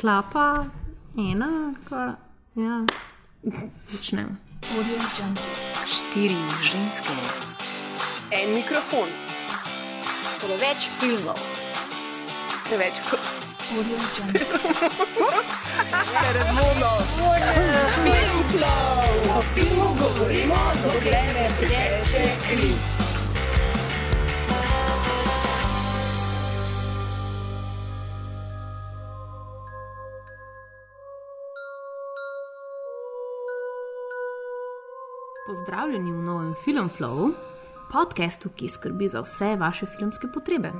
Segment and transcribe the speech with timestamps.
[0.00, 0.64] klapa,
[1.18, 2.14] ena, kar,
[2.54, 2.84] ja.
[3.88, 4.36] Začnemo.
[5.86, 7.14] Štiri ženske.
[8.30, 9.08] En mikrofon,
[10.40, 11.38] Preveč filmov.
[12.68, 12.92] preveč
[13.72, 14.40] Audio Jungle.
[16.34, 16.90] razvodno.
[19.38, 23.07] O filmu govorimo, dokler ne teče kri.
[35.48, 37.30] Pozdravljeni v novem Filmflow,
[37.92, 40.72] podkastu, ki skrbi za vse vaše filmske potrebe.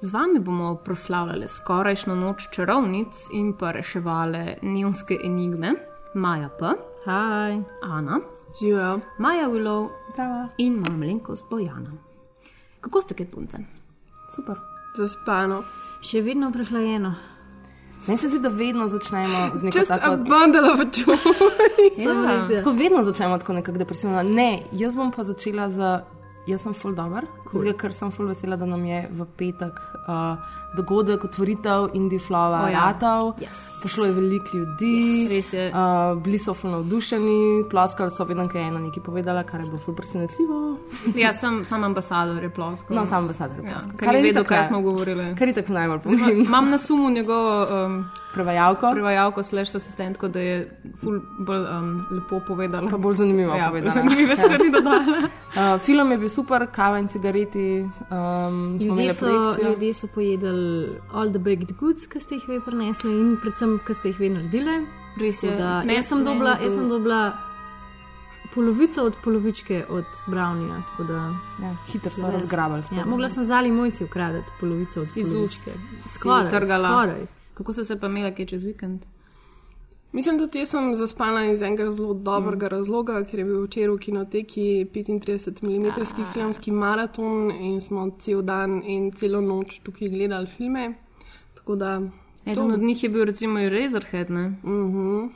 [0.00, 5.72] Z vami bomo proslavljali skorajšno noč čarovnic in pa reševali neonske enigme,
[6.14, 6.74] Maja P.,
[7.04, 7.56] Haj.
[7.82, 8.20] Ana,
[8.60, 9.00] Živijo.
[9.18, 10.48] Maja Willow Prava.
[10.58, 11.92] in moja malenkost Bojana.
[12.80, 13.58] Kako ste, kaj punce?
[14.36, 14.60] Super.
[14.96, 15.62] Zaspano.
[16.02, 17.14] Še vedno prehlajeno.
[18.06, 20.16] Meni se zdi, da vedno začnemo z neko Just tako.
[20.16, 21.16] bundle of joy.
[21.96, 22.56] Ja.
[22.58, 24.22] Tako vedno začnemo tako nekako depresivno.
[24.22, 26.00] Ne, jaz bom pa začela z.
[26.46, 27.64] Jaz sem full dobr, cool.
[27.64, 29.74] zato ker sem full vesela, da nam je v petek
[30.06, 30.36] uh,
[30.72, 32.80] dogodek, otvoritev Indie Flava, O oh, ja.
[32.86, 33.32] Ratav.
[33.38, 33.80] Yes.
[33.82, 34.94] Prišlo je veliko ljudi,
[35.30, 35.52] Yes.
[35.52, 35.64] Je.
[35.68, 35.78] Uh,
[36.18, 37.38] bili so full navdušeni,
[37.70, 40.78] ploskali so, vedno, ker je ena nekaj povedala, kar je bilo full presenetljivo.
[41.14, 42.96] Ja, sem, sem ambasador, je ploskal.
[42.96, 43.96] No, sam ambasador je Ja, ploskal.
[43.98, 45.34] ker ni vedel, itak kaj naj- smo govorili.
[45.34, 46.44] Kar je tako najbolj pomembno.
[46.44, 47.54] Imam na sumu njegovo
[47.86, 50.58] um, Prevajalko, prevajalko, slash asistentko, da je
[50.96, 52.86] ful bolj um, lepo povedala.
[52.88, 53.90] pa bolj zanimivo Ja, povedala.
[53.92, 55.18] zanimive stvari dodala.
[55.50, 57.08] Uh, film je bil super, kava in
[57.42, 57.88] cigareti.
[58.10, 59.26] Um, Ljudje so,
[59.62, 63.94] ljudje so pojedli all the baked goods, ki ste jih vi prinesli in predvsem, ki
[63.94, 64.86] ste jih vi naredili.
[65.16, 65.50] Res je.
[65.52, 67.32] Da, jaz, sem dobila, jaz sem dobila
[68.54, 70.82] polovico od polovičke od Brownija.
[70.82, 72.32] tako Da, Ja, hitro so res.
[72.32, 72.82] razgrabili.
[72.92, 75.70] Ja, mogla sem zali mojci ukradeti polovico od Iz polovičke.
[76.04, 77.26] ust Skoraj.
[77.54, 79.00] Kako ste se pa imeli, kaj čez vikend?
[80.12, 82.70] Mislim, da jaz sem zaspana iz enega zelo dobrega mm.
[82.70, 85.86] razloga, ker je bil včeraj v kinoteki 35 mm
[86.32, 90.94] filmski maraton in smo cel dan in celo noč tukaj gledali filme.
[91.54, 92.00] Tako da.
[92.46, 94.30] Eden od njih je bil recimo Razorhead.
[94.30, 94.46] Ne?
[94.62, 95.28] Uh -huh.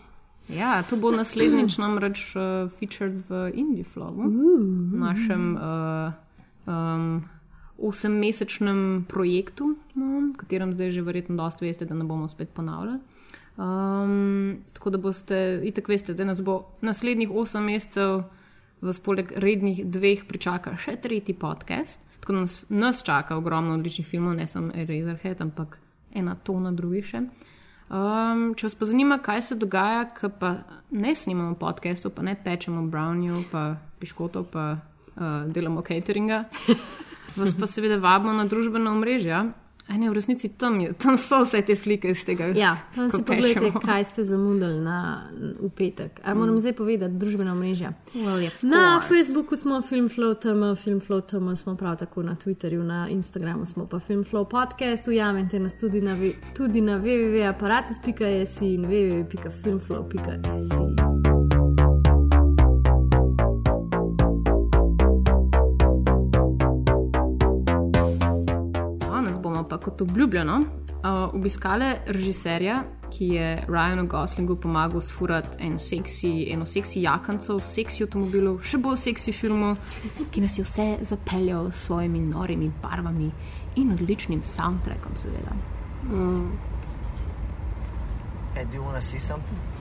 [0.48, 4.28] Ja, to bo naslednjič namreč uh, featured v Indie Flowu,
[4.93, 6.12] našem uh,
[6.66, 7.25] um,
[7.78, 12.98] osemmesečnem projektu, no, katerem zdaj že verjetno dosti veste, da ne bomo spet ponavljali.
[13.56, 18.25] Um, tako da boste, itek veste, da nas bo naslednjih osem mesecev,
[18.82, 22.00] vas poleg rednih dveh, pričaka še tretji podcast.
[22.20, 25.78] Tako da nas, nas čaka ogromno odličnih filmov, ne samo Razorhead, ampak
[26.15, 27.22] ena tona drugih še.
[27.94, 30.54] Um, če vas pa zanima, kaj se dogaja, ko pa
[30.91, 33.65] ne snimamo podcastov, pa ne pečemo brownijev, pa
[34.00, 36.44] piškotov, pa uh, delamo cateringa,
[37.38, 39.44] vas pa seveda vabimo na družbena omrežja.
[39.89, 42.47] A ne, v resnici tam, je, tam so vse te slike iz tega.
[42.56, 45.28] Ja, ko si pogledajte, kaj ste zamudili na,
[45.61, 46.21] v petek.
[46.25, 47.93] A moram zdaj povedati, družbena mreža.
[48.15, 49.15] Well, yeah, Na course.
[49.15, 54.00] Facebooku smo Filmflow, tam Filmflow, tam smo prav tako na Twitterju, na Instagramu smo pa
[54.00, 56.16] Filmflow podcast, ujamete nas tudi na,
[56.56, 61.34] tudi na www.aparatus.js in www.filmflow.js.
[69.64, 76.52] Bomo pa kot obljubljeno uh, obiskali režiserja, ki je Ryanu Goslingu pomagal sfurati en seksi,
[76.52, 79.72] eno seksi jakanco, seksi avtomobilov, še bolj seksi filmu,
[80.32, 83.30] ki nas je vse zapeljal s svojimi norimi barvami
[83.80, 85.56] in odličnim soundtrackom, seveda.
[88.54, 89.73] Hey, do you want to see something?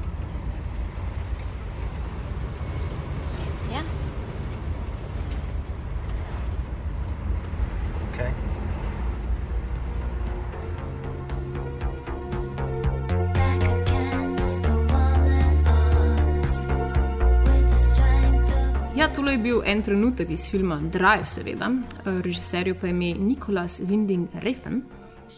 [19.24, 21.70] Tole je bil en trenutek iz filma Drive, seveda.
[21.72, 24.82] Eh, Režiserju pa je ime Nikolas Winding Refn.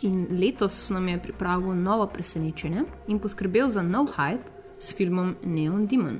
[0.02, 4.44] In letos nam je pripravil novo presenečenje in poskrbel za nov hype
[4.80, 6.20] s filmom Neon Demon.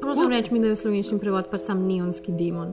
[0.00, 2.72] Prosim, reči mi, da je v slovenščini prevod pa sam neonski demon.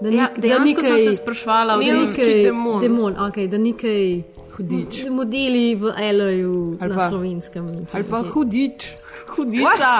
[0.00, 2.80] Da Ja, ni- da dejansko ni sem kaj- se sprašvala da ni kaj- demon.
[2.80, 4.22] demon okay, da ni kaj
[4.56, 5.06] Hudič.
[5.10, 7.86] modeli v Eloju Ali na pa- slovenskem.
[7.92, 8.96] Ali pa hudič.
[9.28, 9.94] Hudiča.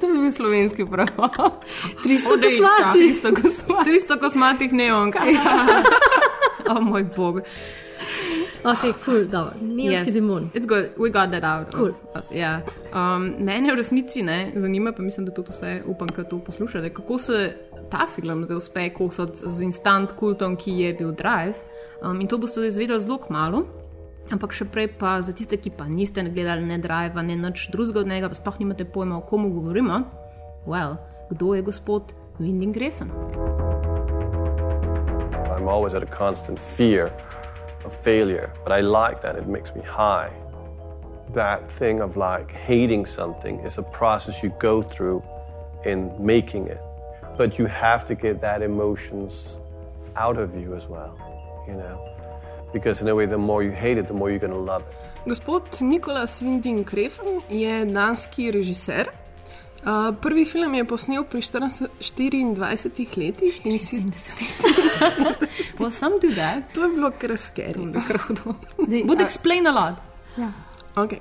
[0.00, 1.30] To bi bil slovenski prevod.
[2.04, 2.48] 300 Hudiča.
[2.62, 2.98] kosmati.
[3.04, 3.76] Isto kot smo.
[3.84, 5.16] 300 kosmatih neonk.
[6.70, 7.40] o moj bog.
[8.64, 9.52] Ok, cool, dobro.
[9.60, 10.14] Nijski yes.
[10.14, 10.50] demon.
[10.54, 11.74] It's good, we got that out.
[11.74, 11.94] Cool.
[12.14, 12.60] Us, yeah.
[12.92, 16.94] um, mene v resnici ne zanima, pa mislim, da tudi vse upam, da to poslušate,
[16.94, 17.56] kako se
[17.90, 21.54] ta film zdaj uspe kosati z instant kultom, ki je bil Drive.
[22.02, 23.64] Um, in to boste izvedeli zelo malo.
[24.30, 28.00] Ampak še prej, pa za tiste, ki pa niste gledali ne Drive, ne nič drugega
[28.00, 30.04] od njega, pa sploh nimate pojma, o komu govorimo.
[30.66, 30.96] Well,
[31.30, 33.10] kdo je gospod Winding Grefen?
[35.50, 37.12] I'm always at a constant fear
[37.84, 39.36] of failure, but I like that.
[39.36, 40.30] It makes me high.
[41.34, 45.22] That thing of like hating something is a process you go through
[45.84, 46.80] in making it,
[47.36, 49.58] but you have to get that emotions
[50.16, 51.18] out of you as well,
[51.70, 51.96] you know?
[52.72, 54.82] Because in a way, the more you hate it, the more you're going to love
[54.82, 54.94] it.
[55.26, 59.06] Gospod Nikolaus Winding Refn je danski režiser.
[59.80, 65.78] Uh, prvi film je posnel pri 40, 24 letih in si 70.
[65.78, 66.68] well, some do that.
[66.74, 67.92] To je bilo kar skeri.
[69.04, 70.00] Would explain a lot.
[70.36, 70.52] Ja.
[70.96, 71.20] Okay.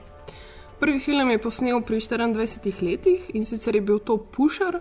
[0.79, 4.79] Prvi film je posnel pri 24 letih in sicer je bil to Pusher.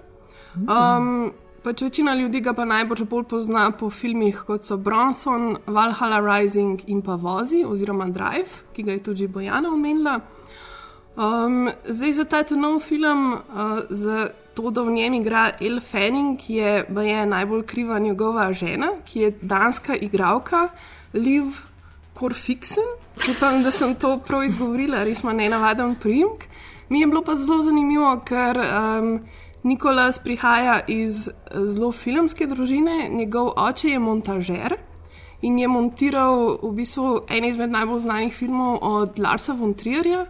[0.54, 6.20] Um, pač večina ljudi ga pa najbolj bolj pozna po filmih kot so Bronson, Valhalla
[6.20, 10.20] Rising in pa Vozi oziroma Drive, ki ga je tudi Bojana omenila.
[11.19, 16.38] Um, zdaj za ta nov film, uh, za to, da v njem igra El Fanning,
[16.38, 20.69] ki je, je najbolj kriva njegova žena, ki je danska igralka,
[21.14, 21.44] Liv
[22.14, 22.87] Korfiksen.
[23.31, 26.46] Upam, da sem to prav izgovorila, res ima nenavaden primek.
[26.88, 29.19] Mi je bilo pa zelo zanimivo, ker um,
[29.62, 34.75] Nikolas prihaja iz zelo filmske družine, njegov oče je montažer.
[35.43, 40.26] In je montiral v bistvu en izmed najbolj znanih filmov od Larsa von Trierja,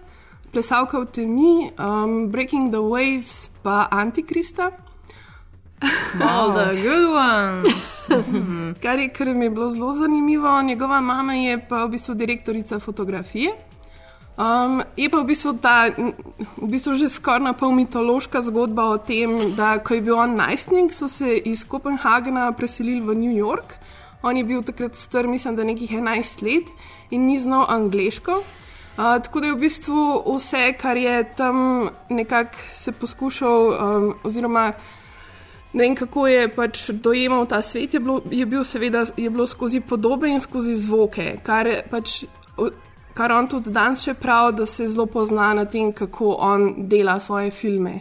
[0.52, 4.70] plesalka v temi, um, Breaking the Waves, pa Antikrista.
[6.20, 8.08] All the good ones.
[8.82, 12.78] kar, je, kar mi je bilo zelo zanimivo, njegova mama je pa v bistvu direktorica
[12.78, 13.67] fotografije.
[14.38, 18.98] Um, je pa v bistvu ta, v bistvu že skoraj na pol mitološka zgodba o
[19.02, 23.74] tem, da ko je bil on najstnik, so se iz Kopenhagna preselili v New York.
[24.22, 26.70] On je bil takrat star, mislim, da nekih 11 let
[27.10, 28.38] in ni znal angliško.
[28.98, 34.72] Uh, tako da je v bistvu vse, kar je tam nekako se poskušal, um, oziroma
[35.72, 39.46] ne vem, kako je pač dojemal ta svet, je bilo, je bil seveda je bilo
[39.46, 42.22] skozi podobe in skozi zvoke, kar, pač,
[43.18, 47.18] kar on tudi danes še pravi, da se zelo pozna na tem, kako on dela
[47.20, 47.96] svoje filme.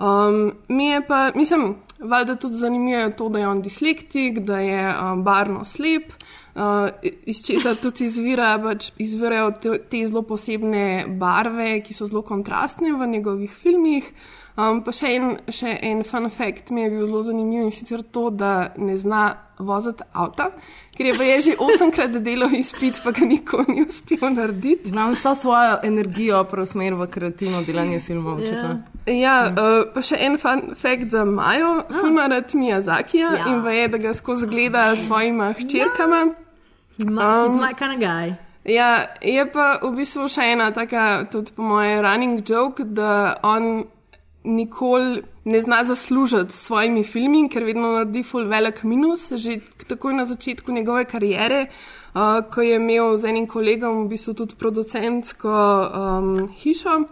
[0.00, 4.82] Um, mi je pa, mislim, valjda tudi zanimivo to, da je on dislektik, da je
[4.90, 6.12] um, barno slep.
[6.50, 6.88] Uh,
[7.30, 12.92] iz česar tudi izvira, pač izvirajo te, te zelo posebne barve, ki so zelo kontrastne
[12.92, 14.12] v njegovih filmih.
[14.60, 18.02] Um, pa še en, še en fun fact mi je bil zelo zanimiv in sicer
[18.02, 19.22] to, da ne zna
[19.60, 20.50] voziti avta,
[20.96, 24.90] ker je pa je že osemkrat delal izpit, pa ga nikoli ni uspel narediti.
[24.92, 28.42] Znam vsa svojo energijo preusmeriti v kreativno delanje filmov.
[28.44, 28.74] Ja.
[29.06, 31.96] Ja, uh, pa še en fun fact za Majo, ah.
[32.00, 33.48] filmarat Miyazakija Ja.
[33.48, 36.34] in ve, da ga skozi gleda s svojima hčerkama.
[37.06, 38.36] Ma, he's Um, my kind of guy.
[38.64, 43.86] Ja, je pa v bistvu še ena taka, tudi po mojem, running joke, da on
[44.44, 49.28] nikoli ne zna zaslužiti s svojimi filmi, ker vedno naredi full velik minus.
[49.32, 51.66] Že takoj na začetku njegove kariere,
[52.14, 57.02] uh, ko je imel z enim kolegom v bistvu tudi producentsko um, hišo,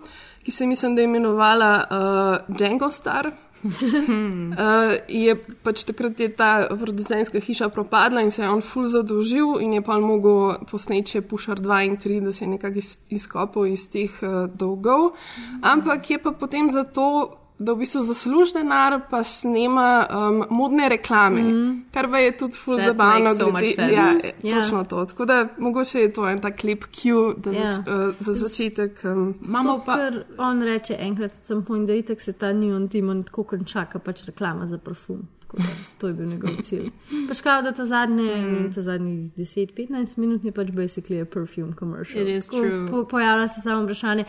[0.45, 3.31] ki se mislim, da je imenovala uh, Django Star.
[3.65, 9.59] Uh, je pač takrat je ta producentska hiša propadla in se je on ful zadolžil,
[9.61, 12.95] in je pa mogel posneči še Pušar 2 in 3, da se je nekako iz,
[13.11, 15.15] izkopal iz teh uh, dolgov.
[15.63, 21.43] Ampak je pa potem zato, da v bistvu zasluži denar, pa snema um, modne reklame,
[21.43, 21.85] mm.
[21.95, 23.35] kar pa je tudi ful zabavno.
[23.35, 23.93] so glede-.
[23.93, 24.13] Ja,
[24.43, 24.63] Ja.
[24.63, 25.05] točno to.
[25.05, 27.73] Tako da mogoče je to en tak lep cue da Ja.
[27.73, 29.01] zač, uh, za začetek.
[29.05, 29.97] Um, Imamo pa.
[29.97, 34.25] kar on reče enkrat, sem point, da itek se ta Neon Demon tako konča, pač
[34.27, 35.29] reklama za parfum.
[35.57, 35.65] Da,
[35.99, 36.91] to je bil njegov cilj.
[37.29, 38.73] Pač kao, da ta zadnje, mm.
[38.75, 42.23] ta zadnjih 10-15 minut je pač basically a perfume commercial.
[42.23, 42.87] It is Tako true.
[42.91, 44.25] Po, pojavlja se samo vprašanje,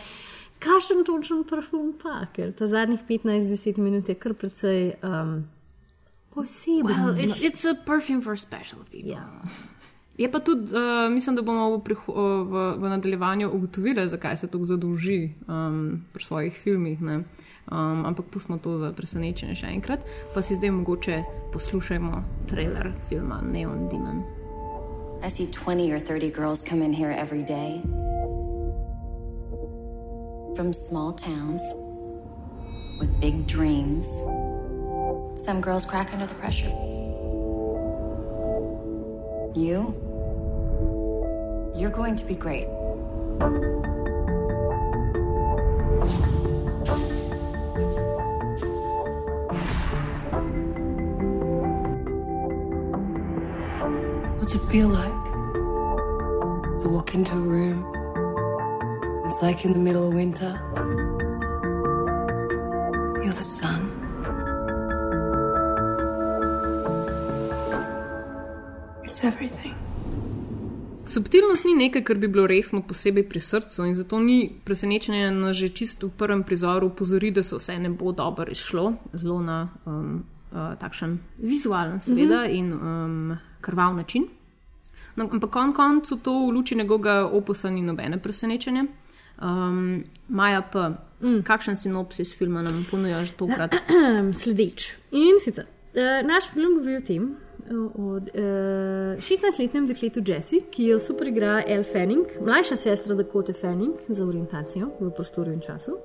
[0.60, 5.48] kakšen točen parfum pa, ker ta zadnjih 15-10 minut je kar precej um,
[6.34, 6.92] poseben.
[6.92, 9.12] Well, it's, it's a perfume for special people.
[9.12, 9.26] Ja.
[10.20, 14.64] Je pa tudi, uh, mislim, da bomo v, v, v nadaljevanju ugotovili, zakaj se tako
[14.64, 17.02] zadolži um, pri svojih filmih.
[17.02, 17.24] ne.
[17.70, 20.02] Um, ampak pustimo to za presenečenje še enkrat,
[20.34, 21.22] pa si zdaj mogoče
[21.54, 24.24] poslušajmo trailer filma Neon Demon.
[25.22, 27.78] I see 20 or 30 girls come in here every day
[30.56, 31.62] from small towns
[32.98, 34.06] with big dreams.
[35.42, 36.68] Some girls crack under the pressure.
[39.54, 39.94] You?
[41.74, 42.66] You're going to be great.
[54.38, 55.24] What's it feel like
[56.82, 57.99] to walk into a room?
[59.30, 60.58] It's like in the middle of winter.
[63.22, 63.80] You're the sun.
[69.04, 69.74] It's everything.
[71.04, 75.52] Subtilnost ni nekaj, kar bi bilo refno posebej pri srcu in zato ni presenečenje, da
[75.52, 79.68] že čisto v prvem prizoru upozori, da se vse ne bo dobro izšlo, zelo na
[79.86, 82.58] um, uh, takšen vizualen, seveda, mm -hmm.
[82.58, 84.26] in um, krvav način.
[85.16, 88.84] No, ampak kon koncu to v luči njegovega opusa ni nobene presenečenje.
[89.40, 91.42] Um, Maja, pa, mm.
[91.42, 93.74] kakšen sinopsis filma nam ponujaš tokrat?
[94.40, 94.94] Sledeč.
[95.16, 97.30] In sicer, uh, naš film govori o tem,
[97.70, 103.96] o uh, 16-letnem dekletu Jessie, ki jo super igra Elle Fanning, mlajša sestra Dakota Fanning
[104.08, 105.96] za orientacijo v prostoru in času,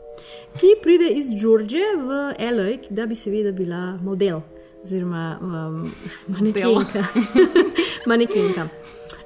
[0.59, 4.43] ki pride iz Georgije v LA, da bi seveda bila model
[4.85, 5.91] oziroma um,
[6.27, 7.03] manekenka.
[8.07, 8.69] manekenka.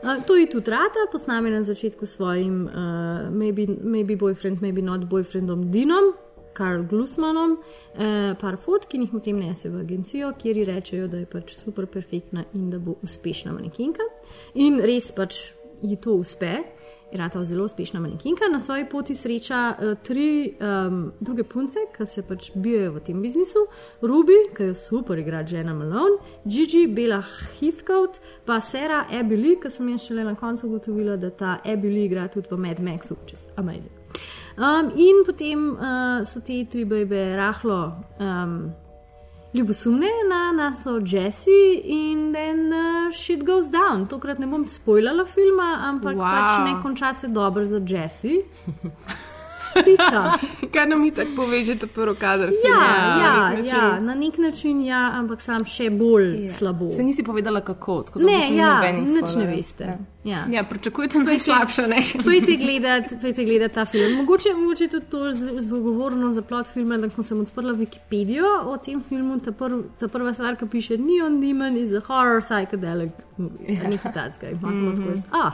[0.03, 4.81] Uh, to je tudi rata, posname na začetku s svojim, uh, maybe, maybe boyfriend, maybe
[4.81, 6.13] not boyfriendom Dinom,
[6.53, 11.19] Karl Glusmanom, uh, par fotk, ki jih potem nese v agencijo, kjer ji rečejo, da
[11.19, 14.03] je pač super perfektna in da bo uspešna manekenka.
[14.55, 16.57] In res pač ji to uspe.
[17.11, 22.05] Je rata zelo uspešna manekenka, na svoji poti sreča uh, tri um, druge punce, ki
[22.05, 23.65] se pač bijajo v tem biznisu:
[24.01, 27.23] Ruby, ki jo super igra Jenna Malone, Gigi, Bela
[27.59, 32.27] Heathcote, pa Sara Abby, ki sem jaz šele na koncu ugotovila, da ta Abby igra
[32.27, 33.95] tudi v Mad Maxu, čez Amazing.
[34.57, 38.71] Um, in potem uh, so te tri bebe rahlo um,
[39.53, 44.07] ljubosumne na nas, Jesse, in then uh, shit goes down.
[44.07, 46.23] Tokrat ne bom spoilala filma, ampak wow.
[46.23, 48.27] pač ne konča se dobro za Jesse.
[50.73, 52.51] Kaj nam mi tako povežete, prvo kader?
[52.67, 52.83] Ja,
[53.23, 56.49] ja, nek ja, na nek način ja, ampak sam še bolj ja.
[56.49, 56.91] slabo.
[56.91, 58.03] Se nisi povedala, kako?
[58.15, 59.83] Ne, ja, nič ne veste.
[59.83, 59.97] Ja.
[60.23, 60.45] Ja.
[60.51, 61.83] Ja, pričakujete najslabše.
[62.23, 64.17] Pojdite gledati gledat ta film.
[64.17, 69.01] Mogoče, mogoče tudi to zagovorno za plot filma, da ko sem odprla Wikipedijo o tem
[69.09, 73.75] filmu, ta, prv, ta prva stvar, ki piše Neon Demon is a horror psychedelic movie.
[73.75, 73.89] Ja.
[73.89, 74.57] Nekaj takega.
[74.67, 75.21] Mm -hmm.
[75.31, 75.51] Ah,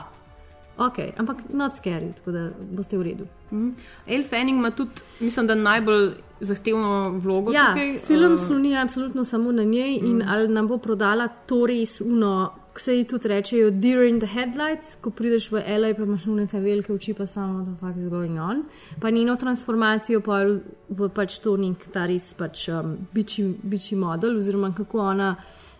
[0.78, 3.26] ok, ampak not scary, tako da boste v redu.
[3.50, 3.70] Mm.
[4.06, 6.10] El Fanning ima tudi, mislim, da najbolj
[6.40, 7.52] zahtevno vlogo.
[7.52, 7.98] Ja, tukaj.
[7.98, 10.06] film uh, sloni absolutno samo na njej mm.
[10.06, 12.52] in ali nam bo prodala to res uno.
[12.78, 16.44] Se ji tudi rečejo, deer in the headlights, ko prideš v L.A., pa imaš nune
[16.46, 18.64] te velike oči, pa samo to fakt is going on.
[19.00, 20.42] Pa njeno transformacijo pa
[20.88, 25.30] v pač to nek ta res pač um, biči, biči model, oziroma kako ona,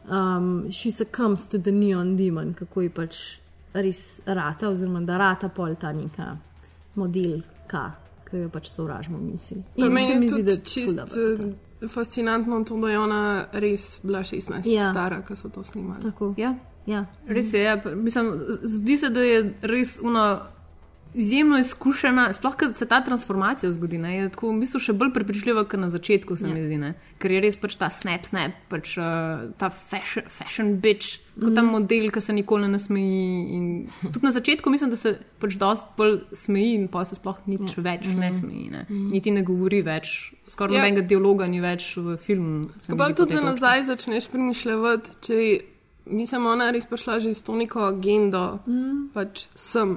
[0.08, 3.20] um, she succumbs to the neon demon, kako ji pač
[3.74, 6.32] res rata, oziroma da rata pol ta neka
[7.66, 7.92] modelka,
[8.30, 9.62] ki jo pač sovražimo mi vsi.
[9.76, 11.04] In meni se mi zdi, da je čisto
[11.92, 14.90] fascinantno to, da je ona res bila 16, ja.
[14.90, 16.00] stara, ko so to snimali.
[16.02, 16.34] Tako.
[16.36, 16.54] Ja.
[16.86, 17.06] Ja.
[17.26, 17.80] Res je, ja.
[17.94, 18.32] Mislim,
[18.62, 20.38] zdi se, da je res uno.
[21.16, 25.14] Izjemno izkušena, sploh ko se ta transformacija zgodi, ne, je tako v bistvu še bolj
[25.14, 26.52] prepričljiva, kot na začetku, se ja.
[26.52, 26.90] mi zdi, ne,
[27.22, 31.54] ker je res pač ta snap, snap, pač uh, ta fashion, fashion bitch, kot mm.
[31.56, 33.62] ta model, ki se nikoli ne smeji.
[34.12, 37.78] Tudi na začetku mislim, da se pač dosti bolj smeji in pa se sploh nič
[37.78, 37.84] ja.
[37.86, 38.18] več mm.
[38.20, 38.82] ne smeji, ne.
[38.84, 39.06] mm.
[39.14, 40.12] niti ne govori več,
[40.52, 40.82] skoraj ja.
[40.84, 42.66] nobenega dialoga ni več v filmu.
[42.92, 45.40] Ko tudi nazaj začneš premišljati, če
[46.12, 49.16] mislim, ona res prišla že s to neko agendo, mm.
[49.16, 49.96] pač sem.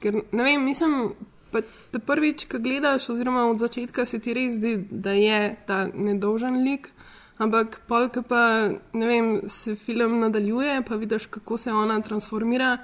[0.00, 1.14] Ker ne vem, mislim,
[1.52, 1.62] da
[1.92, 6.62] te prvič, ki gledaš, oziroma od začetka se ti res zdi, da je ta nedolžen
[6.64, 6.90] lik.
[7.38, 12.78] Ampak, polk pa ne vem, se film nadaljuje, pa vidiš, kako se ona transformira.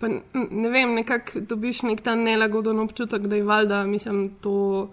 [0.00, 4.90] Pa, ne vem, nekako dobiš nek ta nelagoden občutek, da je valjda, mislim, to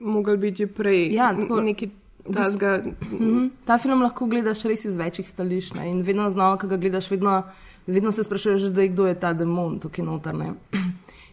[0.00, 1.08] mogel biti že prej.
[1.14, 1.90] Ja, tako neki.
[2.50, 3.46] Zga, mhm.
[3.64, 7.42] Ta film lahko gledaš res iz večjih stališč in vedno znova, ko ga gledaš, vedno,
[7.86, 10.34] vedno se sprašuješ, kdo je ta demon tukaj noter.
[10.34, 10.52] Ne?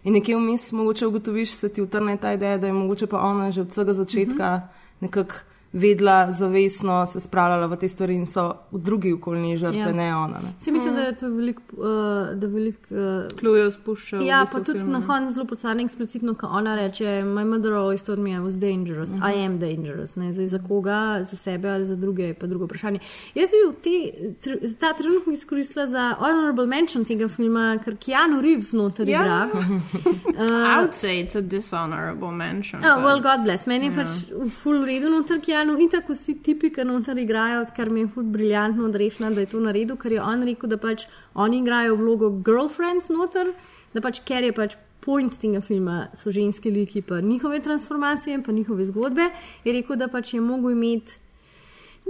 [0.07, 3.51] In nekje vmes mogoče ugotoviš, se ti utrne ta ideja, da je mogoče pa ona
[3.51, 5.01] že od vsega začetka mm -hmm.
[5.01, 5.35] nekako
[5.77, 9.93] vedla, zavestno se spravljala v te stvari in so v drugi okolini žrtve, ja.
[9.93, 10.39] ne ona.
[10.43, 10.53] Ne.
[10.59, 10.95] Si mislim, mm.
[10.95, 14.17] da je to veliko, uh, da veliko uh, klujev spušča.
[14.21, 18.05] Ja, pa tudi film, na koncu zelo poceni eksplicitno, ko ona reče: My mother always
[18.05, 19.35] told me I was dangerous, mm -hmm.
[19.35, 20.15] I am dangerous.
[20.15, 22.99] Ne, zdaj, za koga, za sebe ali za druge, je pa drugo vprašanje.
[23.35, 28.71] Jaz bi te, tr, ta trenutek izkoristila za honorable mention tega filma, ker Keanu Reeves
[28.71, 29.21] noter ja.
[29.21, 29.49] igra.
[29.53, 32.85] uh, I would say it's a dishonorable mention.
[32.85, 33.65] Oh, well, God bless.
[33.65, 34.03] Meni je yeah.
[34.03, 35.66] pač v full redu noter Keanu.
[35.67, 39.43] Anu, in tako vsi tipi, ki noter igrajo, kar mi je ful briljantno odrešeno, da
[39.43, 41.03] je to naredil, ker je on rekel, da pač
[41.35, 43.49] oni igrajo vlogo girlfriends noter,
[43.91, 48.55] da pač ker je pač point tega filma, so ženske liki, pa njihove transformacije, pa
[48.55, 49.27] njihove zgodbe,
[49.67, 51.19] je rekel, da pač je mogel imeti.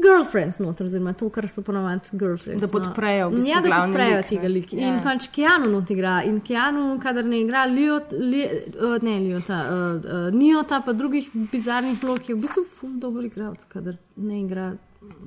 [0.01, 2.61] Girlfriends, noter, oziroma to, kar so ponovadi girlfriends.
[2.61, 4.77] Da podprejo, v bistvu, ja, da podprejo lik, tega lika.
[4.77, 4.89] Ja.
[4.91, 6.19] In pač Keanu not igra.
[6.27, 8.43] In Keanu, kadar ne igra Liot, li,
[8.77, 13.25] uh, ne Liota, uh, uh, Niota, pa drugih bizarnih vlog, je v bistvu ful dober
[13.25, 14.69] igralec, kadar ne igra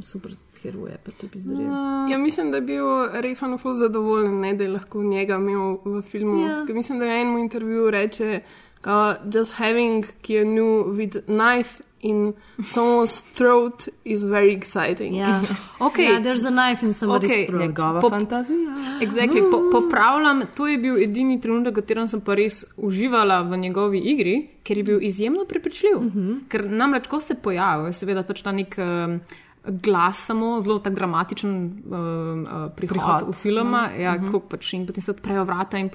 [0.04, 1.66] super heroje, pa te pizdarje.
[2.10, 2.86] Ja, mislim, da je bil
[3.20, 6.40] Refan ful zadovoljen, ne, da je lahko njega imel v filmu.
[6.44, 6.64] Ja.
[6.66, 8.40] Ker Mislim, da je v enem intervjuju reče,
[8.84, 15.14] da just having Keanu with knife in someone's throat is very exciting.
[15.14, 15.42] Ja,
[15.78, 16.04] Okej.
[16.04, 17.62] ja, there's a knife in somebody's Okej, throat.
[17.62, 18.74] Njegova Po- fantazija.
[19.00, 19.42] Exactly.
[19.50, 23.98] Po, popravljam, to je bil edini trenutek, v katerem sem pa res uživala v njegovi
[23.98, 25.96] igri, ker je bil izjemno prepričljiv.
[25.96, 26.40] Uh -huh.
[26.48, 29.20] Ker namreč, ko se pojavil, je seveda pač ta nek um,
[29.64, 34.40] glas, samo zelo tak dramatičen um, uh, prihod, Prihod, v filma, ja, uh -huh.
[34.48, 35.78] pač, in potem se odprejo vrata.
[35.78, 35.90] In,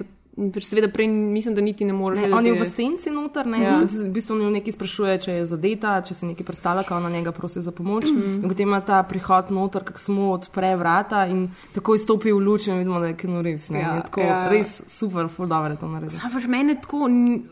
[0.60, 2.20] seveda prej mislim, da niti ne moreš.
[2.20, 3.70] Ne, on je v senci noter, ne, Ja.
[3.70, 3.80] ja.
[4.04, 7.32] v bistvu v neki sprašuje, če je zadeta, če se nekaj predstavlja, kao na njega
[7.32, 8.04] prosi za pomoč.
[8.04, 8.42] Mm -hmm.
[8.42, 12.66] In potem ima ta prihod noter, kako samo odpre vrata in takoj stopi v luč
[12.66, 13.70] in vidimo, da je Keanu Reeves.
[13.70, 14.26] Ne, Ja, ja, je tako, ja.
[14.26, 14.48] ja.
[14.48, 16.18] Res super, full dobro je to naredil.
[16.20, 17.08] Sam pač meni tako,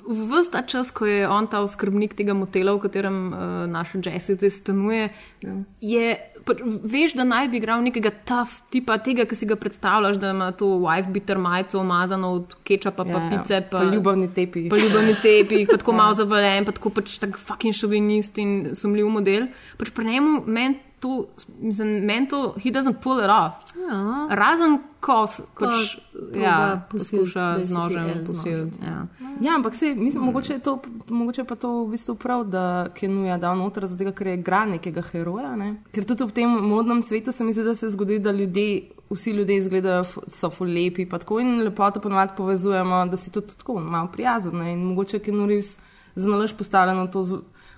[0.09, 3.39] vse ta čas, ko je on ta skrbnik tega motela, v katerem uh,
[3.71, 5.09] naša Jessie zdaj stanuje,
[5.43, 6.34] je, pač,
[6.83, 10.51] veš, da naj bi igral nekega tough tipa, tega, ki si ga predstavljaš, da ima
[10.53, 14.69] to wife bitter majico umazano od kečapa, pa pice, pa, pa ljubavni tepi.
[14.71, 19.09] pa ljubavni tepi, pa tako malo zavaljen, pa tako pač tak fucking šovinist in sumljiv
[19.09, 19.49] model.
[19.79, 21.27] Pač pri njemu meni to,
[21.61, 23.61] mislim, meni to, he doesn't pull it off.
[23.77, 24.01] Ja.
[24.31, 25.99] Razen ko s- pač,
[26.35, 26.55] ja,
[26.89, 28.79] poskuša z nožem posiliti.
[28.81, 29.05] ja.
[29.21, 29.29] Ja.
[29.41, 32.65] Ja, ampak se, mislim, mogoče, je to, mogoče je pa to v bistvu prav, da
[32.91, 35.57] Kenuja da noter, zato ker je igra nekega heroja.
[35.57, 35.69] Ne?
[35.93, 38.81] Ker tudi v tem modnem svetu se mi zdi, da se zgodi, da ljudje,
[39.11, 43.53] vsi ljudje izgledajo, so ful lepi, pa tako in lepoto ponovadi povezujemo, da si tudi
[43.55, 44.57] tako malo prijazen.
[44.57, 44.73] Ne?
[44.73, 45.77] In mogoče Keanu Reeves
[46.15, 47.23] za nalaž postavljeno to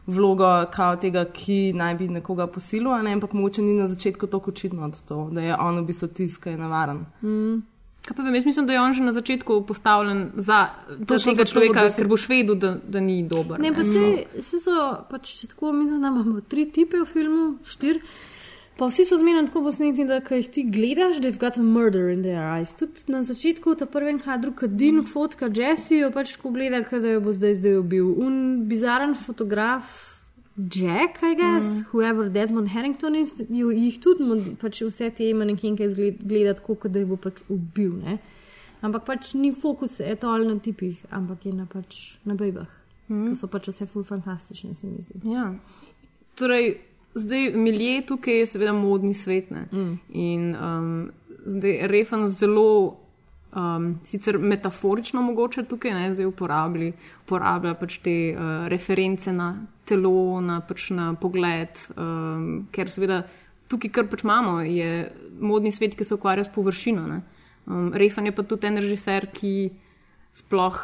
[0.06, 3.12] vlogo kao tega, ki naj bi nekoga posilil, a ne?
[3.12, 6.48] ampak mogoče ni na začetku tako očitno, to, da je on v bistvu tisti, ki
[6.50, 7.00] je nevaren.
[8.06, 11.32] Kaj pa vem, jaz mislim, da je on že na začetku postavljen za za Točno
[11.32, 13.58] tega zato, človeka, da se- ker boš vedel, da, da ni dober.
[13.58, 14.02] Ne, pa se,
[14.40, 14.76] se so
[15.10, 18.00] pač tako, mislim, da imamo tri tipe v filmu, štiri.
[18.76, 21.62] Pa vsi so zmerno tako posneti, da ko jih ti gledaš, da je got a
[21.62, 22.74] murder in their eyes.
[22.76, 27.08] Tudi na začetku, ta prvem kadru, kad Din fotka Jessie, jo pač ko gleda, da
[27.08, 28.10] jo bo zdaj zdaj ubil.
[28.20, 30.12] Un bizaren fotograf.
[30.56, 31.84] Jack, I guess, mm.
[31.92, 36.74] whoever Desmond Harrington is, ju- jih tudi mod- pač vse te manekenke zgled- gleda tako,
[36.74, 37.92] kot da jih bo pač ubil.
[38.00, 38.18] Ne?
[38.80, 42.68] Ampak pač ni fokus etol na tipih, ampak je na, pač, na bejbah,
[43.08, 43.26] mm.
[43.28, 45.20] ki so pač vse ful fantastične, se mi zdi.
[45.28, 45.50] Ja.
[46.40, 46.78] Torej,
[47.16, 49.50] zdaj milje tukaj je seveda modni svet.
[49.50, 49.98] Mm.
[50.12, 51.10] In um,
[51.46, 53.02] zdaj Refan zelo.
[53.56, 56.90] Um, sicer metaforično mogoče tukaj ne, zdaj uporablja,
[57.24, 59.46] uporablja pač te uh, reference na
[59.88, 63.22] telo, na, pač na pogled, um, ker seveda
[63.70, 65.06] tukaj, kar pač imamo, je
[65.40, 67.06] modni svet, ki se ukvarja s površino.
[67.08, 67.22] ne.
[67.64, 69.70] Um, Refan je pa tudi en režiser, ki
[70.36, 70.76] sploh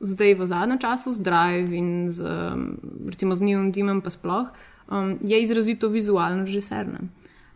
[0.00, 4.50] zdaj v zadnjem času z Drive in z, um, recimo z Neon Dimom, pa sploh,
[4.90, 6.86] um, je izrazito vizualen režiser.
[6.88, 7.08] ne.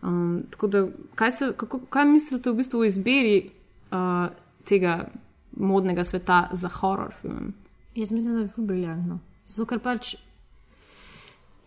[0.03, 3.51] Um, tako da, kaj, se, kako, kaj mislite v bistvu o izbiri
[3.91, 4.29] uh,
[4.65, 5.09] tega
[5.57, 7.53] modnega sveta za horror film?
[7.95, 9.19] Jaz mislim, da je ful briljantno.
[9.45, 10.15] Zato, ker pač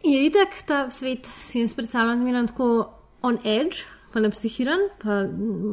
[0.04, 2.70] je itak ta svet, si jaz predstavljam, zmerno tako
[3.22, 3.86] on edge.
[4.14, 5.24] Pa napsihiran, pa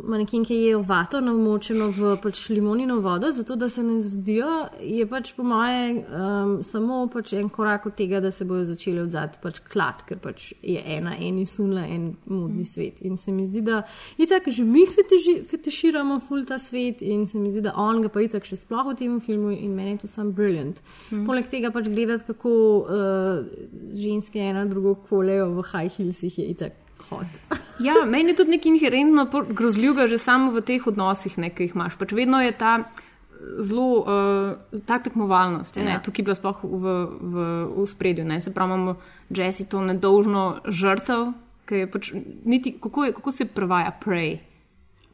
[0.09, 4.49] manekin, ki je vato namočeno v pač limonino vodo, zato da se ne zdijo,
[4.81, 9.03] je pač po moje um, samo pač en korak od tega, da se bodo začeli
[9.03, 13.05] odzati pač klad, ker pač je ena, eni sunla, en modni svet.
[13.05, 13.83] In se mi zdi, da
[14.17, 18.09] itak že mi feteži, feteširamo ful ta svet in se mi zdi, da on ga
[18.09, 20.81] pa itak še sploh v tem filmu in meni je to sam briljant.
[21.11, 21.27] Mm.
[21.29, 23.45] Poleg tega pač gledati, kako uh,
[23.93, 27.45] ženske ena drugo kolejo v high heelsih je itak hot.
[27.81, 31.75] Ja, meni je tudi nekaj inherentno grozljivega že samo v teh odnosih, ne, ki jih
[31.75, 31.97] imaš.
[31.97, 32.79] Pač vedno je ta
[33.59, 36.01] zelo uh, ta tekmovalnost, je, ne, Ja.
[36.05, 37.35] tukaj je bila sploh v, v,
[37.77, 38.25] v spredju.
[38.25, 38.41] Ne.
[38.41, 38.97] Se pravi, imamo
[39.31, 41.33] Jessie to nedolžno žrtev,
[41.65, 42.13] ki je pač
[42.45, 44.41] niti, kako, je, kako se prevaja prej.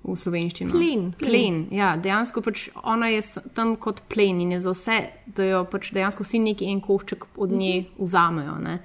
[0.07, 0.71] V slovenščini.
[0.71, 1.57] Plen, plen.
[1.75, 3.25] Ja, dejansko pač ona je
[3.55, 4.99] tam kot plen in je za vse,
[5.35, 8.55] da jo pač dejansko vsi neki en košček od nje vzamejo.
[8.63, 8.77] Ne.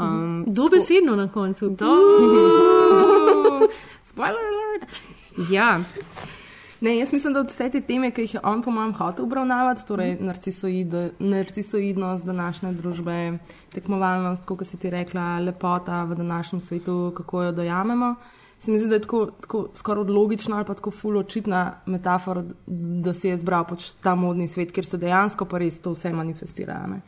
[0.00, 1.76] Um, Dobesedno na koncu.
[1.76, 1.96] To.
[4.04, 5.02] Spoiler alert.
[5.50, 5.80] Ja,
[6.80, 9.24] Ne, jaz mislim, da od vse te teme, ki jih je on, po mojem, hotel
[9.24, 13.16] obravnavati, torej narcisoid, narcisoidnost današnje družbe,
[13.74, 18.14] tekmovalnost, kot si ti rekla, lepota v današnjem svetu, kako jo dojamemo,
[18.60, 22.44] se mi zdi, da je tako, tako skoraj logična ali pa tako ful očitna metafora,
[22.66, 26.12] da si je izbral pač ta modni svet, kjer se dejansko pa res to vse
[26.12, 26.86] manifestira.
[26.86, 27.00] Ne?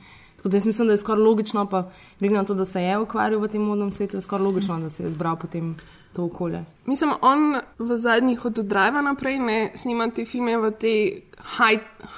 [0.42, 1.84] Tako da jaz mislim, da je skoraj logično, pa
[2.20, 4.88] glede na to, da se je ukvarjal v tem modnem svetu, je skoraj logično, da
[4.90, 5.76] se je izbral potem
[6.12, 6.64] to okolje.
[6.86, 11.22] Mislim, on v zadnjih od Drive naprej ne snima te filme v tej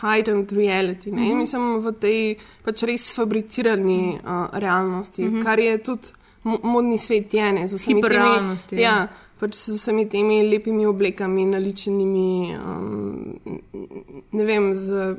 [0.01, 1.29] heightened reality, ne?
[1.29, 1.39] Mhm.
[1.39, 5.43] mislim v tej pač res fabricirani uh, realnosti, Mhm.
[5.43, 6.09] kar je tudi
[6.45, 8.81] mo modni svet je, ne, z vsemi temi, ja.
[8.81, 9.09] ja,
[9.41, 13.39] pač z vsemi temi lepimi oblekami, naličenimi, um,
[14.33, 15.17] ne vem, z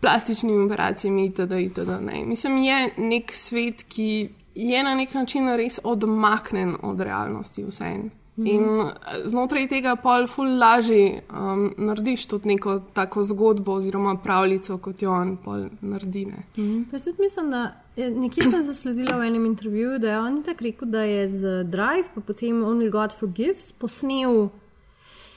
[0.00, 1.52] plastičnimi operacijami itd.
[1.52, 1.88] itd.
[2.00, 2.24] Ne.
[2.26, 8.10] Mislim, je nek svet, ki je na nek način res odmaknen od realnosti vseeno.
[8.38, 8.92] In eh,
[9.26, 15.10] znotraj tega pol ful lažje um, narediš tudi neko tako zgodbo oziroma pravljico, kot jo
[15.12, 16.22] on pol naredi.
[16.26, 16.44] Ne.
[16.90, 17.64] Pa jaz tudi mislim, da
[17.96, 21.64] je- nekje sem zasledila v enem intervjuju, da je on tako rekel, da je z
[21.64, 24.48] Drive, pa potem Only God Forgives, posnel,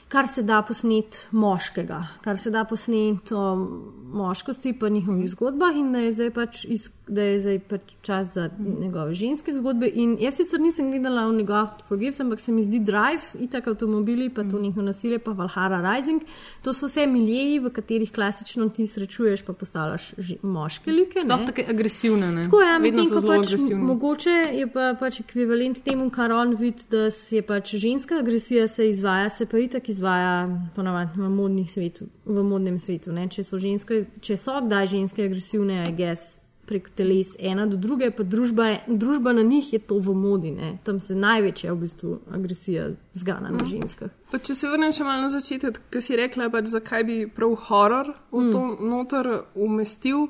[0.08, 3.68] kar se da posneti moškega, kar se da posneti o
[4.12, 8.34] moškosti, pa njihovih zgodbah, in da je zdaj pač, iz, da je zdaj pač čas
[8.34, 9.88] za njegove ženske zgodbe.
[9.94, 14.28] In jaz sicer nisem gledala Only God Forgives, ampak se mi zdi Drive, itak avtomobili,
[14.30, 16.22] pa to njihovo nasilje, pa Valhara Rising.
[16.62, 21.20] To so vse miljeji, v katerih klasično ti srečuješ, pa postavljaš moške like.
[21.20, 22.32] Sploh tako agresivne.
[22.32, 22.44] Ne?
[22.44, 23.84] Tako je, ja, medtem ko pač agresivne.
[23.84, 28.68] mogoče je pa pač ekvivalent temu, kar on vidi, da se je pač ženska agresija
[28.68, 33.12] se izvaja, se pa itak izvaja ponavadi v, modnih svetu, v modnem svetu.
[33.12, 33.28] Ne?
[33.28, 33.58] Če so,
[34.02, 38.66] ženske, če so kdaj ženske agresivne, I guess, prek teles ena do druge, pa družba,
[38.66, 40.50] je- družba na njih je to v modi.
[40.50, 40.78] Ne?
[40.84, 44.10] Tam se največja v bistvu agresija zgana na ženskah.
[44.30, 47.56] Pa če se vrnem še malo na začetek, ki si rekla, pač, zakaj bi prav
[47.68, 50.28] horor v to noter umestil.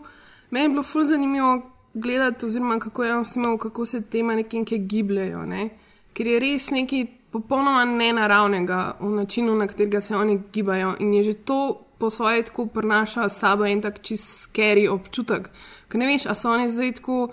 [0.51, 1.63] Meni je bilo ful zanimivo
[1.95, 5.47] gledati, oziroma kako je on snimal, kako se te manekenke gibljajo.
[5.47, 5.71] Ne?
[6.15, 10.97] Ker je res nekaj popolnoma nenaravnega v načinu, na katerega se oni gibajo.
[11.01, 15.49] In je že to po svoje tako prenaša s sabo en tak čist skeri občutek.
[15.88, 17.29] Ker ne veš, a so oni zdaj tako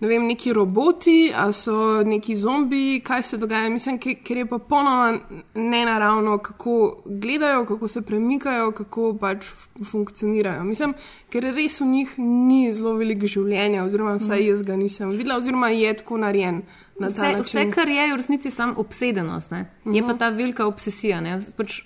[0.00, 1.74] ne vem, neki roboti, ali so
[2.06, 3.66] neki zombiji, kaj se dogaja.
[3.68, 5.08] Mislim, ke- ker je popolnoma
[5.56, 9.48] nenaravno, kako gledajo, kako se premikajo, kako pač
[9.84, 10.62] funkcionirajo.
[10.64, 10.94] Mislim,
[11.28, 15.68] ker res v njih ni zelo veliko življenja, oziroma vsaj jaz ga nisem videla, oziroma
[15.70, 16.62] je tako narejen.
[16.96, 17.42] na Vse, način.
[17.42, 19.64] vse, kar je, je v resnici samo obsedenost, ne?
[19.86, 21.20] je pa ta velika obsesija.
[21.20, 21.40] ne.
[21.56, 21.82] Pač,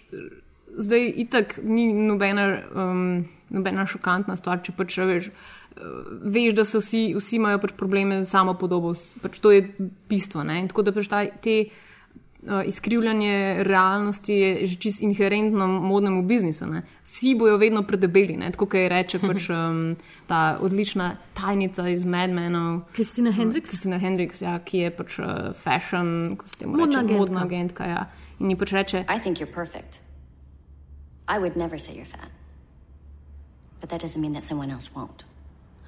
[0.79, 5.29] zdaj, itak ni nobena, um, nobena šokantna stvar, če pač veš.
[5.29, 5.61] uh,
[6.23, 9.63] Veš, da so vsi, vsi imajo pač probleme z samo podobo, pač to je
[10.09, 10.45] bistvo.
[10.45, 10.61] Ne?
[10.61, 16.67] In Tako da pač ta, te uh, izkrivljanje realnosti je že čist inherentno modnemu biznisu.
[16.67, 16.83] Ne?
[17.05, 18.51] Vsi bojo vedno predebeli, ne?
[18.53, 19.97] tako kot reče pač, um,
[20.29, 22.83] ta odlična tajnica iz Mad Menov.
[22.93, 23.71] Kristina Hendricks?
[23.71, 27.19] Kristina Hendricks, ja, ki je pač uh, fashion, kako se temu Modna reče, agentka.
[27.19, 27.85] modna agentka.
[27.87, 28.07] Ja.
[28.41, 30.03] In ji pač reče, I think you're perfect.
[31.35, 32.31] I would never say you're fat.
[33.81, 35.25] But that doesn't mean that someone else won't.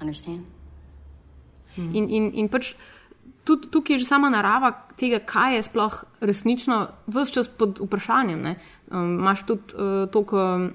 [0.01, 0.45] Understand?
[1.77, 2.73] In, in, in pač
[3.45, 6.77] tudi tukaj je že sama narava tega, kaj je sploh resnično,
[7.07, 8.41] vse čas pod vprašanjem.
[8.41, 8.55] ne.
[8.91, 10.73] Um, Imáš tudi uh, toliko, um,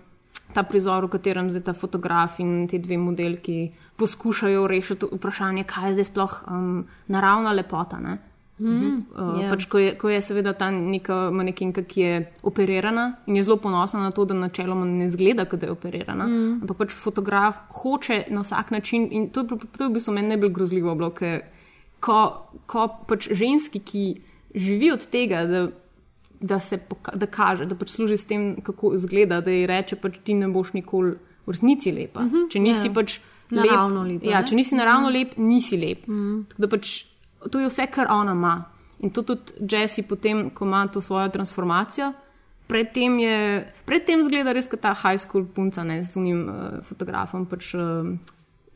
[0.55, 5.89] ta prizor, v katerem zdaj ta fotograf in te dve modelki poskušajo rešiti vprašanje, kaj
[5.89, 7.99] je zdaj sploh um, naravna lepota.
[7.99, 8.19] Ne?
[8.61, 9.49] Uh, ja.
[9.51, 13.57] pač, ko, je, ko je seveda ta neka manekenka, ki je operirana in je zelo
[13.57, 16.27] ponosna na to, da načeloma ne zgleda, da je operirana.
[16.27, 16.61] Mm.
[16.63, 20.53] Ampak pač fotograf hoče na vsak način in to, to je v bistvu meni najbolj
[20.59, 20.95] grozljivo.
[20.95, 21.47] Bilo, ker
[22.01, 22.21] ko,
[22.67, 24.05] ko pač ženski, ki
[24.55, 25.65] živi od tega, da,
[26.41, 29.97] da se poka da kaže, da pač služi s tem, kako izgleda, da ji reče,
[29.97, 32.21] pač ti ne boš nikoli v resnici lepa.
[32.21, 32.95] Mm -hmm, če nisi ja.
[32.95, 33.21] pač
[33.51, 34.47] Naravno lep, ja, ne?
[34.47, 36.07] če nisi naravno lep, nisi lep.
[36.09, 36.45] Mm.
[36.61, 36.93] Da pač,
[37.49, 38.65] to je vse, kar ona ima.
[39.01, 42.13] In to tudi Jesse, potem, ko ima to svojo transformacijo.
[42.69, 43.39] Predtem, je,
[43.85, 48.07] predtem zgleda res kot ta high school punca ne, z unim uh, fotografom, pač, uh,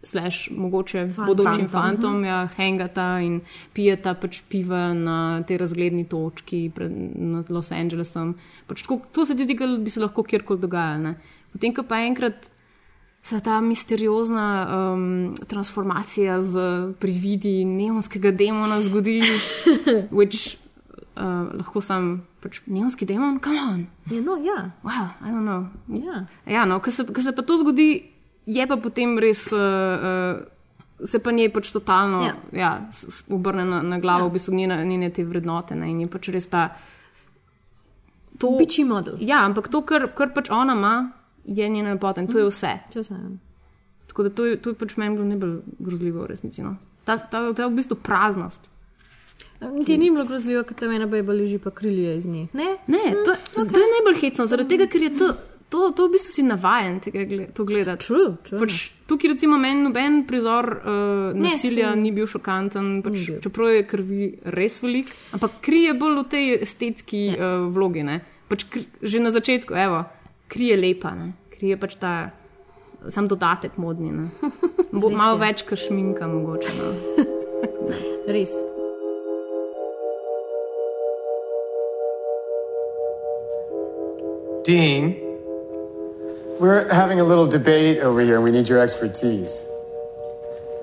[0.04, 1.26] slash mogoče Fantom.
[1.26, 3.40] bodočim fantom, ja, hengata in
[3.72, 6.92] pijeta pač piva na tej razgledni točki pred
[7.48, 8.34] Los Angelesom.
[8.68, 11.02] Pač, tako, to se ti zdi, da bi se lahko kjerkoli dogajalo.
[11.02, 11.14] ne.
[11.52, 12.50] Potem, ko pa enkrat
[13.24, 14.46] se ta misteriozna
[14.92, 16.58] um, transformacija z
[17.00, 19.22] prividi neonskega demona zgodi,
[20.18, 20.56] which
[21.16, 24.70] uh, lahko sem pač neonski demon, come on, Ja, no, ja.
[24.84, 25.64] wow, I don't know.
[25.88, 26.26] ja.
[26.46, 28.02] Ja, no, ko se, ko se pa to zgodi,
[28.46, 29.48] je pa potem res.
[29.52, 29.60] Uh,
[30.40, 30.50] uh,
[31.04, 32.34] Se pa njej pač totalno Ja.
[32.52, 32.68] ja.
[33.28, 34.28] Obrne na, na glavo, ja.
[34.28, 35.74] v bistvu njene, njene te vrednote.
[35.74, 36.68] Ne, in je pač res ta.
[38.38, 39.16] To, Biči model.
[39.20, 40.92] ja, ampak to, kar, kar pač ona ima,
[41.44, 42.72] je njena lepota in to je vse.
[42.92, 43.36] Če se ne.
[44.08, 46.62] Tako da to je, to je pač meni bilo najbolj grozljivo v resnici.
[46.62, 46.76] No.
[47.04, 48.70] Ta, ta, ta v bistvu praznost.
[49.86, 52.46] Ti ni bilo grozljivo, ker tam ena beba leži pa krilje iz nje.
[52.52, 52.76] Ne?
[52.86, 53.72] Ne, to, okay.
[53.72, 55.28] to je najbolj hecno, zaradi tega, ker je to,
[55.72, 58.06] to, to v bistvu si navajen tega gle- to gledati.
[58.06, 58.60] True, true.
[58.60, 58.76] Pač,
[59.10, 60.90] tukaj, recimo, meni noben prizor uh,
[61.34, 63.40] Ne, nasilja saj- ni bil šokanten, pač, Ni bil.
[63.46, 64.28] čeprav je krvi
[64.58, 68.04] res velik, ampak kri je bolj v tej estetski uh, vlogi.
[68.04, 68.20] Ne?
[68.52, 70.04] Pač kri, že na začetku, evo,
[70.54, 71.32] kri je lepa, ne?
[71.50, 72.30] kri je pač ta.
[73.08, 74.10] Sam dodatek modni.
[74.14, 74.30] ne.
[75.00, 75.40] Bo Res malo je.
[75.42, 76.72] več kašminka, mogoče.
[76.78, 76.92] No.
[78.34, 78.54] Res.
[84.64, 85.12] Dean,
[86.58, 89.66] we're having a little debate over here and we need your expertise.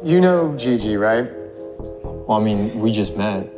[0.03, 1.25] You know Gigi, right?
[2.27, 3.49] Well, I mean, we just met.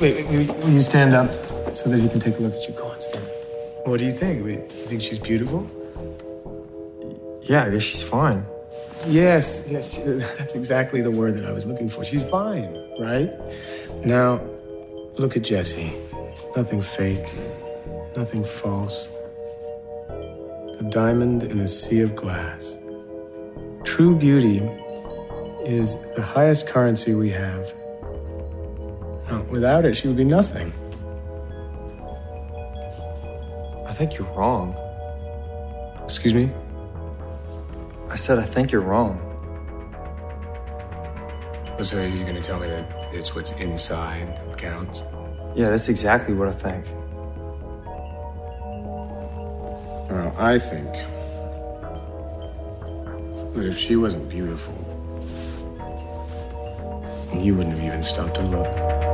[0.00, 1.30] Wait, wait, will you stand up
[1.72, 2.74] so that he can take a look at you?
[2.74, 3.24] Go on, stand.
[3.84, 4.44] What do you think?
[4.44, 5.68] Wait, do you think she's beautiful?
[7.42, 8.44] Yeah, I guess she's fine.
[9.06, 10.02] Yes, yes, she-
[10.38, 12.04] that's exactly the word that I was looking for.
[12.04, 13.30] She's fine, right?
[14.04, 14.40] Now,
[15.16, 15.92] look at Jessie.
[16.56, 17.26] Nothing fake,
[18.16, 19.08] nothing false.
[20.78, 22.76] A diamond in a sea of glass.
[23.84, 24.58] True beauty
[25.64, 27.72] is the highest currency we have.
[29.30, 30.72] Now, without it, she would be nothing.
[34.00, 34.74] Think you're wrong.
[36.04, 36.50] Excuse me?
[38.08, 39.20] I said, I think you're wrong.
[41.82, 45.02] So, are you going to tell me that it's what's inside that counts?
[45.54, 46.86] Yeah, that's exactly what I think.
[50.08, 50.90] Well, I think
[53.54, 54.74] that if she wasn't beautiful,
[57.38, 59.09] you wouldn't have even stopped to look.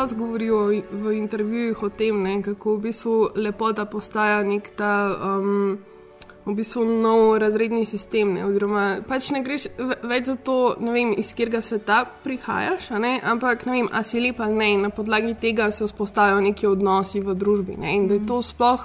[0.00, 0.64] Dosti govori o,
[1.02, 4.94] v intervjujih o tem, ne, kako v bistvu lepota postaja nek ta.
[5.36, 5.78] Um,
[6.48, 11.10] V bistvu nov razredni sistem, ne, oziroma pač ne greš ve- več za to, vem,
[11.12, 12.86] iz katerega sveta prihajaš,
[13.20, 16.66] ampak ne vem, a si lepa ali ne, in na podlagi tega se vzpostajajo neki
[16.66, 17.76] odnosi v družbi.
[17.76, 18.80] Ne, in da je to sploh,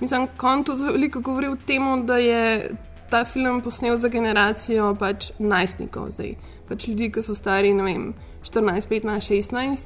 [0.00, 2.72] mislim, kontu veliko govori o tem, da je
[3.10, 6.32] ta film posnel za generacijo pač najstnikov zdaj,
[6.68, 9.78] pač ljudi, ki so stari, ne vem, 14, 15, 16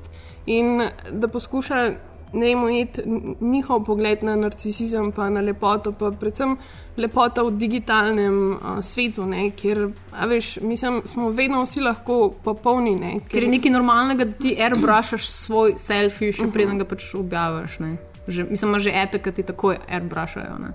[0.48, 1.90] in da poskuša.
[2.32, 2.50] Ne
[2.98, 6.56] n- njihov pogled na narcisizem, pa na lepoto, pa predvsem
[6.96, 12.96] lepota v digitalnem uh, svetu, ne, kjer, a veš, mislim, smo vedno vsi lahko popolni.
[12.96, 17.78] Ne, Ker je nekaj normalnega, da ti airbrushaš svoj selfie, še preden ga pač objaviš.
[17.78, 17.94] ne.
[18.28, 20.58] Že, mislim, ima že epe, ki ti takoj airbrushajo.
[20.58, 20.72] ne.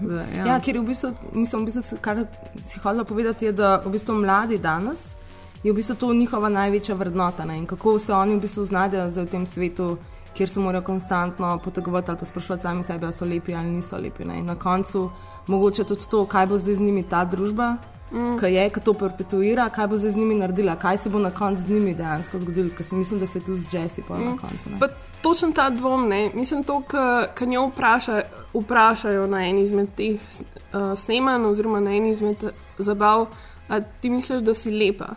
[0.00, 2.26] Da, Ja, ja ker je v bistvu, mislim, v bistvu, se- kar
[2.66, 5.14] si hodila povedati, je, da v bistvu mladi danes
[5.64, 7.58] je v bistvu to njihova največja vrednota ne?
[7.58, 9.96] in kako se oni v bistvu znajdejo zdaj v tem svetu,
[10.34, 13.96] kjer se morajo konstantno potegovati ali pa sprašovati sami sebe, ali so lepi ali niso
[13.96, 14.24] lepi.
[14.24, 14.38] Ne?
[14.38, 15.10] In na koncu
[15.46, 17.76] mogoče tudi to, kaj bo zdaj z njimi ta družba.
[18.12, 18.36] Mm.
[18.38, 21.30] Kaj je, ki to perpetuira, kaj bo zdaj z njimi naredila, kaj se bo na
[21.30, 24.18] koncu z njimi dejansko zgodilo, ker si mislim, da se je tu z Jessi pa
[24.18, 24.24] mm.
[24.24, 24.70] na koncu.
[24.70, 24.78] Ne?
[24.78, 24.88] Pa
[25.22, 26.30] točen ta dvom, ne?
[26.34, 26.82] mislim, to,
[27.34, 28.20] kar njo vpraša,
[28.54, 32.44] vprašajo na eni izmed teh uh, snemanj, oziroma na eni izmed
[32.78, 33.26] zabav,
[33.68, 35.14] a ti misliš, da si lepa.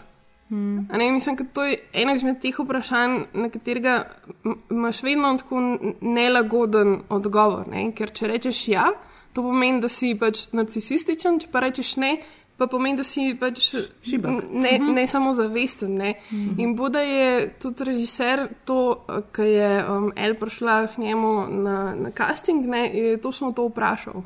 [0.49, 0.87] Hmm.
[0.93, 4.07] Ne, mislim, da to je eno izmed teh vprašanj, na katerega
[4.71, 5.61] imaš vedno tako
[6.01, 7.67] nelagoden odgovor.
[7.67, 7.91] Ne?
[7.95, 8.87] Ker če rečeš ja,
[9.33, 12.13] to pomeni, da si pač narcisističen, če pa rečeš ne,
[12.57, 13.67] pa pomeni, da si pač
[14.07, 14.47] Šibek.
[14.51, 15.99] ne, ne samo zavesten.
[15.99, 16.15] Ne?
[16.57, 19.03] In Buda je tudi režiser, to,
[19.35, 21.33] ki je um, El prišla k njemu
[21.67, 24.23] na, na casting, ne, je točno to vprašal.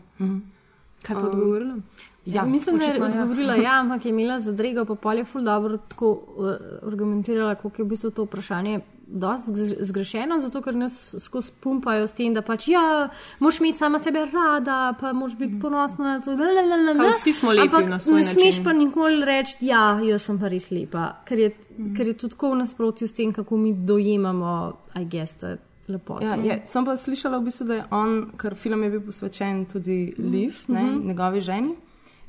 [1.01, 1.81] Kaj pa odgovorila?
[2.25, 3.05] Ja, Mislim, da je ja.
[3.05, 6.51] odgovorila, ja, ampak je imela zadrego, pa pol je ful dobro tako uh,
[6.87, 8.79] argumentirala, kako je v bistvu to vprašanje
[9.11, 13.77] dosti zgre- zgrešeno, zato ker nas skozi pumpajo s tem, da pač ja, moš imeti
[13.77, 16.93] sama sebe rada, pa moš biti ponosna na to, da la, la, la.
[16.93, 18.63] Kao vsi smo lepi ampak na svoj ne smeš način.
[18.63, 21.51] pa nikoli reči, ja, jaz sem pa res lepa, ker je,
[21.97, 24.55] ker je tudi tako v nasprotju s tem, kako mi dojemamo,
[24.93, 25.57] aj geste.
[25.87, 26.23] Lepoto.
[26.23, 29.65] Ja, je, sem pa slišala, v bistvu, da je on, ker film je bil posvečen
[29.65, 31.73] tudi Liv, ne, njegovi ženi.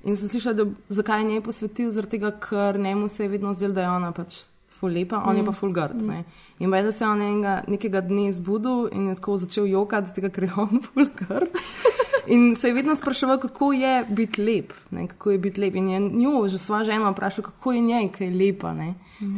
[0.05, 3.55] In sem slišala, da zakaj je njej posvetil, zaradi tega, ker njemu se je vedno
[3.55, 6.03] zdelo, da je ona pač ful lepa, on je pa ful grd.
[6.03, 6.25] ne.
[6.59, 10.11] In baj, da se je on enega, nekega dne zbudil in je tako začel jokati,
[10.11, 11.63] zato ker je on ful grd.
[12.27, 14.73] In se je vedno spraševal, kako je biti lep.
[14.91, 15.75] Ne, kako je biti lep.
[15.75, 18.73] In je njo, že sva žena, vprašal, kako je njej, kaj je lepa.
[18.73, 18.95] Ne.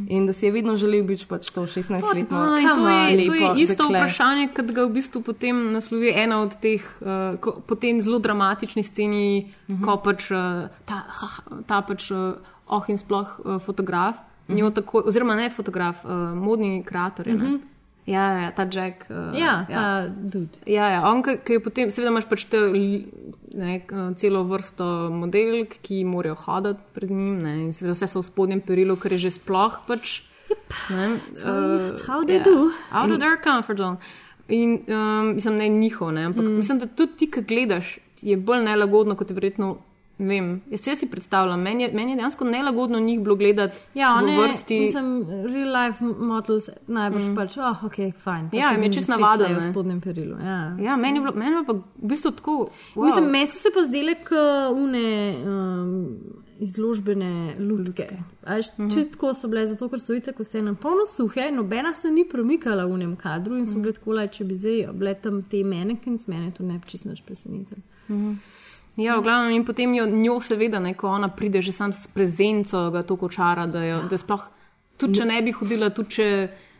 [0.09, 2.45] In da si je vedno želel biti pač to 16-letno.
[2.45, 3.99] No, in to je, to je isto dekle.
[3.99, 8.19] vprašanje, kot ga v bistvu potem naslovi ena od teh, uh, ko, po tem zelo
[8.19, 9.85] dramatični sceni, uh -huh.
[9.85, 11.29] ko pač uh, ta, ha,
[11.67, 12.35] ta pač uh,
[12.67, 14.17] oh in sploh uh, fotograf,
[14.49, 14.75] uh -huh.
[14.75, 17.29] tako, oziroma ne fotograf, uh, modni kreator.
[17.29, 17.61] Uh -huh.
[18.07, 19.07] Ja, ja, ta Jack.
[19.09, 20.59] Uh, Ja, ta dude.
[20.69, 22.59] Ja, ja, on, ki je potem, seveda imaš pač te,
[23.55, 28.21] ne, k- celo vrsto modelk, ki morajo hoditi pred njim, ne, in seveda vse so
[28.21, 30.21] v spodnjem perilu, ker je že sploh pač.
[30.93, 32.73] Ne, uh, That's how they do.
[32.93, 33.97] Out of their comfort zone.
[34.53, 36.57] In um, mislim, ne njihov, ne, ampak mm.
[36.61, 39.79] mislim, da tudi ti, ki gledaš, je bolj nelagodno, kot je verjetno.
[40.19, 43.75] Ne Vem, jaz se si predstavljam, meni je, meni je dejansko nelagodno njih bilo gledati
[43.95, 44.81] Ja, v one, vrsti.
[44.81, 45.09] mislim,
[45.45, 47.35] real life models najbrž mm.
[47.35, 48.51] pač, oh, ok, fajn.
[48.51, 49.63] pa Ja, jim je navaden, tule V ne.
[49.65, 50.37] spodnjem perilu.
[50.39, 52.69] Ja, Ja, meni je bilo, meni je pa v bistvu tako.
[52.95, 53.05] Wow.
[53.05, 54.39] Mislim, meni so se pa zdele kot
[54.75, 55.07] une
[55.45, 56.17] um,
[56.61, 58.07] izložbene lutke.
[58.45, 58.89] Až, uh Mhm.
[58.89, 58.95] -huh.
[58.95, 62.87] Čitko so bile, zato ker so itek vse na polno suhe, nobena se ni premikala
[62.87, 63.83] v nem kadru in so Mhm.
[63.83, 67.09] bile tako, like, če bi zdaj bile tam te manekins, mene to ne bi čisto
[67.09, 67.81] nič presenetilo.
[68.97, 72.07] Ja, v glavnem in potem jo njo seveda, ne, ko ona pride že sam s
[72.07, 74.45] prezenco, ga to kočara, da, jo, da sploh,
[74.97, 76.29] tudi če ne bi hodila, tudi če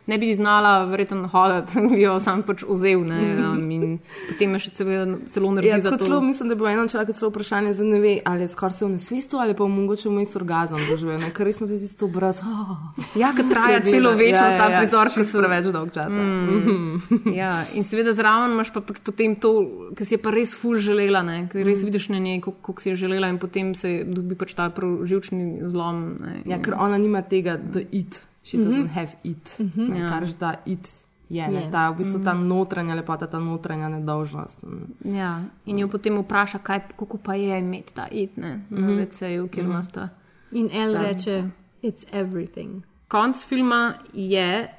[0.07, 3.03] ne bi znala verjetno hoditi, bi jo sam pač vzel.
[3.05, 3.97] Ne, um, in
[4.29, 7.73] potem je še seveda zelo naredi Ja, celo, mislim, da bilo eno človek celo vprašanje,
[7.77, 11.19] zdaj ne ve, ali je skoraj se v nesvestu ali pa mogoče vmes orgazem doživel,
[11.21, 11.31] ne?
[11.35, 12.41] ker res smo tisti to obraz.
[12.45, 12.75] Oh,
[13.17, 15.69] Ja, ki traja Ki je celo večnost, Ja, ta ja, ja, prizor, ki čisto preveč
[15.73, 16.21] dolg časa.
[16.25, 17.33] Mm.
[17.33, 19.53] ja, in seveda zraven imaš pa pač potem to,
[19.97, 22.91] ki si je pa res ful želela, ne, ker res vidiš na njej, kako si
[22.93, 26.05] je želela in potem se dobi pač ta živčni zlom.
[26.21, 28.89] Ne, Ja, ker ona nima tega, da it, she doesn't Mhm.
[28.89, 30.09] have it, ne, Ja.
[30.09, 30.85] kar že da it
[31.29, 31.71] je, ne, Je.
[31.71, 32.47] ta v bistvu ta Mhm.
[32.47, 34.59] notranja lepota, ta notranja nedolžnost.
[35.03, 38.97] Ja, in jo potem vpraša, kaj, kako pa je imeti ta it, ne, na Mhm.
[38.99, 40.09] VC-ju, kjer ima sta.
[40.51, 41.01] In El Ja.
[41.01, 41.49] reče,
[41.83, 42.83] it's everything.
[43.07, 44.69] Konc filma je,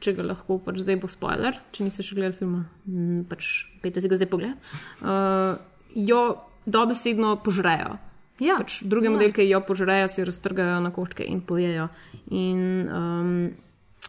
[0.00, 2.64] če ga lahko, pač zdaj bo spoiler, če niste še gledali filma,
[3.28, 4.56] pač pejte si ga zdaj pogled,
[5.02, 5.56] uh,
[5.94, 7.98] jo dobesedno požrejo.
[8.40, 8.56] Ja.
[8.58, 9.10] Pač druge Ja.
[9.10, 11.88] modelke jo požrejo, si jo raztrgajo na koščke in pojejo.
[12.30, 13.50] In um,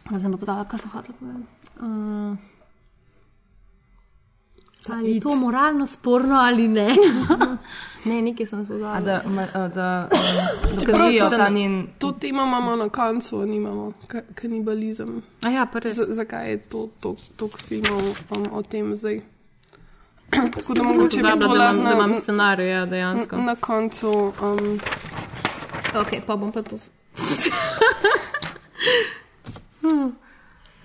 [0.04, 1.46] zdaj sem pa podala, kaj sem hotela povedati.
[1.78, 2.36] Uh,
[4.88, 6.94] Ali je to moralno sporno ali ne?
[8.06, 8.92] ne, nekaj sem podala.
[8.92, 11.86] A da, ma- a da Čeprav dokazujejo ta njen.
[11.98, 15.22] To temo imamo na koncu, nimamo ka kanibalizem.
[15.42, 15.96] A ja, pa res.
[15.96, 16.88] Z zakaj je to
[17.36, 19.22] toliko filmov um, o tem zdaj?
[20.30, 23.36] Tako da mogoče to da imam, lahko da imam na- scenarij, ja, dejansko.
[23.36, 24.10] Na, na koncu.
[24.42, 24.80] Um,
[25.94, 26.76] Ok, pa bom pa to.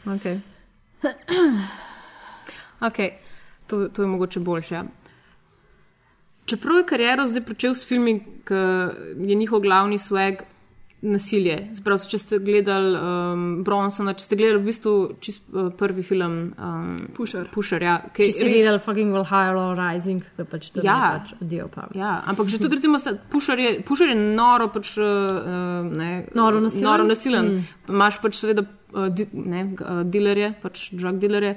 [0.08, 0.26] ok.
[2.82, 2.98] ok,
[3.68, 4.76] to, to je mogoče boljše.
[4.76, 4.84] ja.
[6.46, 8.54] Čeprav je kariero zdaj začel s filmi, ki
[9.20, 10.42] je njihov glavni swag
[11.02, 11.56] nasilje.
[11.76, 16.36] Sprav, če ste gledali um, Bronsona, če ste gledali v bistvu čist, uh, prvi film
[16.54, 17.48] um, Pusher.
[17.50, 20.98] Pusher ja, ki Če je ste res- gledali fucking Valhalla Rising, ki pač to Ja.
[20.98, 21.88] je pač odijo pa.
[21.98, 25.42] Ja, ampak že tudi, recimo, pušar je, pušar je noro, pač, uh,
[25.84, 26.86] ne, Noro nasilen?
[26.86, 27.46] Noro nasilen.
[27.52, 27.66] Mm.
[27.90, 28.62] Imáš pač seveda
[28.94, 31.56] uh, di, ne, uh, dilerje, pač drug dilerje,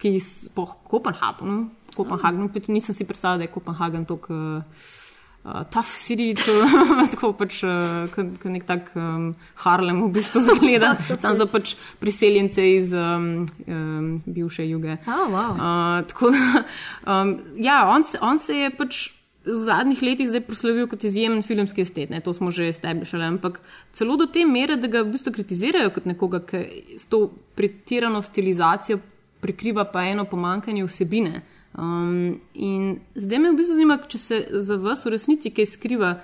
[0.00, 2.64] ki s- po Kopenhagenu, Kopenhagenu, mm.
[2.68, 4.98] nisem si predstavljal, da je Kopenhagen tako uh,
[5.44, 6.54] uh, tough city, če,
[7.14, 9.30] tako pač uh, kot nek tak um,
[9.64, 14.98] Harlem v bistvu zgleda, sam za pač priseljence iz um, um, bivše juge.
[15.06, 15.54] Oh, wow.
[15.56, 16.66] Uh, tako da,
[17.06, 19.08] um, ja, on se, on se je pač
[19.40, 23.60] v zadnjih letih zdaj proslavil kot izjemen filmski estet, ne, to smo že establishali, ampak
[23.96, 28.20] celo do te mere, da ga v bistvu kritizirajo kot nekoga, ki s to pretirano
[28.22, 29.00] stilizacijo
[29.40, 31.40] prikriva pa eno pomankanje vsebine.
[31.78, 36.14] Um, in zdaj me v bistvu zanima, če se za vas v resnici kaj skriva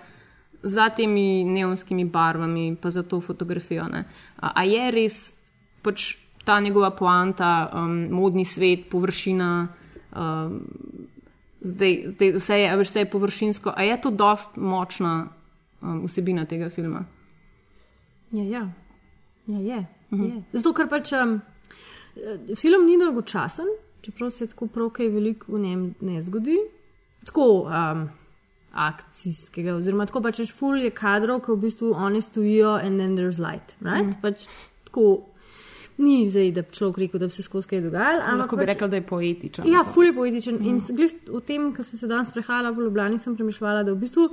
[0.67, 3.87] za temi neonskimi barvami, pa za to fotografijo.
[3.89, 4.05] ne.
[4.37, 5.19] A, a je res
[5.83, 9.69] pač ta njegova poanta, um, modni svet, površina,
[10.17, 10.61] um,
[11.61, 13.73] zdaj, zdaj vse, je, vse je površinsko.
[13.77, 15.29] A je to dost močna
[15.83, 17.05] um, vsebina tega filma?
[18.33, 18.69] Ja, ja.
[19.47, 19.87] ja je.
[20.11, 20.43] je.
[20.53, 21.41] Zato, ker pač um,
[22.55, 23.71] film ni dolgočasen,
[24.07, 26.57] čeprav se tako prav kaj veliko v njem ne zgodi.
[27.27, 28.07] Tako um,
[28.77, 33.17] akcijskega, oziroma tako pač češ ful je kadrov, ki v bistvu oni stojijo in then
[33.19, 33.75] there's light.
[33.81, 34.13] Right?
[34.13, 34.21] Mm.
[34.23, 34.47] Pač
[34.89, 35.07] tako
[35.99, 38.21] ni zdaj, da bi človek rekel, da bi se skozi kaj dogajalo.
[38.23, 39.69] ampak Lahko bi pač- rekla, da je poetičen.
[39.73, 40.61] Ja, ful je poetičen.
[40.61, 40.75] Mm.
[40.75, 44.03] In glih v tem, ko sem se danes prehajala po Ljubljani, sem premišljala, da v
[44.05, 44.29] bistvu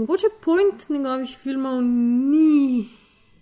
[0.00, 2.88] mogoče point njegovih filmov ni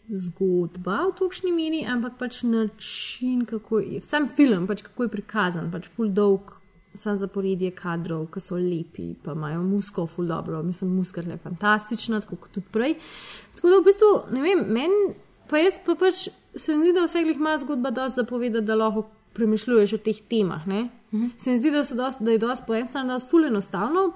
[0.08, 5.70] zgodba v točni meri, ampak pač način, kako je, sam film, pač kako je prikazan,
[5.72, 6.54] pač ful dolg
[6.96, 12.20] sam zaporedje kadrov, ki so lepi, pa imajo musko, ful dobro, mislim, muska je fantastična,
[12.24, 12.96] tako kot tudi prej.
[13.56, 15.14] Tako da v bistvu, ne vem, meni
[15.50, 18.74] pa jaz pa pač se mi zdi, da vse glih ima zgodba dosti zapovedati, da
[18.74, 20.66] lahko premišljuješ o teh temah.
[20.66, 21.26] Mhm.
[21.36, 24.12] Se mi zdi, da, dost, da je dosti po eni strani dosti ful enostavno.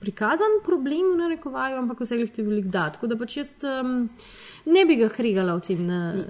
[0.00, 2.84] Prikazan problem, v narekovaju, ampak vse jih ti veliko da.
[2.94, 4.08] Tako da pač jaz um,
[4.70, 5.88] ne bi ga krigala v tem,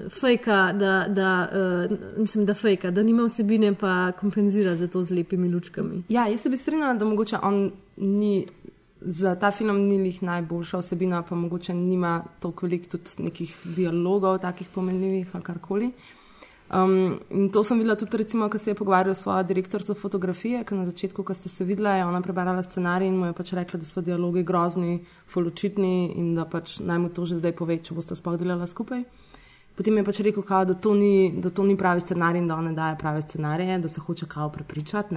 [0.08, 5.20] fejka, da, da, uh, mislim, da fejka, da nima vsebine, pa kompenzira za to z
[5.20, 6.02] lepimi lučkami.
[6.08, 8.46] Ja, jaz se bi strinjala, da mogoče on ni.
[9.00, 14.68] Za ta film ni njih najboljša osebina, pa mogoče nima toliko tudi nekih dialogov, takih
[14.74, 15.92] pomenljivih ali karkoli.
[16.70, 20.64] Um, in to sem videla tudi, recimo, ko se je pogovarjal s svojo direktorico fotografije,
[20.64, 23.52] ki na začetku, ko ste se videla, je ona prebrala scenarij in mu je pač
[23.56, 24.98] rekla, da so dialogi grozni,
[25.32, 29.00] foločitni in da pač naj mu to že zdaj pove, če boste sploh delala skupaj.
[29.78, 32.56] Potem je pač rekel, kao, da, to ni, da to ni pravi scenarij in da
[32.60, 35.14] on ne daje prave scenarije, da se hoče kao prepričati.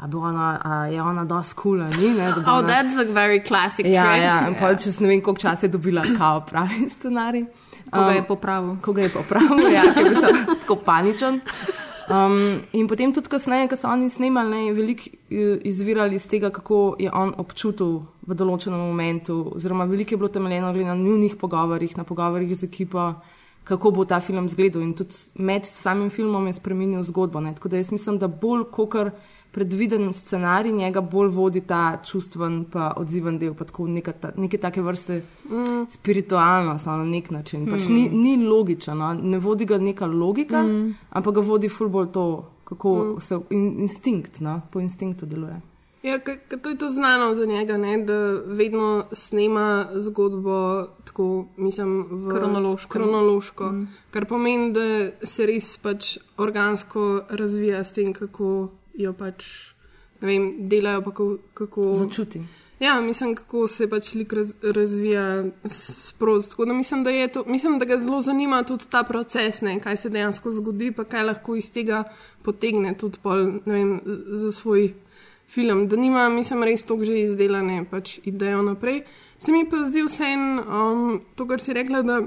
[0.00, 2.14] A, ona, a je ona dosti kul, ali ni?
[2.16, 4.22] Ne, oh, that's a very classic ja, trend.
[4.22, 4.82] Ja, in yeah.
[4.82, 7.44] čez ne vem, koliko časa je dobila kao pravi scenarij.
[7.90, 8.76] Ko ga je popravil.
[8.80, 11.40] Ko ga je popravil, ja, ker je bil tako paničen.
[12.10, 15.10] Um, in potem tudi kasneje, ko so oni snemali, je veliko
[15.68, 20.72] izvirali iz tega, kako je on občutil v določenem momentu, oziroma veliko je bilo temeljeno
[20.72, 23.12] na njunih pogovorih, na pogovorih z ekipo,
[23.64, 24.82] kako bo ta film izgledal.
[24.82, 27.40] In tudi med samim filmom je spremenil zgodbo.
[27.40, 27.54] Ne?
[27.54, 29.12] Tako da jaz mislim, da bolj kot kar
[29.52, 34.58] predviden scenarij, njega bolj vodi ta čustven, pa odziven del, pa tako neka, ta, neke
[34.58, 35.86] take vrste mm.
[35.90, 37.66] spiritualnost no, na nek način.
[37.70, 37.94] Pač mm.
[37.94, 39.14] ni, ni logičen, no?
[39.14, 40.94] ne vodi ga neka logika, mm.
[41.10, 42.28] ampak ga vodi fulbol to,
[42.64, 43.20] kako mm.
[43.20, 44.60] se in, instinkt, no?
[44.72, 45.60] po instinktu deluje.
[46.02, 46.16] Ja,
[46.62, 47.98] to je to znano za njega, ne?
[48.04, 48.14] da
[48.46, 52.88] vedno snema zgodbo tako, mislim, kronološko.
[52.88, 53.88] kronološko mm.
[54.10, 58.68] Kar pomeni, da se res pač organsko razvija s tem, kako
[59.02, 59.46] jo pač
[60.20, 62.42] vem, delajo, pa kako, kako začuti.
[62.80, 66.72] Ja, mislim, kako se pač lik raz, razvija sproti.
[66.72, 67.04] Mislim,
[67.46, 71.24] mislim, da ga zelo zanima tudi ta proces, ne, kaj se dejansko zgodi, pa kaj
[71.24, 72.04] lahko iz tega
[72.42, 74.94] potegne tudi pol, vem, za svoj
[75.48, 75.88] film.
[75.88, 79.02] Da nima, mislim, res to že izdelane pač idejo naprej.
[79.38, 82.20] Se mi pa zdi vseeno um, to, kar si rekla, da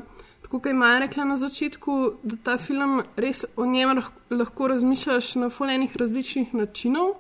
[0.60, 1.94] kot je Maja rekla na začetku,
[2.24, 3.98] da ta film res o njem
[4.30, 7.16] lahko razmišljaš na fulejnih različnih načinov.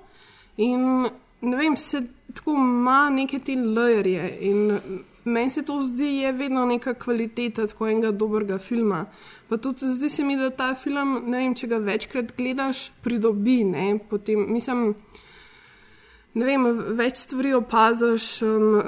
[0.58, 1.10] In
[1.42, 2.04] ne vem, se
[2.34, 4.38] tako ima neke te lajerje.
[4.42, 4.80] In
[5.26, 9.06] meni se to zdi, je vedno neka kvaliteta tako enega dobrega filma.
[9.50, 13.64] Pa tudi zdi se mi, da ta film, ne vem, če ga večkrat gledaš, pridobi.
[14.10, 14.94] Potem, mislim,
[16.34, 16.68] ne vem,
[17.02, 18.36] več stvari opaziš.
[18.46, 18.84] Um,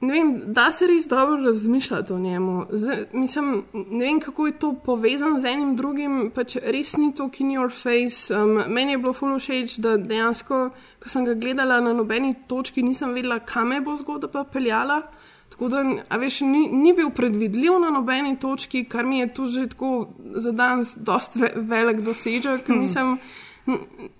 [0.00, 2.66] ne vem, da se res dobro razmišljati o njemu.
[2.70, 7.30] Z, mislim, ne vem, kako je to povezano z enim drugim, pač res ni to
[7.38, 8.34] in your face.
[8.34, 10.70] Um, meni je bilo fully všeč, da dejansko,
[11.02, 15.02] ko sem ga gledala na nobeni točki, nisem vedela, kam me bo zgodba pa peljala.
[15.50, 19.46] Tako da, a veš, ni, ni bil predvidljiv na nobeni točki, kar mi je tu
[19.46, 22.66] že tako za danes dosti velik dosežek.
[22.66, 23.18] Hmm.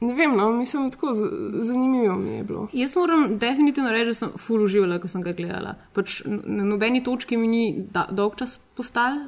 [0.01, 1.15] Ne vem, no, mislim, tako
[1.63, 2.69] zanimivo mi je bilo.
[2.73, 5.75] Jaz moram definitivno reči, da sem full uživala, ko sem ga gledala.
[5.97, 7.65] Pač na nobeni točki mi ni
[8.11, 9.19] dolg čas postal,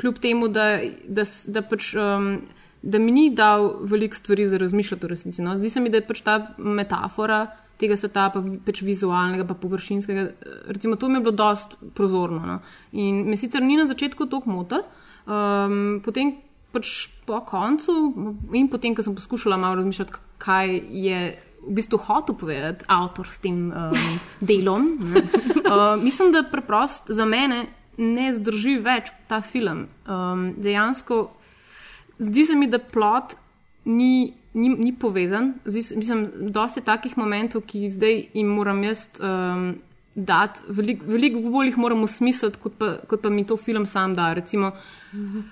[0.00, 2.30] kljub temu, da, da, da, pač, um,
[2.82, 5.42] da mi ni dal veliko stvari za razmišljati o resnici.
[5.42, 5.56] No.
[5.58, 7.46] Zdi se mi, da je pač ta metafora
[7.80, 10.26] tega sveta, pa pač vizualnega, pa površinskega,
[10.68, 12.42] recimo, to mi je bilo dost prozorno.
[12.46, 12.60] No.
[12.92, 14.84] In me sicer ni na začetku tako motil.
[15.30, 16.34] Um, potem,
[16.72, 17.94] pač po koncu
[18.56, 21.20] in potem, ko sem poskušala malo razmišljati, kaj je
[21.60, 24.16] v bistvu hotel povedati avtor s tem um,
[24.48, 27.66] delom, uh, mislim, da preprosto za mene
[28.00, 29.88] ne zdrži več ta film.
[30.08, 31.26] Um, dejansko
[32.18, 33.36] zdi se mi, da plot
[33.84, 34.34] ni.
[34.50, 39.76] Ni, ni povezan, Zdi, mislim, da je takih momentov, ki zdaj jim moram jaz um,
[40.14, 44.32] dati, veliko velik bolj jih moramo smisliti, kot, kot pa mi to film sam da.
[44.34, 44.72] Recimo,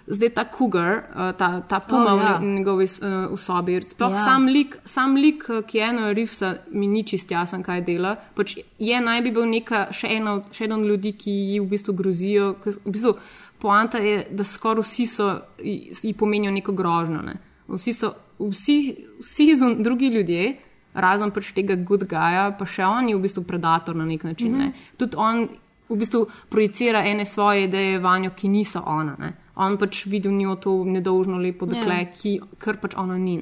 [0.06, 2.36] zdaj ta kugar, uh, ta, ta puma oh, ja.
[2.42, 3.80] v njegovi uh, sobi.
[3.88, 4.24] Sploh ja.
[4.24, 8.16] sam lik, sam lik uh, je eno rifsa, mi ni čist jasen, kaj dela.
[8.34, 11.70] Pač je naj bi bil neka, še, eno, še eno od ljudi, ki ji v
[11.74, 12.54] bistvu grozijo.
[12.66, 13.14] V bistvu,
[13.62, 15.32] poanta je, da skoraj vsi so,
[15.62, 17.22] ji pomenijo neko grožnjo.
[17.22, 17.38] Ne.
[17.68, 18.80] Vsi so, vsi,
[19.22, 20.56] vsi drugi ljudje
[20.94, 24.52] razen pač tega good guya, pa še on je v bistvu predator na nek način.
[24.52, 24.72] Mm -hmm.
[24.72, 24.96] ne.
[24.96, 25.48] Tudi on
[25.88, 29.16] v bistvu projicira ene svoje ideje vanjo, ki niso ona.
[29.18, 29.32] Ne.
[29.58, 32.06] On pač vidi v njo to nedolžno lepo dekle, yeah.
[32.06, 32.12] Ja.
[32.14, 33.38] ki kar pač ona ni.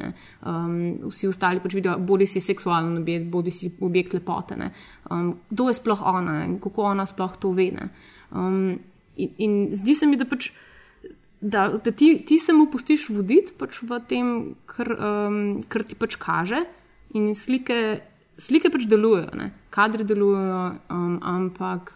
[0.47, 0.77] Um,
[1.11, 4.57] vsi ostali pač vidijo, bodi si seksualno objekt, bodi si objekt lepote.
[5.11, 7.69] Um, kdo je sploh ona in kako ona sploh to ve.
[8.31, 8.79] Um,
[9.17, 10.53] in, in zdi se mi, da pač.
[11.37, 14.29] Da, da ti, ti se mu pustiš voditi pač v tem,
[14.67, 16.63] kar, um, kar ti pač kaže,
[17.15, 18.01] in slike
[18.39, 19.51] slike pač delujejo, ne?
[19.71, 20.61] kadri delujejo,
[20.93, 21.93] um, ampak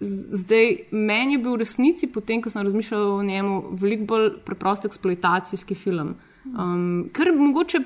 [0.00, 4.88] zdaj meni je bil v resnici, potem ko sem razmišljala o njemu, veliko bolj preprost
[4.88, 6.16] eksploatacijski film.
[6.44, 7.82] Um, ker mogoče,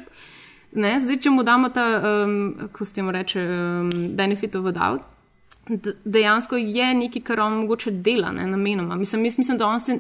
[0.81, 4.73] ne, zdaj, če mu damo ta, um, kako se temu reče, um, benefit of a
[4.73, 5.13] doubt.
[6.05, 8.97] Dejansko je nekaj, kar on mogoče dela, ne, namenoma.
[8.97, 9.99] Mislim, jaz mislim, da on se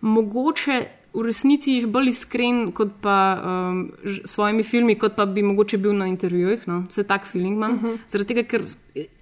[0.00, 0.80] mogoče
[1.14, 5.92] v resnici bolj iskren kot pa um, s svojimi filmi, kot pa bi mogoče bil
[5.92, 6.68] na intervjujih.
[6.68, 6.84] No?
[6.88, 7.72] Vse tak feeling imam.
[7.74, 7.98] Uh -huh.
[8.08, 8.62] Zaradi tega, ker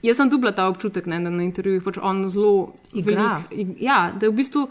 [0.03, 3.41] jaz sem dubla ta občutek, ne, da na intervjujih pač on zelo Igra.
[3.51, 4.69] velik- Ja, da je v bistvu.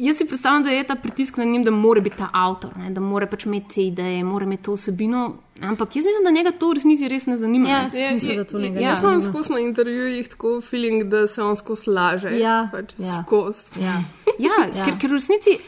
[0.00, 2.90] Jaz si predstavljam, da je ta pritisk na njim, da mora biti ta avtor, ne,
[2.90, 5.26] da mora pač imeti te ideje, mora imeti to vsebino.
[5.62, 7.68] Ampak jaz mislim, da njega to v resnici res ne zanima.
[7.68, 8.88] Ja, jaz mislim, da to njega ne Ja.
[8.90, 9.32] Jaz imam zanima.
[9.32, 12.32] skozi na intervjujih tako feeling, da se on skozi laže.
[12.38, 13.24] Ja, pač ja.
[13.26, 13.58] skozi.
[13.80, 13.84] Ja.
[13.84, 14.02] Ja,
[14.38, 14.66] Ja.
[14.76, 14.84] ja.
[14.84, 15.58] Ker, ker v resnici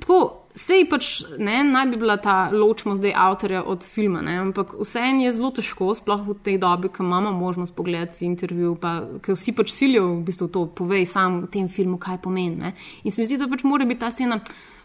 [0.00, 0.36] tako.
[0.50, 5.22] Sej pač ne, naj bi bila ta ločnost zdaj avtorja od filma, ne, ampak vseeno
[5.22, 8.74] je zelo težko, sploh v tej dobi, ko imamo možnost pogledati intervju,
[9.22, 12.58] ker vsi pač ciljajo v bistvu to, povej sam v tem filmu, kaj pomeni.
[12.58, 12.72] Ne.
[13.06, 14.40] In se mi zdi, da pač mora biti ta scena,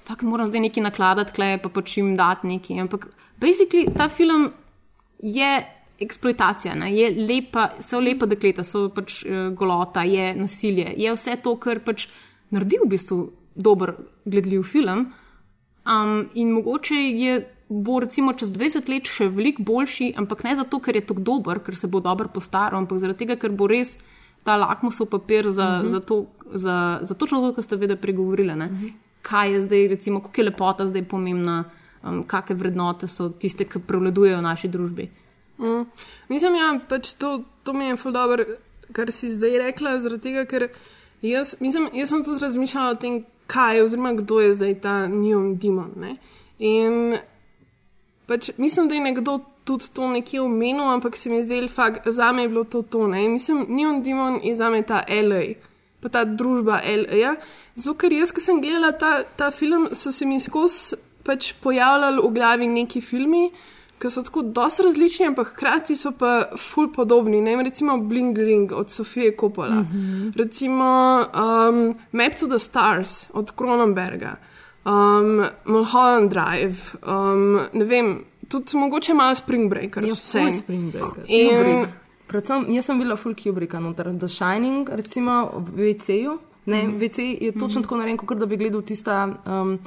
[0.06, 2.86] fakt moram zdaj nekaj nakladati, klej pa pač jim dati nekaj.
[2.86, 3.10] Ampak
[3.42, 4.52] basically ta film
[5.26, 5.50] je
[6.00, 6.94] eksploatacija, ne?
[6.94, 11.82] je lepa, so lepa dekleta, so pač uh, golota, je nasilje, je vse to, kar
[11.82, 12.10] pač
[12.54, 13.20] naredi v bistvu
[13.56, 13.96] dober
[14.26, 15.08] gledljiv film.
[15.86, 17.34] Um, in mogoče je,
[17.70, 21.62] bo recimo čez 20 let še veliko boljši, ampak ne zato, ker je tako dober,
[21.62, 23.98] ker se bo dobro postaral, ampak zaradi tega, ker bo res
[24.46, 25.88] ta lakmusov papir za, uh -huh.
[25.88, 28.54] za, to, za, za točno to, kar ste vedeli pregovorili.
[28.54, 28.94] Uh -huh.
[29.22, 31.64] Kaj je zdaj, recimo, kako je lepota zdaj pomembna,
[32.04, 35.10] um, kakšne vrednote so tiste, ki prevladujejo v naši družbi.
[35.58, 35.86] Mm.
[36.30, 38.46] Mislim, ja, pač to, to mi je dobro,
[38.92, 40.68] kar si zdaj rekla, zaradi tega, ker
[41.22, 45.08] jaz, mislim, jaz sem tudi razmišljala o tem, kaj je, oziroma kdo je zdaj ta
[45.08, 45.92] Neon Demon.
[45.96, 46.16] Ne?
[46.60, 47.18] In
[48.28, 51.62] pač mislim, da je nekdo tudi to nekje omenil, ampak se mi zdi,
[52.06, 53.08] da za me je bilo to to.
[53.08, 53.26] Ne?
[53.26, 55.56] In Mislim, Neon Demon je za me ta LA.
[56.02, 57.36] Pa ta družba LA.
[57.76, 62.22] Zato, ker jaz, ki sem gledala ta, ta film, so se mi skozi pač pojavljali
[62.22, 63.50] v glavi neki filmi,
[64.06, 67.42] ki so tako dosti različni, ampak hkrati so pa ful podobni.
[67.42, 67.56] Ne?
[67.64, 70.38] Recimo Bling Ring od Sofije Coppola, mm -hmm.
[70.38, 74.36] recimo um, Map to the Stars od Cronenberga,
[74.86, 76.76] um, Mulholland Drive,
[77.08, 80.06] um, ne vem, tudi mogoče malo Spring Breaker.
[80.06, 80.52] Ja, vse.
[80.52, 81.24] Spring Breaker.
[81.28, 81.96] In, Kubrick.
[82.28, 86.38] Predvsem, jaz sem bila full Kubricka noter, The Shining, recimo v WC-ju.
[86.66, 87.00] Ne, mm -hmm.
[87.00, 87.82] WC je točno mm -hmm.
[87.82, 89.80] tako narejen, kot da bi gledal tista um,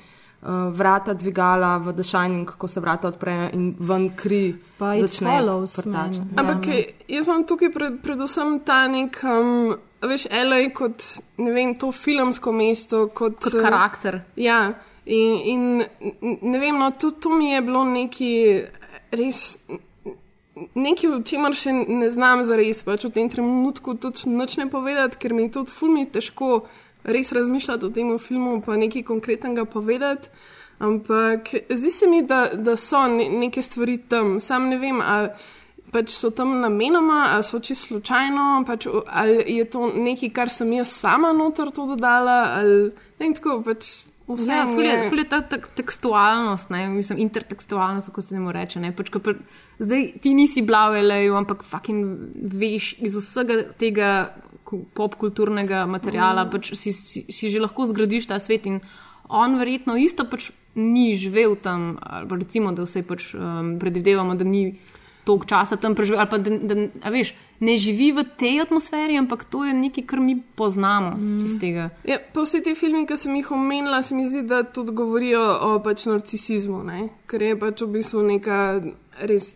[0.43, 5.31] vrata, dvigala v The Shining, ko se vrata odprejo in ven kri Pa It začne
[5.39, 6.19] Follows prtačati.
[6.19, 6.37] meni.
[6.37, 11.03] Ampak Ja, ja, jaz imam tukaj pred, predvsem ta nek, um, veš, LA kot,
[11.43, 14.21] ne vem, to filmsko mesto, kot, Kot eh, karakter.
[14.37, 14.75] Ja,
[15.05, 15.85] in, in
[16.43, 18.33] ne vem, no, tudi to mi je bilo neki
[19.11, 19.59] res.
[20.75, 25.19] Nekaj, o čemer še ne znam zares, pač v tem trenutku tudi noč ne povedati,
[25.19, 26.67] ker mi je tudi fulmi težko
[27.05, 30.29] res razmišljati o tem filmu, pa nekaj konkretnega povedati.
[30.79, 34.41] Ampak zdi se mi, da, da so ne, neke stvari tam.
[34.41, 35.29] Sam ne vem, ali
[35.93, 40.73] pač so tam namenoma, ali so čisto slučajno, pač, ali je to nekaj, kar sem
[40.73, 44.05] jaz sama noter to dodala, ali ne tako pač.
[44.29, 48.53] Vse Ja, ful je, ful je ta tek- tekstualnost, ne, mislim, intertekstualnost, kako se temu
[48.53, 48.81] reče.
[48.81, 49.39] Ne, pač, pr,
[49.81, 54.11] zdaj ti nisi bila v L.A.U., ampak fucking veš iz vsega tega
[54.95, 56.51] popkulturnega materiala, mm.
[56.53, 58.81] pač si, si, si že lahko zgradiš ta svet in
[59.29, 64.45] on verjetno isto pač ni živel tam, ali recimo, da vse pač um, predvidevamo, da
[64.45, 64.79] ni
[65.29, 69.19] toliko časa tam preživel, ali pa da, da a veš, ne živi v tej atmosferi,
[69.21, 71.47] ampak to je nekaj, kar mi poznamo mm.
[71.47, 71.91] iz tega.
[72.09, 75.43] Ja, pa vsi ti filmi, ki sem jih omenila, se mi zdi, da tudi govorijo
[75.69, 77.09] o pač narcisizmu, ne?
[77.29, 78.61] ker je pač v bistvu neka
[79.29, 79.53] res,